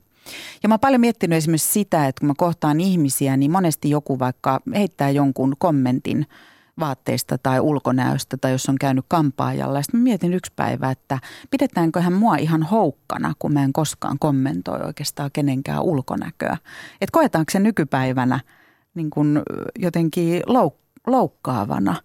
Ja 0.63 0.69
mä 0.69 0.73
oon 0.73 0.79
paljon 0.79 1.01
miettinyt 1.01 1.37
esimerkiksi 1.37 1.71
sitä, 1.71 2.07
että 2.07 2.19
kun 2.19 2.27
mä 2.27 2.33
kohtaan 2.37 2.79
ihmisiä, 2.79 3.37
niin 3.37 3.51
monesti 3.51 3.89
joku 3.89 4.19
vaikka 4.19 4.61
heittää 4.75 5.09
jonkun 5.09 5.55
kommentin– 5.59 6.25
vaatteista 6.79 7.37
tai 7.37 7.59
ulkonäöstä 7.59 8.37
tai 8.37 8.51
jos 8.51 8.69
on 8.69 8.77
käynyt 8.77 9.05
kampaajalla. 9.07 9.81
Sitten 9.81 9.99
mietin 9.99 10.33
yksi 10.33 10.51
päivä, 10.55 10.91
että 10.91 11.19
pidetäänköhän 11.51 12.13
mua 12.13 12.35
ihan 12.35 12.63
houkkana, 12.63 13.33
kun 13.39 13.53
mä 13.53 13.63
en 13.63 13.73
koskaan 13.73 14.19
kommentoi 14.19 14.79
oikeastaan 14.81 15.29
kenenkään 15.33 15.81
ulkonäköä. 15.81 16.57
Että 17.01 17.11
koetaanko 17.11 17.51
se 17.51 17.59
nykypäivänä 17.59 18.39
niin 18.95 19.09
kuin 19.09 19.41
jotenkin 19.79 20.41
louk- 20.41 21.01
loukkaavana, 21.07 21.95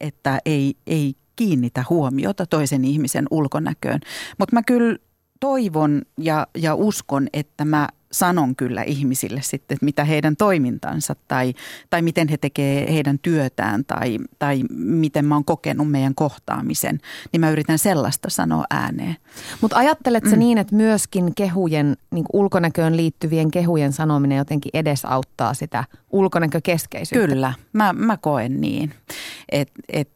että 0.00 0.38
ei, 0.44 0.74
ei 0.86 1.14
kiinnitä 1.36 1.84
huomiota 1.90 2.46
toisen 2.46 2.84
ihmisen 2.84 3.26
ulkonäköön. 3.30 4.00
Mutta 4.38 4.56
mä 4.56 4.62
kyllä 4.62 4.98
toivon 5.40 6.02
ja, 6.18 6.46
ja 6.56 6.74
uskon, 6.74 7.28
että 7.32 7.64
mä 7.64 7.88
sanon 8.12 8.56
kyllä 8.56 8.82
ihmisille 8.82 9.42
sitten, 9.42 9.74
että 9.74 9.84
mitä 9.84 10.04
heidän 10.04 10.36
toimintansa 10.36 11.16
tai, 11.28 11.54
tai 11.90 12.02
miten 12.02 12.28
he 12.28 12.36
tekee 12.36 12.92
heidän 12.92 13.18
työtään 13.18 13.84
tai, 13.84 14.18
tai 14.38 14.62
miten 14.74 15.24
mä 15.24 15.34
oon 15.34 15.44
kokenut 15.44 15.90
meidän 15.90 16.14
kohtaamisen, 16.14 17.00
niin 17.32 17.40
mä 17.40 17.50
yritän 17.50 17.78
sellaista 17.78 18.30
sanoa 18.30 18.64
ääneen. 18.70 19.16
Mutta 19.60 19.76
ajattelet 19.76 20.24
mm. 20.24 20.38
niin, 20.38 20.58
että 20.58 20.76
myöskin 20.76 21.34
kehujen, 21.34 21.96
niin 22.10 22.24
ulkonäköön 22.32 22.96
liittyvien 22.96 23.50
kehujen 23.50 23.92
sanominen 23.92 24.38
jotenkin 24.38 24.70
edesauttaa 24.74 25.54
sitä 25.54 25.84
ulkonäkökeskeisyyttä? 26.10 27.28
Kyllä, 27.28 27.52
mä, 27.72 27.92
mä 27.92 28.16
koen 28.16 28.60
niin. 28.60 28.94
Et, 29.48 29.70
et, 29.88 30.10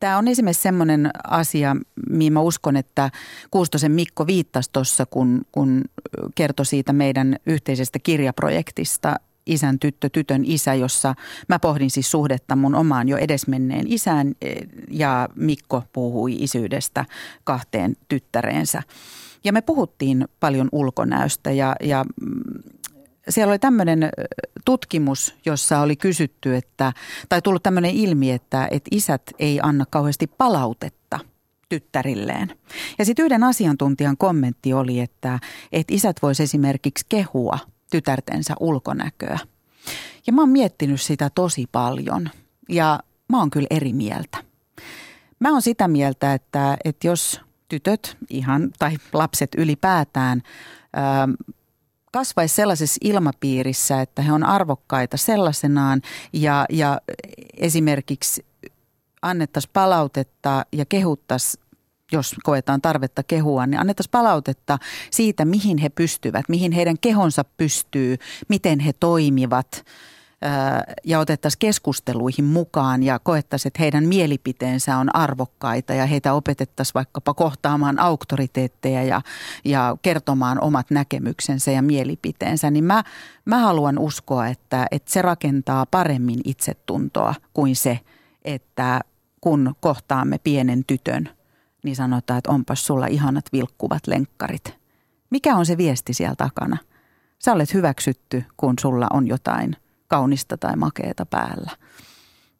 Tämä 0.00 0.18
on 0.18 0.28
esimerkiksi 0.28 0.62
semmoinen 0.62 1.10
asia, 1.24 1.76
mihin 2.10 2.32
mä 2.32 2.40
uskon, 2.40 2.76
että 2.76 3.10
Kuustosen 3.50 3.92
Mikko 3.92 4.26
viittasi 4.26 4.70
tuossa, 4.72 5.06
kun, 5.06 5.42
kun 5.52 5.84
kertoi 6.34 6.66
siitä 6.66 6.92
meidän 6.92 7.36
yhteisestä 7.46 7.98
kirjaprojektista 7.98 9.16
Isän 9.46 9.78
tyttö, 9.78 10.08
tytön 10.08 10.44
isä, 10.44 10.74
jossa 10.74 11.14
mä 11.48 11.58
pohdin 11.58 11.90
siis 11.90 12.10
suhdetta 12.10 12.56
mun 12.56 12.74
omaan 12.74 13.08
jo 13.08 13.16
edesmenneen 13.16 13.92
isään 13.92 14.34
ja 14.90 15.28
Mikko 15.36 15.82
puhui 15.92 16.36
isyydestä 16.42 17.04
kahteen 17.44 17.96
tyttäreensä. 18.08 18.82
Ja 19.44 19.52
me 19.52 19.62
puhuttiin 19.62 20.28
paljon 20.40 20.68
ulkonäöstä 20.72 21.50
ja, 21.50 21.76
ja 21.82 22.04
siellä 23.30 23.50
oli 23.50 23.58
tämmöinen 23.58 24.08
tutkimus, 24.64 25.34
jossa 25.46 25.80
oli 25.80 25.96
kysytty, 25.96 26.56
että, 26.56 26.92
tai 27.28 27.42
tullut 27.42 27.62
tämmöinen 27.62 27.90
ilmi, 27.90 28.30
että, 28.30 28.68
että 28.70 28.88
isät 28.92 29.22
ei 29.38 29.60
anna 29.62 29.84
kauheasti 29.90 30.26
palautetta 30.26 31.18
tyttärilleen. 31.68 32.58
Ja 32.98 33.04
sitten 33.04 33.24
yhden 33.24 33.44
asiantuntijan 33.44 34.16
kommentti 34.16 34.72
oli, 34.72 35.00
että, 35.00 35.38
että 35.72 35.94
isät 35.94 36.16
vois 36.22 36.40
esimerkiksi 36.40 37.06
kehua 37.08 37.58
tytärtensä 37.90 38.54
ulkonäköä. 38.60 39.38
Ja 40.26 40.32
mä 40.32 40.42
oon 40.42 40.48
miettinyt 40.48 41.00
sitä 41.00 41.30
tosi 41.34 41.66
paljon 41.72 42.30
ja 42.68 43.00
mä 43.28 43.38
oon 43.38 43.50
kyllä 43.50 43.66
eri 43.70 43.92
mieltä. 43.92 44.38
Mä 45.38 45.50
oon 45.50 45.62
sitä 45.62 45.88
mieltä, 45.88 46.34
että, 46.34 46.76
että 46.84 47.06
jos 47.06 47.40
tytöt 47.68 48.16
ihan 48.30 48.70
tai 48.78 48.96
lapset 49.12 49.50
ylipäätään 49.56 50.42
kasvaisi 52.10 52.54
sellaisessa 52.54 52.98
ilmapiirissä, 53.04 54.00
että 54.00 54.22
he 54.22 54.32
on 54.32 54.44
arvokkaita 54.44 55.16
sellaisenaan 55.16 56.02
ja, 56.32 56.66
ja 56.70 57.00
esimerkiksi 57.56 58.46
annettaisiin 59.22 59.70
palautetta 59.72 60.66
ja 60.72 60.84
kehuttaisiin 60.84 61.64
jos 62.12 62.34
koetaan 62.42 62.80
tarvetta 62.80 63.22
kehua, 63.22 63.66
niin 63.66 63.80
annettaisiin 63.80 64.10
palautetta 64.10 64.78
siitä, 65.10 65.44
mihin 65.44 65.78
he 65.78 65.88
pystyvät, 65.88 66.48
mihin 66.48 66.72
heidän 66.72 66.98
kehonsa 67.00 67.44
pystyy, 67.44 68.16
miten 68.48 68.80
he 68.80 68.92
toimivat– 68.92 69.66
ja 71.04 71.18
otettaisiin 71.18 71.58
keskusteluihin 71.58 72.44
mukaan 72.44 73.02
ja 73.02 73.18
koettaisiin, 73.18 73.70
että 73.70 73.82
heidän 73.82 74.06
mielipiteensä 74.06 74.96
on 74.96 75.16
arvokkaita 75.16 75.94
ja 75.94 76.06
heitä 76.06 76.32
opetettaisiin 76.32 76.94
vaikkapa 76.94 77.34
kohtaamaan 77.34 77.98
auktoriteetteja 77.98 79.02
ja, 79.02 79.22
ja 79.64 79.96
kertomaan 80.02 80.60
omat 80.60 80.90
näkemyksensä 80.90 81.70
ja 81.70 81.82
mielipiteensä, 81.82 82.70
niin 82.70 82.84
mä, 82.84 83.04
mä 83.44 83.58
haluan 83.58 83.98
uskoa, 83.98 84.46
että, 84.46 84.86
että 84.90 85.12
se 85.12 85.22
rakentaa 85.22 85.86
paremmin 85.86 86.40
itsetuntoa 86.44 87.34
kuin 87.54 87.76
se, 87.76 88.00
että 88.44 89.00
kun 89.40 89.74
kohtaamme 89.80 90.38
pienen 90.38 90.84
tytön, 90.86 91.28
niin 91.84 91.96
sanotaan, 91.96 92.38
että 92.38 92.50
onpas 92.50 92.86
sulla 92.86 93.06
ihanat 93.06 93.44
vilkkuvat 93.52 94.06
lenkkarit. 94.06 94.74
Mikä 95.30 95.56
on 95.56 95.66
se 95.66 95.76
viesti 95.76 96.14
siellä 96.14 96.36
takana? 96.36 96.76
Sä 97.38 97.52
olet 97.52 97.74
hyväksytty, 97.74 98.44
kun 98.56 98.74
sulla 98.80 99.06
on 99.10 99.28
jotain– 99.28 99.76
kaunista 100.10 100.56
tai 100.56 100.76
makeeta 100.76 101.26
päällä. 101.26 101.70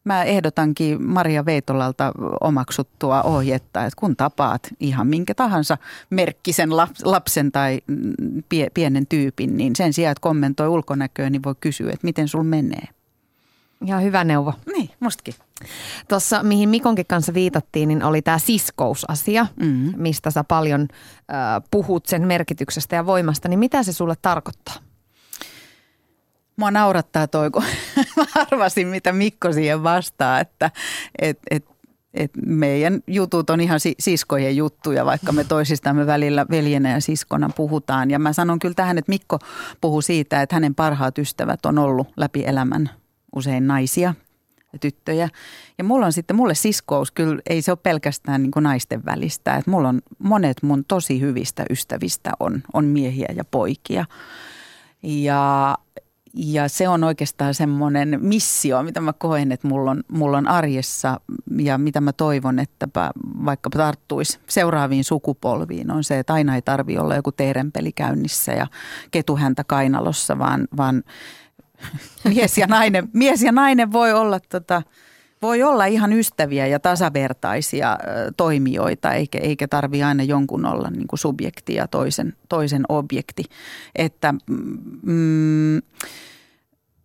Mä 0.05 0.25
ehdotankin 0.25 1.03
Maria 1.03 1.45
Veitolalta 1.45 2.13
omaksuttua 2.41 3.23
ohjetta, 3.23 3.85
että 3.85 4.01
kun 4.01 4.17
tapaat 4.17 4.69
ihan 4.81 5.07
minkä 5.07 5.35
tahansa 5.35 5.79
merkkisen 6.11 6.77
lapsen 7.05 7.53
tai 7.53 7.81
pienen 8.75 9.07
tyypin, 9.07 9.57
niin 9.57 9.77
sen 9.77 9.93
sijaan, 9.93 10.13
että 10.13 10.23
kommentoi 10.23 10.69
ulkonäköä, 10.69 11.31
niin 11.31 11.43
voi 11.43 11.55
kysyä, 11.61 11.93
että 11.93 12.05
miten 12.07 12.29
sul 12.29 12.43
menee. 12.43 12.89
Ihan 13.87 14.03
hyvä 14.03 14.25
neuvo. 14.25 14.55
Niin. 14.77 14.91
Mustakin. 15.01 15.35
Tuossa, 16.09 16.43
mihin 16.43 16.69
Mikonkin 16.69 17.07
kanssa 17.07 17.35
viitattiin, 17.35 17.89
niin 17.89 18.03
oli 18.03 18.23
tämä 18.23 18.39
siskousasia, 18.39 19.47
mm-hmm. 19.61 19.93
mistä 19.97 20.31
sä 20.31 20.45
paljon 20.45 20.81
äh, 20.81 21.63
puhut 21.71 22.07
sen 22.07 22.27
merkityksestä 22.27 22.97
ja 22.97 23.07
voimasta. 23.07 23.49
Niin 23.49 23.59
mitä 23.59 23.83
se 23.83 23.93
sulle 23.93 24.15
tarkoittaa? 24.23 24.75
Mua 26.61 26.71
naurattaa 26.71 27.27
toi, 27.27 27.51
kun 27.51 27.63
mä 28.17 28.25
arvasin, 28.35 28.89
mitä 28.89 29.13
Mikko 29.13 29.53
siihen 29.53 29.83
vastaa, 29.83 30.41
että 30.41 30.71
et, 31.19 31.39
et, 31.51 31.65
et 32.15 32.31
meidän 32.47 33.01
jutut 33.07 33.51
on 33.51 33.61
ihan 33.61 33.81
siskojen 33.99 34.57
juttuja, 34.57 35.05
vaikka 35.05 35.33
me 35.33 35.45
toisistamme 35.45 36.07
välillä 36.07 36.47
veljenä 36.51 36.91
ja 36.91 37.01
siskona 37.01 37.51
puhutaan. 37.57 38.11
Ja 38.11 38.19
mä 38.19 38.33
sanon 38.33 38.59
kyllä 38.59 38.75
tähän, 38.75 38.99
että 38.99 39.11
Mikko 39.11 39.39
puhuu 39.81 40.03
siitä, 40.03 40.43
että 40.43 40.57
hänen 40.57 40.75
parhaat 40.75 41.19
ystävät 41.19 41.67
on 41.67 41.79
ollut 41.79 42.09
läpi 42.17 42.45
elämän 42.47 42.91
usein 43.37 43.67
naisia 43.67 44.15
ja 44.73 44.79
tyttöjä. 44.79 45.29
Ja 45.79 45.85
mulla 45.85 46.07
on 46.07 46.13
sitten, 46.13 46.37
mulle 46.37 46.55
siskous 46.55 47.11
kyllä 47.11 47.43
ei 47.51 47.63
se 47.63 47.73
ole 47.73 47.79
pelkästään 47.83 48.43
niin 48.43 48.53
naisten 48.61 49.05
välistä. 49.05 49.57
Että 49.57 49.71
mulla 49.71 49.89
on 49.89 50.01
monet 50.19 50.63
mun 50.63 50.85
tosi 50.85 51.21
hyvistä 51.21 51.65
ystävistä 51.71 52.33
on, 52.41 52.63
on 52.73 52.85
miehiä 52.85 53.29
ja 53.37 53.45
poikia. 53.45 54.05
Ja 55.03 55.75
ja 56.35 56.69
se 56.69 56.89
on 56.89 57.05
oikeastaan 57.05 57.55
semmoinen 57.55 58.19
missio, 58.23 58.83
mitä 58.83 59.01
mä 59.01 59.13
koen, 59.13 59.53
että 59.53 59.69
mulla 59.69 59.91
on, 59.91 60.03
mulla 60.13 60.39
on 60.39 60.49
arjessa 60.49 61.21
ja 61.59 61.79
mitä 61.79 62.01
mä 62.01 62.13
toivon, 62.13 62.59
että 62.59 62.89
vaikka 63.45 63.71
tarttuisi 63.71 64.39
seuraaviin 64.49 65.05
sukupolviin, 65.05 65.91
on 65.91 66.05
se, 66.05 66.19
että 66.19 66.35
aina 66.35 66.55
ei 66.55 66.63
tarvi 66.63 66.99
olla 66.99 67.17
joku 67.17 67.33
teerenpeli 67.33 67.93
käynnissä 67.93 68.53
ja 68.53 68.67
ketuhäntä 69.11 69.65
kainalossa, 69.65 70.39
vaan, 70.39 70.69
vaan 70.77 71.03
mies, 72.35 72.59
ja 72.59 72.67
nainen, 72.67 73.09
mies 73.13 73.43
ja 73.43 73.53
nainen 73.53 73.93
voi 73.93 74.13
olla 74.13 74.41
tota, 74.41 74.83
voi 75.43 75.63
olla 75.63 75.85
ihan 75.85 76.13
ystäviä 76.13 76.67
ja 76.67 76.81
tasavertaisia 76.81 77.99
toimijoita, 78.37 79.13
eikä, 79.13 79.39
eikä 79.39 79.69
tarvi 79.69 80.03
aina 80.03 80.23
jonkun 80.23 80.67
olla 80.67 80.91
niin 80.91 81.07
kuin 81.07 81.19
subjekti 81.19 81.75
ja 81.75 81.89
toisen, 81.89 82.37
toisen 82.49 82.83
objekti. 82.89 83.45
Että 83.97 84.35
mm, 85.03 85.83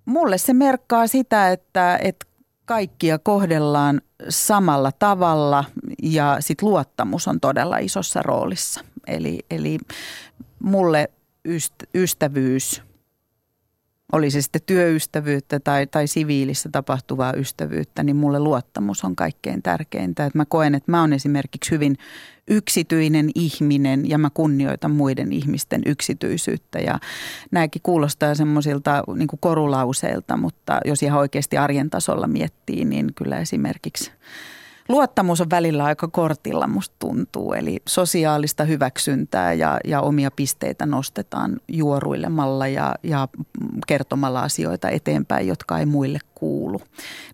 mulle 0.06 0.38
se 0.38 0.54
merkkaa 0.54 1.08
sitä, 1.08 1.52
että, 1.52 1.98
että 2.02 2.26
kaikkia 2.66 3.20
kohdellaan 3.20 4.02
samalla 4.30 4.92
tavalla 4.92 5.66
ja 6.04 6.38
sit 6.40 6.62
luottamus 6.62 7.28
on 7.28 7.40
todella 7.40 7.78
isossa 7.78 8.22
roolissa. 8.24 8.82
Eli, 9.08 9.40
eli 9.52 9.78
mulle 10.60 11.10
ystävyys– 11.96 12.82
oli 14.14 14.32
se 14.32 14.41
sitten 14.41 14.62
työystävyyttä 14.66 15.60
tai, 15.60 15.88
tai 15.88 16.08
siviilissä 16.08 16.70
tapahtuvaa 16.72 17.34
ystävyyttä, 17.34 18.03
niin 18.03 18.16
mulle 18.16 18.39
luottamus 18.39 19.03
on 19.03 19.16
kaikkein 19.16 19.62
tärkeintä. 19.62 20.26
Että 20.26 20.38
mä 20.38 20.45
koen, 20.45 20.76
että 20.76 20.91
mä 20.91 21.01
oon 21.01 21.14
esimerkiksi 21.14 21.72
hyvin 21.72 21.97
yksityinen 22.47 23.30
ihminen 23.36 24.10
ja 24.10 24.18
mä 24.18 24.30
kunnioitan 24.34 24.91
muiden 24.91 25.32
ihmisten 25.32 25.82
yksityisyyttä. 25.86 26.80
Ja 26.80 26.99
nämäkin 27.51 27.82
kuulostaa 27.82 28.36
semmoisilta 28.36 29.03
niin 29.16 29.28
korulauseilta, 29.39 30.38
mutta 30.38 30.80
jos 30.86 31.03
ihan 31.03 31.20
oikeasti 31.20 31.58
arjen 31.58 31.89
tasolla 31.89 32.28
miettii, 32.28 32.86
niin 32.86 33.12
kyllä 33.16 33.39
esimerkiksi– 33.39 34.12
luottamus 34.90 35.42
on 35.42 35.50
välillä 35.50 35.84
aika 35.84 36.08
kortilla, 36.08 36.68
musta 36.68 36.96
tuntuu. 37.00 37.54
Eli 37.54 37.82
sosiaalista 37.88 38.64
hyväksyntää 38.64 39.54
ja, 39.54 39.80
ja 39.86 40.02
omia 40.02 40.32
pisteitä 40.32 40.86
nostetaan 40.86 41.60
juoruilemalla 41.68 42.68
ja, 42.68 42.96
ja 43.04 43.28
kertomalla 43.88 44.42
asioita 44.42 44.90
eteenpäin, 44.90 45.48
jotka 45.48 45.80
ei 45.80 45.86
muille 45.86 46.20
kuulu. 46.36 46.82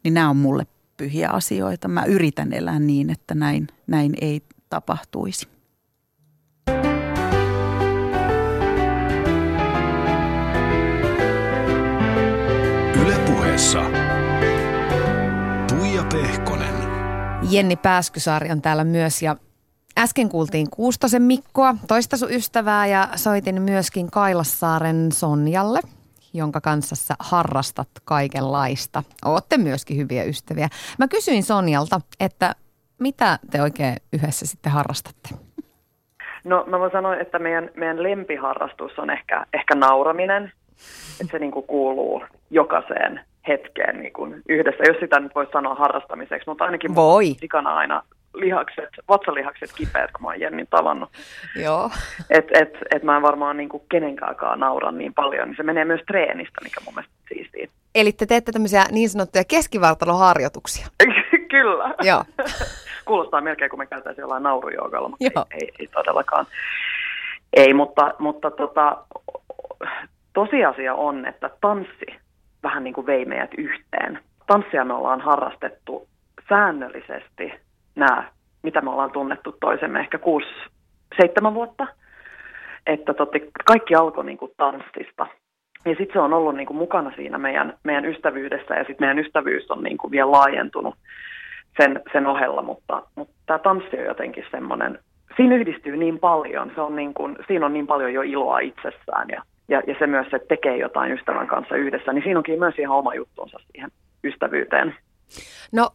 Niin 0.04 0.14
nämä 0.14 0.30
on 0.30 0.38
mulle 0.38 0.68
pyhiä 0.98 1.30
asioita. 1.30 1.88
Mä 1.88 2.06
yritän 2.06 2.54
elää 2.54 2.80
niin, 2.80 3.10
että 3.10 3.36
näin, 3.36 3.68
näin 3.88 4.14
ei 4.22 4.42
tapahtuisi. 4.70 5.48
Ylepuheessa 13.02 13.82
Tuija 15.68 16.04
Pehkonen. 16.12 16.61
Jenni 17.52 17.76
Pääskysaari 17.76 18.52
on 18.52 18.62
täällä 18.62 18.84
myös 18.84 19.22
ja 19.22 19.36
äsken 20.00 20.30
kuultiin 20.30 20.70
Kuustosen 20.70 21.22
Mikkoa, 21.22 21.76
toista 21.88 22.18
sun 22.18 22.32
ystävää 22.32 22.88
ja 22.88 23.08
soitin 23.16 23.62
myöskin 23.62 24.12
Kailassaaren 24.12 25.12
Sonjalle, 25.12 25.80
jonka 26.34 26.62
kanssa 26.62 26.96
sä 26.96 27.14
harrastat 27.20 27.88
kaikenlaista. 28.06 29.04
Ootte 29.26 29.58
myöskin 29.58 29.98
hyviä 29.98 30.24
ystäviä. 30.24 30.68
Mä 31.00 31.08
kysyin 31.08 31.44
Sonjalta, 31.44 32.02
että 32.20 32.56
mitä 33.00 33.40
te 33.52 33.62
oikein 33.62 33.96
yhdessä 34.14 34.46
sitten 34.46 34.72
harrastatte? 34.72 35.30
No 36.44 36.64
mä 36.68 36.80
voin 36.80 36.92
sanoa, 36.92 37.16
että 37.16 37.40
meidän, 37.40 37.70
meidän 37.76 38.04
lempiharrastus 38.04 39.00
on 39.00 39.10
ehkä, 39.10 39.46
ehkä 39.54 39.76
nauraminen. 39.76 40.52
Että 41.22 41.32
se 41.32 41.40
niin 41.40 41.52
kuuluu 41.52 42.24
jokaiseen 42.50 43.22
hetkeen 43.48 44.00
niin 44.00 44.14
kuin 44.14 44.42
yhdessä, 44.50 44.84
jos 44.88 44.98
sitä 45.00 45.20
nyt 45.20 45.36
voi 45.36 45.48
sanoa 45.54 45.76
harrastamiseksi, 45.76 46.50
mutta 46.50 46.66
ainakin 46.66 46.96
voi. 46.96 47.26
sikana 47.26 47.76
aina 47.76 48.04
lihakset, 48.34 48.90
vatsalihakset 49.10 49.70
kipeät, 49.76 50.12
kun 50.12 50.22
mä 50.22 50.28
oon 50.28 50.40
Jennin 50.40 50.68
tavannut. 50.70 51.10
Joo. 51.56 51.90
Et, 52.30 52.46
et, 52.54 52.74
et 52.96 53.04
mä 53.04 53.16
en 53.16 53.22
varmaan 53.22 53.58
niin 53.58 53.70
kuin 53.70 53.84
kenenkaakaan 53.90 54.60
naura 54.60 54.92
niin 54.92 55.14
paljon, 55.14 55.48
niin 55.48 55.58
se 55.58 55.64
menee 55.64 55.86
myös 55.86 56.02
treenistä, 56.08 56.62
mikä 56.64 56.82
mun 56.86 56.94
mielestä 56.94 57.16
siistiä. 57.28 57.68
Eli 57.96 58.12
te 58.12 58.26
teette 58.26 58.52
tämmöisiä 58.52 58.84
niin 58.92 59.10
sanottuja 59.10 59.44
keskivartaloharjoituksia. 59.48 60.88
Kyllä. 61.52 61.96
Joo. 62.02 62.24
Kuulostaa 63.06 63.42
melkein, 63.42 63.70
kun 63.70 63.80
me 63.80 63.86
käytäisiin 63.86 64.22
jollain 64.24 64.44
naurujoogalla, 64.44 65.10
mutta 65.10 65.26
Joo. 65.36 65.46
Ei, 65.52 65.60
ei, 65.62 65.72
ei, 65.80 65.88
todellakaan. 65.88 66.46
Ei, 67.54 67.74
mutta, 67.74 68.14
mutta 68.20 68.52
tota, 68.52 68.98
tosiasia 70.34 70.96
on, 70.96 71.26
että 71.26 71.50
tanssi 71.62 72.06
vähän 72.64 72.84
niin 72.84 72.94
kuin 72.94 73.08
vei 73.08 73.26
meidät 73.26 73.52
yhteen. 73.58 74.20
Tanssia 74.48 74.86
me 74.86 74.94
ollaan 74.94 75.22
harrastettu 75.22 76.08
säännöllisesti 76.50 77.54
nämä, 77.96 78.24
mitä 78.64 78.82
me 78.82 78.90
ollaan 78.90 79.12
tunnettu 79.12 79.56
toisemme 79.60 80.00
ehkä 80.00 80.18
kuusi, 80.18 80.48
seitsemän 81.22 81.54
vuotta. 81.54 81.88
Että 82.88 83.14
totti, 83.14 83.52
kaikki 83.66 83.96
alkoi 83.96 84.26
niin 84.26 84.38
kuin 84.38 84.52
tanssista. 84.58 85.28
Ja 85.86 85.96
sitten 85.96 86.14
se 86.14 86.20
on 86.20 86.34
ollut 86.34 86.56
niin 86.56 86.68
kuin 86.68 86.78
mukana 86.78 87.12
siinä 87.16 87.38
meidän, 87.38 87.74
meidän 87.84 88.06
ystävyydessä 88.06 88.76
ja 88.76 88.84
sitten 88.84 89.08
meidän 89.08 89.20
ystävyys 89.20 89.72
on 89.72 89.84
niin 89.84 89.98
kuin 89.98 90.12
vielä 90.12 90.32
laajentunut 90.32 90.96
sen, 91.82 92.02
sen 92.14 92.28
ohella, 92.28 92.62
mutta, 92.62 93.04
mutta 93.16 93.34
tämä 93.46 93.60
tanssi 93.60 93.98
on 93.98 94.06
jotenkin 94.06 94.46
semmoinen, 94.52 95.00
siinä 95.38 95.56
yhdistyy 95.56 95.98
niin 95.98 96.20
paljon, 96.20 96.72
se 96.76 96.82
on 96.82 96.96
niin 96.96 97.14
kuin, 97.14 97.36
siinä 97.48 97.66
on 97.66 97.74
niin 97.74 97.88
paljon 97.88 98.14
jo 98.14 98.22
iloa 98.22 98.60
itsessään 98.60 99.30
ja 99.30 99.42
ja, 99.72 99.82
ja 99.88 99.96
se 100.00 100.08
myös, 100.08 100.26
että 100.26 100.48
tekee 100.48 100.78
jotain 100.78 101.12
ystävän 101.12 101.48
kanssa 101.48 101.76
yhdessä, 101.76 102.14
niin 102.14 102.24
siinä 102.24 102.40
onkin 102.40 102.60
myös 102.60 102.80
ihan 102.80 102.98
oma 102.98 103.16
juttuunsa 103.16 103.58
siihen 103.72 103.92
ystävyyteen. 104.24 104.96
No, 105.72 105.90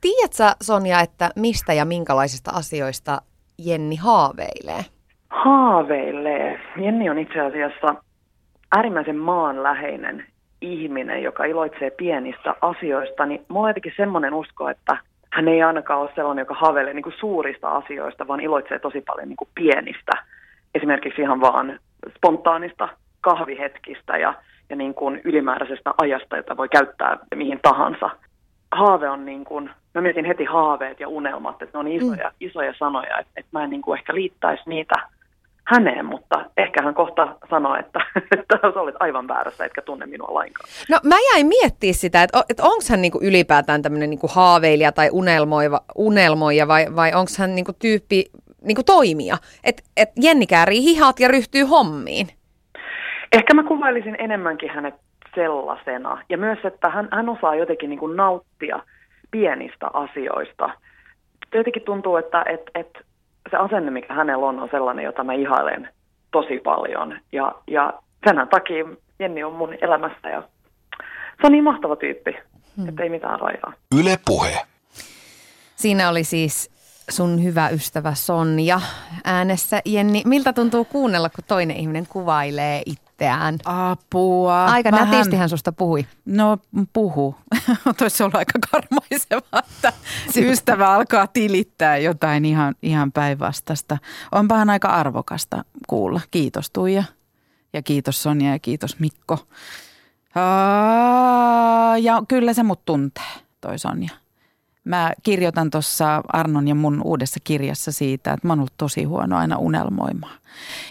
tiedätkö 0.00 0.56
Sonja, 0.62 1.00
että 1.00 1.30
mistä 1.36 1.72
ja 1.72 1.84
minkälaisista 1.84 2.50
asioista 2.54 3.22
Jenni 3.58 3.96
haaveilee? 3.96 4.84
Haaveilee. 5.30 6.60
Jenni 6.76 7.10
on 7.10 7.18
itse 7.18 7.40
asiassa 7.40 7.94
äärimmäisen 8.76 9.16
maanläheinen 9.16 10.26
ihminen, 10.60 11.22
joka 11.22 11.44
iloitsee 11.44 11.90
pienistä 11.90 12.54
asioista, 12.60 13.26
niin 13.26 13.44
mulla 13.48 13.66
on 13.66 13.70
jotenkin 13.70 13.92
semmoinen 13.96 14.34
usko, 14.34 14.68
että 14.68 14.96
hän 15.32 15.48
ei 15.48 15.62
ainakaan 15.62 16.00
ole 16.00 16.10
sellainen, 16.14 16.42
joka 16.42 16.54
haaveilee 16.54 16.94
niin 16.94 17.14
suurista 17.20 17.68
asioista, 17.68 18.28
vaan 18.28 18.40
iloitsee 18.40 18.78
tosi 18.78 19.00
paljon 19.00 19.28
niin 19.28 19.48
pienistä. 19.54 20.12
Esimerkiksi 20.74 21.22
ihan 21.22 21.40
vaan 21.40 21.78
spontaanista 22.16 22.88
kahvihetkistä 23.20 24.16
ja, 24.16 24.34
ja 24.70 24.76
niin 24.76 24.94
kuin 24.94 25.20
ylimääräisestä 25.24 25.94
ajasta, 25.98 26.36
jota 26.36 26.56
voi 26.56 26.68
käyttää 26.68 27.18
mihin 27.34 27.60
tahansa. 27.62 28.10
Haave 28.72 29.08
on 29.08 29.24
niin 29.24 29.44
kuin, 29.44 29.70
mä 29.94 30.00
mietin 30.00 30.24
heti 30.24 30.44
haaveet 30.44 31.00
ja 31.00 31.08
unelmat, 31.08 31.62
että 31.62 31.78
ne 31.78 31.80
on 31.80 31.88
isoja, 31.88 32.28
mm. 32.28 32.34
isoja 32.40 32.74
sanoja, 32.78 33.18
että, 33.18 33.32
että 33.36 33.48
mä 33.52 33.64
en 33.64 33.70
niin 33.70 33.82
kuin 33.82 33.98
ehkä 33.98 34.14
liittäisi 34.14 34.62
niitä 34.66 34.94
häneen, 35.68 36.04
mutta 36.04 36.44
ehkä 36.56 36.82
hän 36.82 36.94
kohta 36.94 37.36
sanoi, 37.50 37.78
että, 37.80 38.00
että 38.38 38.58
sä 38.62 38.80
olet 38.80 38.94
aivan 39.00 39.28
väärässä, 39.28 39.64
etkä 39.64 39.82
tunne 39.82 40.06
minua 40.06 40.34
lainkaan. 40.34 40.70
No 40.90 40.98
mä 41.02 41.16
jäin 41.32 41.46
miettiä 41.46 41.92
sitä, 41.92 42.22
että, 42.22 42.44
että 42.48 42.62
onko 42.62 42.84
hän 42.90 43.02
niinku 43.02 43.18
ylipäätään 43.22 43.82
tämmöinen 43.82 44.10
niinku 44.10 44.28
haaveilija 44.28 44.92
tai 44.92 45.08
unelmoiva, 45.12 45.80
unelmoija 45.96 46.68
vai, 46.68 46.86
vai 46.96 47.14
onko 47.14 47.30
hän 47.38 47.54
niinku 47.54 47.72
tyyppi, 47.78 48.30
niin 48.68 48.76
kuin 48.76 48.84
toimia. 48.84 49.36
Että 49.64 49.82
et 49.96 50.08
Jenni 50.16 50.46
käärii 50.46 50.84
hihat 50.84 51.20
ja 51.20 51.28
ryhtyy 51.28 51.64
hommiin. 51.64 52.26
Ehkä 53.32 53.54
mä 53.54 53.62
kuvailisin 53.62 54.16
enemmänkin 54.18 54.70
hänet 54.70 54.94
sellaisena. 55.34 56.22
Ja 56.28 56.38
myös, 56.38 56.58
että 56.64 56.88
hän, 56.88 57.08
hän 57.12 57.28
osaa 57.28 57.54
jotenkin 57.54 57.90
niin 57.90 58.00
kuin 58.00 58.16
nauttia 58.16 58.82
pienistä 59.30 59.86
asioista. 59.92 60.70
Jotenkin 61.54 61.82
tuntuu, 61.82 62.16
että 62.16 62.44
et, 62.48 62.60
et 62.74 62.98
se 63.50 63.56
asenne, 63.56 63.90
mikä 63.90 64.14
hänellä 64.14 64.46
on, 64.46 64.60
on 64.60 64.68
sellainen, 64.70 65.04
jota 65.04 65.24
mä 65.24 65.32
ihailen 65.32 65.88
tosi 66.32 66.60
paljon. 66.64 67.18
Ja, 67.32 67.54
ja 67.66 67.92
sen 68.26 68.48
takia 68.50 68.84
Jenni 69.18 69.44
on 69.44 69.52
mun 69.52 69.74
elämässä 69.80 70.28
ja 70.28 70.42
se 71.40 71.46
on 71.46 71.52
niin 71.52 71.64
mahtava 71.64 71.96
tyyppi, 71.96 72.36
hmm. 72.76 72.88
että 72.88 73.02
ei 73.02 73.08
mitään 73.08 73.40
rajaa. 73.40 73.72
Yle 74.00 74.18
Puhe. 74.26 74.58
Siinä 75.76 76.08
oli 76.08 76.24
siis 76.24 76.77
sun 77.08 77.44
hyvä 77.44 77.68
ystävä 77.68 78.14
Sonja 78.14 78.80
äänessä. 79.24 79.82
Jenni, 79.84 80.22
miltä 80.26 80.52
tuntuu 80.52 80.84
kuunnella, 80.84 81.28
kun 81.28 81.44
toinen 81.48 81.76
ihminen 81.76 82.06
kuvailee 82.06 82.82
itseään? 82.86 83.58
Apua. 83.64 84.64
Aika 84.64 84.90
vähän... 84.90 85.10
nätisti 85.10 85.36
hän 85.36 85.48
susta 85.48 85.72
puhui. 85.72 86.06
No 86.24 86.58
puhu. 86.92 87.34
Toisi 87.98 88.22
olla 88.22 88.38
aika 88.38 88.58
karmaiseva, 88.70 89.58
että 89.58 89.92
ystävä 90.50 90.94
alkaa 90.94 91.26
tilittää 91.26 91.98
jotain 91.98 92.44
ihan, 92.44 92.74
ihan 92.82 93.12
päinvastasta. 93.12 93.98
Onpahan 94.32 94.70
aika 94.70 94.88
arvokasta 94.88 95.64
kuulla. 95.86 96.20
Kiitos 96.30 96.70
Tuija 96.70 97.04
ja 97.72 97.82
kiitos 97.82 98.22
Sonja 98.22 98.50
ja 98.50 98.58
kiitos 98.58 98.98
Mikko. 98.98 99.38
Ja 102.00 102.22
kyllä 102.28 102.52
se 102.52 102.62
mut 102.62 102.84
tuntee, 102.84 103.32
toi 103.60 103.78
Sonja. 103.78 104.10
Mä 104.88 105.12
kirjoitan 105.22 105.70
tuossa 105.70 106.22
Arnon 106.28 106.68
ja 106.68 106.74
mun 106.74 107.02
uudessa 107.04 107.40
kirjassa 107.44 107.92
siitä, 107.92 108.32
että 108.32 108.46
mä 108.46 108.52
oon 108.52 108.58
ollut 108.58 108.72
tosi 108.76 109.04
huono 109.04 109.36
aina 109.36 109.56
unelmoimaan. 109.56 110.38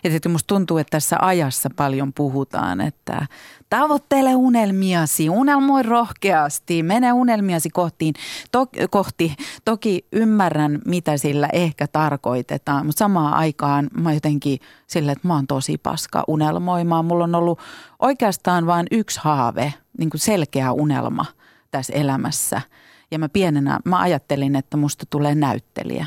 Ja 0.04 0.12
sitten 0.12 0.32
musta 0.32 0.48
tuntuu, 0.48 0.78
että 0.78 0.92
tässä 0.92 1.18
ajassa 1.22 1.70
paljon 1.76 2.14
puhutaan, 2.14 2.82
että 2.82 3.28
tavoittele 3.70 4.36
unelmiasi, 4.36 5.30
unelmoi 5.30 5.84
rohkeasti, 5.84 6.84
mene 6.84 7.14
unelmiasi 7.14 7.70
kohtiin, 7.70 8.14
to, 8.52 8.68
kohti. 8.90 9.36
Toki 9.66 10.06
ymmärrän, 10.12 10.80
mitä 10.86 11.18
sillä 11.18 11.50
ehkä 11.54 11.88
tarkoitetaan, 11.88 12.86
mutta 12.86 13.00
samaan 13.00 13.34
aikaan 13.34 13.90
mä 14.00 14.14
jotenkin 14.14 14.60
sillä, 14.88 15.12
että 15.12 15.28
mä 15.28 15.34
oon 15.34 15.48
tosi 15.48 15.78
paska 15.78 16.24
unelmoimaan. 16.28 17.06
Mulla 17.06 17.24
on 17.24 17.36
ollut 17.36 17.60
oikeastaan 18.00 18.66
vain 18.66 18.88
yksi 18.92 19.20
haave, 19.24 19.74
niin 19.98 20.10
kuin 20.10 20.22
selkeä 20.22 20.72
unelma 20.72 21.26
tässä 21.72 21.94
elämässä– 21.94 22.62
ja 23.12 23.20
mä 23.20 23.30
pienenä, 23.30 23.80
mä 23.86 24.00
ajattelin, 24.00 24.56
että 24.56 24.78
musta 24.78 25.06
tulee 25.10 25.36
näyttelijä. 25.36 26.06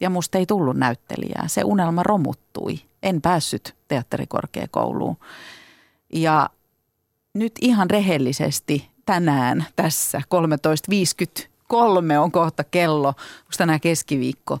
Ja 0.00 0.10
musta 0.10 0.38
ei 0.38 0.46
tullut 0.46 0.76
näyttelijää. 0.76 1.48
Se 1.48 1.64
unelma 1.64 2.02
romuttui. 2.02 2.80
En 3.02 3.20
päässyt 3.20 3.76
teatterikorkeakouluun. 3.88 5.16
Ja 6.12 6.50
nyt 7.34 7.52
ihan 7.60 7.90
rehellisesti 7.90 8.90
tänään 9.06 9.64
tässä 9.76 10.18
13.53 10.18 12.18
on 12.20 12.32
kohta 12.32 12.64
kello, 12.64 13.08
onko 13.08 13.52
tänään 13.58 13.80
keskiviikko, 13.80 14.58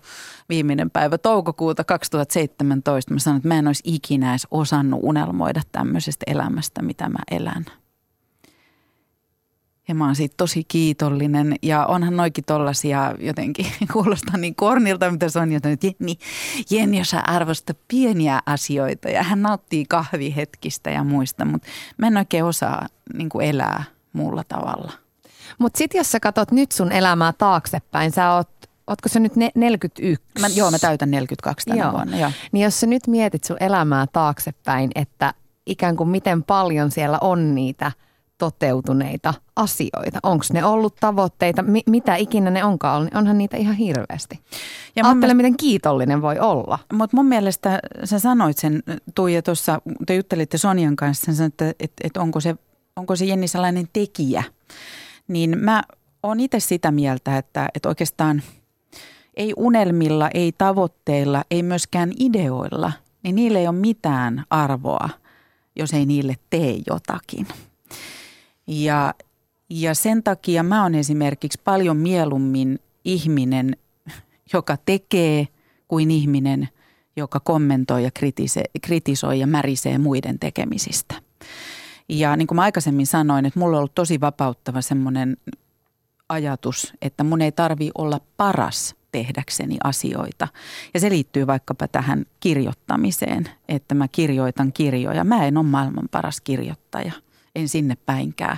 viimeinen 0.48 0.90
päivä 0.90 1.18
toukokuuta 1.18 1.84
2017. 1.84 3.14
Mä 3.14 3.20
sanoin, 3.20 3.36
että 3.36 3.48
mä 3.48 3.58
en 3.58 3.66
olisi 3.66 3.82
ikinä 3.84 4.30
edes 4.30 4.46
osannut 4.50 5.00
unelmoida 5.02 5.62
tämmöisestä 5.72 6.24
elämästä, 6.26 6.82
mitä 6.82 7.08
mä 7.08 7.18
elän. 7.30 7.64
Ja 9.88 9.94
mä 9.94 10.04
oon 10.04 10.16
siitä 10.16 10.34
tosi 10.36 10.64
kiitollinen 10.64 11.56
ja 11.62 11.86
onhan 11.86 12.16
noikin 12.16 12.44
tollasia 12.44 13.14
jotenkin 13.18 13.66
kuulostaa 13.92 14.36
niin 14.36 14.54
kornilta, 14.54 15.10
mitä 15.10 15.28
se 15.28 15.38
on 15.38 15.52
jotenkin, 15.52 15.90
että 15.90 16.04
Jenni, 16.04 16.18
Jenni 16.70 17.04
sä 17.04 17.20
arvosta 17.20 17.74
pieniä 17.88 18.40
asioita 18.46 19.08
ja 19.08 19.22
hän 19.22 19.42
nauttii 19.42 19.84
kahvihetkistä 19.84 20.90
ja 20.90 21.04
muista, 21.04 21.44
mutta 21.44 21.68
mä 21.96 22.06
en 22.06 22.16
oikein 22.16 22.44
osaa 22.44 22.86
niin 23.14 23.28
elää 23.42 23.84
muulla 24.12 24.44
tavalla. 24.48 24.92
Mutta 25.58 25.78
sitten 25.78 25.98
jos 25.98 26.12
sä 26.12 26.20
katsot 26.20 26.50
nyt 26.50 26.72
sun 26.72 26.92
elämää 26.92 27.32
taaksepäin, 27.32 28.10
sä 28.10 28.32
oot 28.32 28.48
Ootko 28.86 29.08
se 29.08 29.20
nyt 29.20 29.36
ne, 29.36 29.50
41? 29.54 30.22
Mä, 30.40 30.46
joo, 30.48 30.70
mä 30.70 30.78
täytän 30.78 31.10
42 31.10 31.66
tänä 31.66 31.82
joo. 31.82 31.92
vuonna. 31.92 32.16
Joo. 32.16 32.30
Niin 32.52 32.64
jos 32.64 32.80
sä 32.80 32.86
nyt 32.86 33.06
mietit 33.06 33.44
sun 33.44 33.56
elämää 33.60 34.06
taaksepäin, 34.12 34.90
että 34.94 35.34
ikään 35.66 35.96
kuin 35.96 36.08
miten 36.08 36.42
paljon 36.42 36.90
siellä 36.90 37.18
on 37.20 37.54
niitä– 37.54 37.92
toteutuneita 38.38 39.34
asioita? 39.56 40.18
Onko 40.22 40.44
ne 40.52 40.64
ollut 40.64 40.96
tavoitteita? 41.00 41.62
Mi- 41.62 41.82
mitä 41.86 42.16
ikinä 42.16 42.50
ne 42.50 42.64
onkaan 42.64 42.96
ollut? 42.96 43.14
Onhan 43.14 43.38
niitä 43.38 43.56
ihan 43.56 43.74
hirveästi. 43.74 44.40
Ja 44.96 45.04
Ajattele, 45.04 45.14
mielestä, 45.14 45.34
miten 45.34 45.56
kiitollinen 45.56 46.22
voi 46.22 46.38
olla. 46.38 46.78
Mutta 46.92 47.16
mun 47.16 47.26
mielestä 47.26 47.80
sä 48.04 48.18
sanoit 48.18 48.58
sen, 48.58 48.82
Tuija, 49.14 49.42
tuossa, 49.42 49.80
te 50.06 50.14
juttelitte 50.14 50.58
Sonjan 50.58 50.96
kanssa, 50.96 51.32
sä 51.32 51.36
sanoit, 51.36 51.52
että, 51.52 51.84
että, 51.84 52.06
että 52.06 52.20
onko, 52.20 52.40
se, 52.40 52.56
onko 52.96 53.16
se 53.16 53.24
Jenni 53.24 53.48
sellainen 53.48 53.88
tekijä. 53.92 54.42
Niin 55.28 55.58
mä 55.58 55.82
oon 56.22 56.40
itse 56.40 56.60
sitä 56.60 56.90
mieltä, 56.90 57.38
että, 57.38 57.68
että 57.74 57.88
oikeastaan 57.88 58.42
ei 59.36 59.52
unelmilla, 59.56 60.30
ei 60.34 60.52
tavoitteilla, 60.52 61.44
ei 61.50 61.62
myöskään 61.62 62.12
ideoilla, 62.18 62.92
niin 63.22 63.34
niille 63.34 63.58
ei 63.58 63.68
ole 63.68 63.76
mitään 63.76 64.44
arvoa, 64.50 65.08
jos 65.76 65.92
ei 65.94 66.06
niille 66.06 66.34
tee 66.50 66.78
jotakin. 66.86 67.46
Ja, 68.66 69.14
ja 69.70 69.94
sen 69.94 70.22
takia 70.22 70.62
mä 70.62 70.82
oon 70.82 70.94
esimerkiksi 70.94 71.60
paljon 71.64 71.96
mieluummin 71.96 72.78
ihminen, 73.04 73.76
joka 74.52 74.76
tekee, 74.86 75.48
kuin 75.88 76.10
ihminen, 76.10 76.68
joka 77.16 77.40
kommentoi 77.40 78.04
ja 78.04 78.10
kritisoi, 78.10 78.64
kritisoi 78.82 79.40
ja 79.40 79.46
märisee 79.46 79.98
muiden 79.98 80.38
tekemisistä. 80.38 81.14
Ja 82.08 82.36
niin 82.36 82.46
kuin 82.46 82.56
mä 82.56 82.62
aikaisemmin 82.62 83.06
sanoin, 83.06 83.46
että 83.46 83.60
mulla 83.60 83.76
on 83.76 83.78
ollut 83.78 83.94
tosi 83.94 84.20
vapauttava 84.20 84.80
semmoinen 84.80 85.36
ajatus, 86.28 86.92
että 87.02 87.24
mun 87.24 87.42
ei 87.42 87.52
tarvi 87.52 87.90
olla 87.98 88.20
paras 88.36 88.94
tehdäkseni 89.12 89.76
asioita. 89.84 90.48
Ja 90.94 91.00
se 91.00 91.10
liittyy 91.10 91.46
vaikkapa 91.46 91.88
tähän 91.88 92.24
kirjoittamiseen, 92.40 93.48
että 93.68 93.94
mä 93.94 94.08
kirjoitan 94.08 94.72
kirjoja. 94.72 95.24
Mä 95.24 95.46
en 95.46 95.56
ole 95.56 95.66
maailman 95.66 96.08
paras 96.10 96.40
kirjoittaja– 96.40 97.12
en 97.54 97.68
sinne 97.68 97.96
päinkään. 98.06 98.56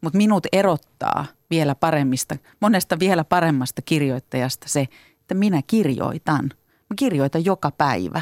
Mutta 0.00 0.16
minut 0.16 0.46
erottaa 0.52 1.26
vielä 1.50 1.74
paremmista, 1.74 2.36
monesta 2.60 2.98
vielä 2.98 3.24
paremmasta 3.24 3.82
kirjoittajasta 3.82 4.68
se, 4.68 4.88
että 5.20 5.34
minä 5.34 5.62
kirjoitan. 5.66 6.44
Mä 6.90 6.94
kirjoitan 6.96 7.44
joka 7.44 7.70
päivä. 7.70 8.20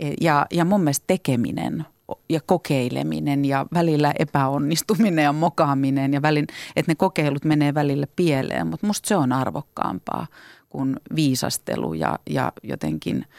E, 0.00 0.12
ja, 0.20 0.46
ja 0.52 0.64
mun 0.64 0.80
mielestä 0.80 1.04
tekeminen 1.06 1.84
ja 2.28 2.40
kokeileminen 2.46 3.44
ja 3.44 3.66
välillä 3.74 4.12
epäonnistuminen 4.18 5.22
ja 5.22 5.32
mokaaminen 5.32 6.14
ja 6.14 6.22
välin, 6.22 6.46
että 6.76 6.92
ne 6.92 6.96
kokeilut 6.96 7.44
menee 7.44 7.74
välillä 7.74 8.06
pieleen, 8.16 8.66
mutta 8.66 8.86
musta 8.86 9.08
se 9.08 9.16
on 9.16 9.32
arvokkaampaa 9.32 10.26
kuin 10.68 10.96
viisastelu 11.14 11.94
ja, 11.94 12.18
ja 12.30 12.52
jotenkin– 12.62 13.24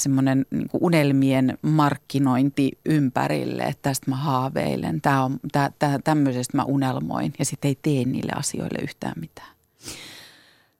semmoinen 0.00 0.46
niin 0.50 0.68
unelmien 0.80 1.58
markkinointi 1.62 2.70
ympärille, 2.86 3.62
että 3.62 3.82
tästä 3.82 4.10
mä 4.10 4.16
haaveilen, 4.16 5.00
tää 5.00 5.24
on, 5.24 5.40
tää, 5.52 5.70
tää, 5.78 5.98
tämmöisestä 6.04 6.56
mä 6.56 6.64
unelmoin 6.64 7.32
ja 7.38 7.44
sitten 7.44 7.68
ei 7.68 7.78
tee 7.82 8.04
niille 8.04 8.32
asioille 8.36 8.78
yhtään 8.82 9.14
mitään. 9.20 9.50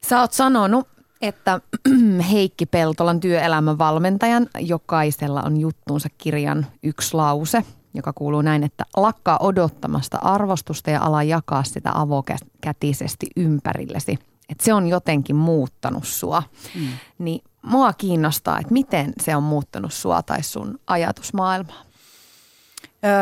Sä 0.03 0.21
oot 0.21 0.33
sanonut, 0.33 0.89
että 1.23 1.61
Heikki 2.33 2.67
Peltolan 2.67 3.21
työelämän 3.21 3.79
valmentajan 3.79 4.47
jokaisella 4.59 5.43
on 5.43 5.57
juttuunsa 5.57 6.09
kirjan 6.19 6.67
yksi 6.83 7.15
lause, 7.15 7.65
joka 7.95 8.13
kuuluu 8.13 8.43
näin, 8.43 8.63
että 8.63 8.85
lakkaa 8.97 9.39
odottamasta 9.41 10.19
arvostusta 10.23 10.91
ja 10.91 11.03
ala 11.03 11.23
jakaa 11.23 11.63
sitä 11.65 11.91
avokätisesti 11.95 13.27
ympärillesi. 13.37 14.19
Että 14.49 14.65
se 14.65 14.73
on 14.73 14.87
jotenkin 14.87 15.37
muuttanut 15.37 16.07
sua. 16.07 16.43
Mm. 16.75 16.89
Niin 17.19 17.41
mua 17.63 17.93
kiinnostaa, 17.93 18.59
että 18.59 18.73
miten 18.73 19.13
se 19.21 19.37
on 19.37 19.43
muuttanut 19.43 19.93
sua 19.93 20.23
tai 20.23 20.43
sun 20.43 20.79
ajatusmaailmaa. 20.87 21.83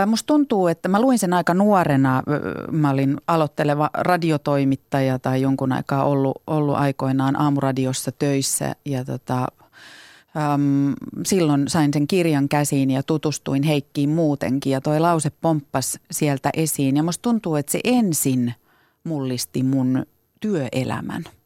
Musta 0.06 0.26
tuntuu, 0.26 0.66
että 0.66 0.88
mä 0.88 1.00
luin 1.00 1.18
sen 1.18 1.32
aika 1.32 1.54
nuorena. 1.54 2.22
Mä 2.72 2.90
olin 2.90 3.16
aloitteleva 3.26 3.90
radiotoimittaja 3.94 5.18
tai 5.18 5.42
jonkun 5.42 5.72
aikaa 5.72 6.04
ollut, 6.04 6.42
ollut 6.46 6.76
aikoinaan 6.76 7.40
aamuradiossa 7.40 8.12
töissä 8.12 8.76
ja 8.84 9.04
tota, 9.04 9.46
äm, 10.54 10.94
silloin 11.26 11.68
sain 11.68 11.90
sen 11.92 12.06
kirjan 12.06 12.48
käsiin 12.48 12.90
ja 12.90 13.02
tutustuin 13.02 13.62
Heikkiin 13.62 14.10
muutenkin 14.10 14.72
ja 14.72 14.80
toi 14.80 15.00
lause 15.00 15.30
pomppas 15.30 15.98
sieltä 16.10 16.50
esiin 16.54 16.96
ja 16.96 17.02
musta 17.02 17.22
tuntuu, 17.22 17.56
että 17.56 17.72
se 17.72 17.80
ensin 17.84 18.54
mullisti 19.04 19.62
mun 19.62 20.06
työelämän– 20.40 21.24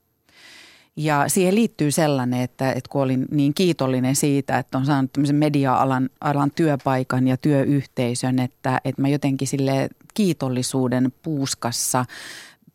ja 0.97 1.25
siihen 1.29 1.55
liittyy 1.55 1.91
sellainen, 1.91 2.41
että, 2.41 2.73
että 2.73 2.89
kun 2.91 3.03
olin 3.03 3.27
niin 3.31 3.55
kiitollinen 3.55 4.17
siitä, 4.17 4.59
että 4.59 4.79
on 4.79 4.87
saanut 4.87 5.13
tämmöisen 5.13 5.37
media-alan 5.37 6.11
alan 6.21 6.51
työpaikan 6.51 7.29
ja 7.29 7.37
työyhteisön, 7.37 8.39
että, 8.39 8.81
että 8.85 9.03
mä 9.03 9.09
jotenkin 9.09 9.49
sille 9.49 9.89
kiitollisuuden 10.15 11.13
puuskassa 11.23 12.05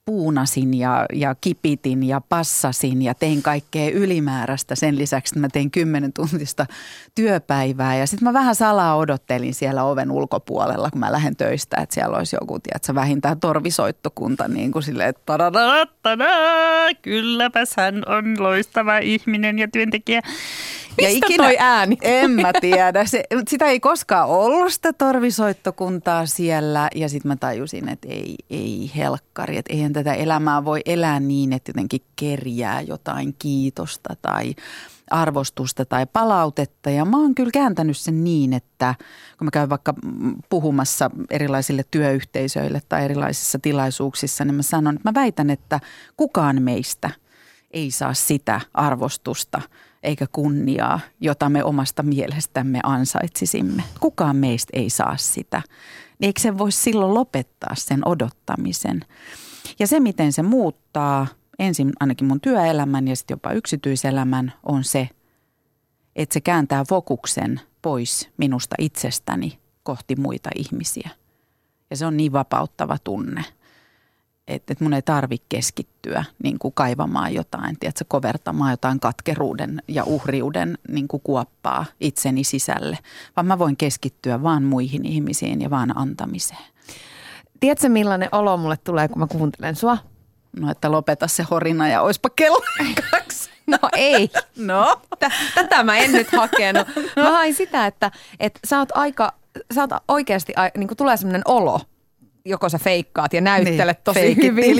puunasin 0.08 0.74
ja, 0.74 1.06
ja 1.14 1.36
kipitin 1.36 2.04
ja 2.04 2.22
passasin 2.30 3.02
ja 3.02 3.14
tein 3.14 3.42
kaikkea 3.42 3.92
ylimääräistä. 3.92 4.76
Sen 4.76 4.98
lisäksi 4.98 5.32
että 5.32 5.40
mä 5.40 5.48
tein 5.54 5.72
kymmenen 5.72 6.14
tuntista 6.14 6.66
työpäivää 7.16 7.96
ja 7.96 8.08
sitten 8.08 8.28
mä 8.28 8.34
vähän 8.34 8.56
salaa 8.56 8.96
odottelin 8.96 9.54
siellä 9.54 9.84
oven 9.84 10.12
ulkopuolella, 10.12 10.92
kun 10.92 11.00
mä 11.00 11.12
lähden 11.12 11.36
töistä, 11.36 11.78
että 11.82 11.94
siellä 11.94 12.18
olisi 12.18 12.36
joku, 12.42 12.60
tiedätkö, 12.60 12.96
vähintään 12.96 13.40
torvisoittokunta 13.40 14.48
niin 14.48 14.72
kuin 14.72 14.84
silleen, 14.84 15.10
että 15.10 15.38
kylläpäs 17.02 17.74
hän 17.78 18.04
on 18.08 18.44
loistava 18.44 18.98
ihminen 18.98 19.60
ja 19.60 19.68
työntekijä. 19.68 20.22
Ja 21.02 21.10
ikinä, 21.10 21.44
toi 21.44 21.56
ääni? 21.60 21.98
En 22.02 22.32
mä 22.32 22.52
tiedä. 22.62 23.06
Se, 23.06 23.24
sitä 23.48 23.66
ei 23.66 23.80
koskaan 23.80 24.30
ollut 24.30 24.74
sitä 24.74 24.94
torvisoittokuntaa 24.94 26.26
siellä 26.26 26.90
ja 26.96 27.10
sitten 27.10 27.30
mä 27.30 27.36
tajusin, 27.36 27.90
että 27.90 28.08
ei, 28.08 28.36
ei 28.50 28.92
helkkari, 28.96 29.58
että 29.58 29.74
eihän 29.74 29.94
tätä 29.94 30.14
elämää 30.14 30.66
voi 30.66 30.82
elää 30.86 31.20
niin, 31.20 31.54
että 31.54 31.70
jotenkin 31.70 32.02
kerjää 32.16 32.82
jotain 32.82 33.36
kiitosta 33.40 34.16
tai 34.22 34.56
arvostusta 35.12 35.86
tai 35.86 36.06
palautetta. 36.06 36.90
Ja 36.90 37.06
mä 37.06 37.18
oon 37.18 37.36
kyllä 37.36 37.52
kääntänyt 37.54 37.98
sen 37.98 38.24
niin, 38.24 38.54
että 38.54 38.96
kun 39.38 39.46
mä 39.46 39.52
käyn 39.52 39.70
vaikka 39.70 39.94
puhumassa 40.50 41.12
erilaisille 41.30 41.84
työyhteisöille 41.92 42.82
tai 42.90 43.06
erilaisissa 43.06 43.60
tilaisuuksissa, 43.60 44.46
niin 44.46 44.56
mä 44.56 44.62
sanon, 44.62 44.96
että 44.96 45.10
mä 45.10 45.22
väitän, 45.22 45.50
että 45.50 45.80
kukaan 46.18 46.62
meistä 46.62 47.10
ei 47.72 47.92
saa 47.92 48.14
sitä 48.14 48.62
arvostusta 48.74 49.62
eikä 50.04 50.26
kunniaa, 50.32 51.00
jota 51.22 51.50
me 51.50 51.64
omasta 51.64 52.04
mielestämme 52.04 52.80
ansaitsisimme. 52.84 53.84
Kukaan 54.00 54.36
meistä 54.36 54.70
ei 54.74 54.90
saa 54.90 55.18
sitä. 55.18 55.62
Eikö 56.22 56.42
se 56.42 56.58
voisi 56.58 56.82
silloin 56.82 57.14
lopettaa 57.14 57.76
sen 57.76 58.08
odottamisen? 58.08 59.02
Ja 59.80 59.88
se, 59.88 60.00
miten 60.00 60.34
se 60.34 60.44
muuttaa 60.44 61.28
ensin 61.60 61.94
ainakin 62.00 62.28
mun 62.28 62.42
työelämän 62.42 63.08
ja 63.08 63.16
sitten 63.16 63.36
jopa 63.36 63.52
yksityiselämän 63.52 64.54
on 64.64 64.84
se, 64.84 65.10
että 66.16 66.34
se 66.34 66.42
kääntää 66.42 66.84
fokuksen 66.90 67.62
pois 67.82 68.30
minusta 68.38 68.76
itsestäni 68.80 69.60
kohti 69.84 70.16
muita 70.16 70.50
ihmisiä. 70.56 71.10
Ja 71.90 71.98
se 71.98 72.06
on 72.06 72.18
niin 72.18 72.32
vapauttava 72.32 72.98
tunne, 73.04 73.44
että, 74.48 74.74
että 74.74 74.84
mun 74.84 74.94
ei 74.94 75.02
tarvitse 75.02 75.46
keskittyä 75.50 76.24
niin 76.44 76.60
kuin 76.60 76.74
kaivamaan 76.74 77.34
jotain, 77.34 77.80
tiedätkö, 77.80 78.06
kovertamaan 78.08 78.72
jotain 78.72 79.00
katkeruuden 79.00 79.82
ja 79.88 80.04
uhriuden 80.04 80.78
niin 80.88 81.08
kuin 81.08 81.22
kuoppaa 81.24 81.86
itseni 82.00 82.44
sisälle, 82.44 82.98
vaan 83.36 83.46
mä 83.46 83.60
voin 83.60 83.78
keskittyä 83.78 84.44
vaan 84.44 84.64
muihin 84.64 85.06
ihmisiin 85.06 85.62
ja 85.62 85.70
vaan 85.70 85.98
antamiseen. 85.98 86.66
Tiedätkö 87.60 87.90
millainen 87.90 88.30
olo 88.32 88.58
mulle 88.58 88.78
tulee, 88.78 89.08
kun 89.08 89.20
mä 89.20 89.28
kuuntelen 89.28 89.76
sua? 89.76 89.98
No, 90.60 90.72
että 90.72 90.92
lopeta 90.92 91.28
se 91.28 91.44
horina 91.44 91.88
ja 91.88 92.02
oispa 92.02 92.30
kello 92.30 92.62
kaksi. 93.12 93.50
No 93.68 93.78
ei. 93.96 94.30
No? 94.58 95.02
Tätä 95.56 95.84
mä 95.84 95.98
en 95.98 96.12
nyt 96.12 96.32
hakenut. 96.32 96.88
Mä 97.16 97.32
hain 97.32 97.54
sitä, 97.54 97.86
että, 97.86 98.12
että 98.40 98.60
sä 98.66 98.80
oot 98.80 98.90
aika, 98.94 99.34
sä 99.76 99.82
oot 99.82 100.04
oikeasti, 100.08 100.54
niin 100.78 100.88
kuin 100.88 100.98
tulee 100.98 101.18
sellainen 101.18 101.42
olo, 101.46 101.82
joko 102.50 102.70
sä 102.70 102.78
feikkaat 102.78 103.34
ja 103.34 103.42
näyttelet 103.42 103.98
niin, 103.98 104.04
tosi 104.04 104.36
hyvin. 104.36 104.76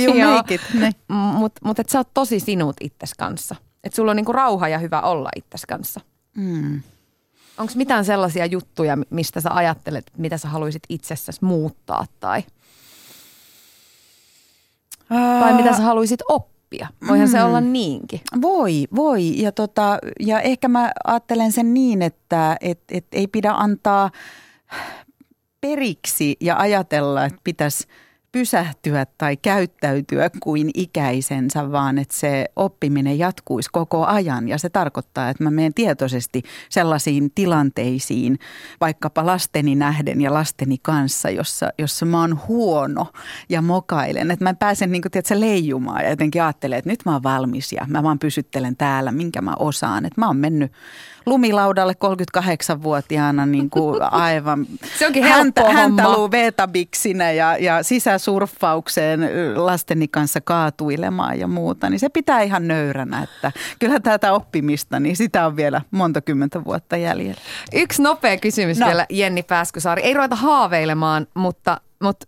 Niin. 0.74 0.94
Mutta 1.40 1.62
mut, 1.64 1.80
että 1.80 1.92
sä 1.92 2.00
oot 2.00 2.14
tosi 2.14 2.40
sinut 2.40 2.76
itses 2.82 3.14
kanssa. 3.14 3.56
Että 3.84 3.96
sulla 3.96 4.12
on 4.12 4.16
niinku 4.16 4.34
rauha 4.34 4.68
ja 4.68 4.80
hyvä 4.80 5.02
olla 5.02 5.30
itses 5.36 5.66
kanssa. 5.66 6.02
Mm. 6.38 6.82
Onko 7.58 7.74
mitään 7.76 8.06
sellaisia 8.06 8.46
juttuja, 8.46 8.98
mistä 9.10 9.42
sä 9.42 9.50
ajattelet, 9.54 10.12
mitä 10.18 10.38
sä 10.38 10.48
haluaisit 10.48 10.84
itsessäsi 10.90 11.46
muuttaa 11.46 12.06
tai– 12.20 12.44
tai 15.10 15.54
mitä 15.54 15.74
sä 15.74 15.84
haluaisit 15.84 16.20
oppia? 16.30 16.88
Voihan 17.08 17.28
mm. 17.28 17.32
se 17.32 17.44
olla 17.44 17.62
niinkin. 17.62 18.22
Voi, 18.42 18.88
voi. 18.96 19.42
Ja, 19.42 19.52
tota, 19.52 20.00
ja 20.20 20.42
ehkä 20.42 20.68
mä 20.68 20.92
ajattelen 21.04 21.52
sen 21.52 21.74
niin, 21.74 22.02
että 22.02 22.58
et, 22.62 22.80
et 22.92 23.06
ei 23.12 23.28
pidä 23.28 23.52
antaa 23.52 24.12
periksi 25.68 26.36
ja 26.42 26.58
ajatella, 26.58 27.26
että 27.26 27.40
pitäisi– 27.44 27.88
pysähtyä 28.32 29.06
tai 29.18 29.38
käyttäytyä 29.38 30.30
kuin 30.40 30.70
ikäisensä, 30.74 31.72
vaan 31.72 31.98
että 31.98 32.16
se 32.16 32.46
oppiminen 32.56 33.20
jatkuisi 33.20 33.70
koko 33.72 34.06
ajan. 34.06 34.48
Ja 34.48 34.58
se 34.58 34.70
tarkoittaa, 34.70 35.30
että 35.30 35.44
mä 35.44 35.52
menen 35.52 35.74
tietoisesti 35.74 36.44
sellaisiin 36.70 37.32
tilanteisiin, 37.36 38.40
vaikkapa 38.82 39.26
lasteni 39.26 39.76
nähden 39.76 40.22
ja 40.22 40.34
lasteni 40.34 40.78
kanssa, 40.82 41.30
jossa, 41.30 41.70
jossa 41.78 42.06
mä 42.06 42.22
oon 42.22 42.40
huono 42.48 43.08
ja 43.50 43.62
mokailen. 43.62 44.32
Että 44.32 44.46
mä 44.46 44.54
pääsen 44.54 44.92
niin 44.92 45.02
kuin, 45.02 45.12
tiedätkö, 45.12 45.40
leijumaan 45.40 46.04
ja 46.04 46.10
jotenkin 46.10 46.44
ajattelen, 46.44 46.78
että 46.78 46.90
nyt 46.90 47.06
mä 47.06 47.12
oon 47.12 47.24
valmis 47.24 47.74
ja 47.74 47.86
mä 47.88 48.04
vaan 48.04 48.20
pysyttelen 48.20 48.78
täällä, 48.78 49.12
minkä 49.12 49.42
mä 49.42 49.54
osaan. 49.60 50.06
Että 50.06 50.22
mä 50.22 50.28
oon 50.28 50.38
mennyt 50.38 50.72
lumilaudalle 51.28 51.94
38-vuotiaana 51.94 53.46
niin 53.46 53.70
kuin 53.70 54.02
aivan 54.12 54.66
Se 55.00 55.08
onkin 55.08 55.24
häntä, 55.24 55.74
häntä 55.74 56.04
veetabiksinä 56.32 57.32
ja, 57.32 57.58
ja 57.58 57.84
sisäsurffaukseen 57.84 59.20
lasteni 59.56 60.08
kanssa 60.08 60.42
kaatuilemaan 60.42 61.40
ja 61.40 61.48
muuta. 61.48 61.90
Niin 61.90 62.00
se 62.00 62.10
pitää 62.10 62.42
ihan 62.42 62.68
nöyränä, 62.68 63.24
että 63.24 63.52
kyllä 63.80 64.00
tätä 64.00 64.34
oppimista, 64.34 65.00
niin 65.00 65.16
sitä 65.16 65.46
on 65.46 65.56
vielä 65.56 65.82
monta 65.92 66.22
kymmentä 66.22 66.64
vuotta 66.64 66.98
jäljellä. 66.98 67.42
Yksi 67.74 68.02
nopea 68.02 68.38
kysymys 68.38 68.80
no. 68.80 68.88
vielä 68.88 69.06
Jenni 69.10 69.44
Pääskysaari. 69.44 70.02
Ei 70.02 70.14
ruveta 70.14 70.36
haaveilemaan, 70.36 71.28
mutta, 71.34 71.82
mutta 72.04 72.28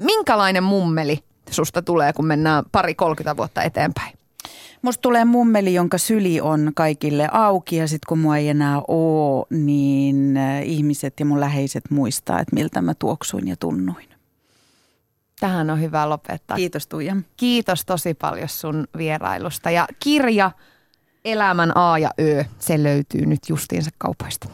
minkälainen 0.00 0.62
mummeli 0.62 1.18
susta 1.50 1.82
tulee, 1.82 2.12
kun 2.12 2.26
mennään 2.26 2.64
pari 2.72 2.94
30 2.94 3.36
vuotta 3.36 3.62
eteenpäin? 3.62 4.21
Musta 4.82 5.02
tulee 5.02 5.24
mummeli, 5.24 5.74
jonka 5.74 5.98
syli 5.98 6.40
on 6.40 6.72
kaikille 6.74 7.28
auki 7.32 7.76
ja 7.76 7.88
sitten 7.88 8.06
kun 8.08 8.18
mua 8.18 8.36
ei 8.36 8.48
enää 8.48 8.80
ole, 8.88 9.46
niin 9.50 10.36
äh, 10.36 10.62
ihmiset 10.68 11.20
ja 11.20 11.26
mun 11.26 11.40
läheiset 11.40 11.84
muistaa, 11.90 12.40
että 12.40 12.54
miltä 12.54 12.82
mä 12.82 12.94
tuoksuin 12.94 13.48
ja 13.48 13.56
tunnuin. 13.56 14.08
Tähän 15.40 15.70
on 15.70 15.80
hyvä 15.80 16.08
lopettaa. 16.08 16.56
Kiitos 16.56 16.86
Tuija. 16.86 17.16
Kiitos 17.36 17.84
tosi 17.84 18.14
paljon 18.14 18.48
sun 18.48 18.88
vierailusta 18.96 19.70
ja 19.70 19.88
kirja 19.98 20.50
Elämän 21.24 21.76
A 21.76 21.98
ja 21.98 22.10
Ö, 22.20 22.44
se 22.58 22.82
löytyy 22.82 23.26
nyt 23.26 23.40
justiinsa 23.48 23.90
kaupoista. 23.98 24.48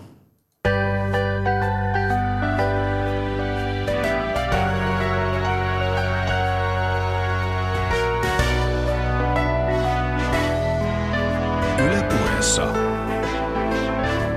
Ylepuheessa 12.38 12.66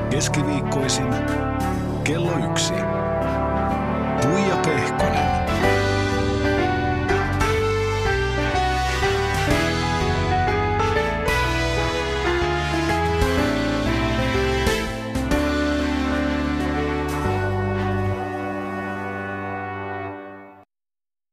keskiviikkoisin 0.09 1.13
kello 2.03 2.31
yksi. 2.51 2.73
Tuija 4.21 4.55
Pehkonen. 4.65 5.40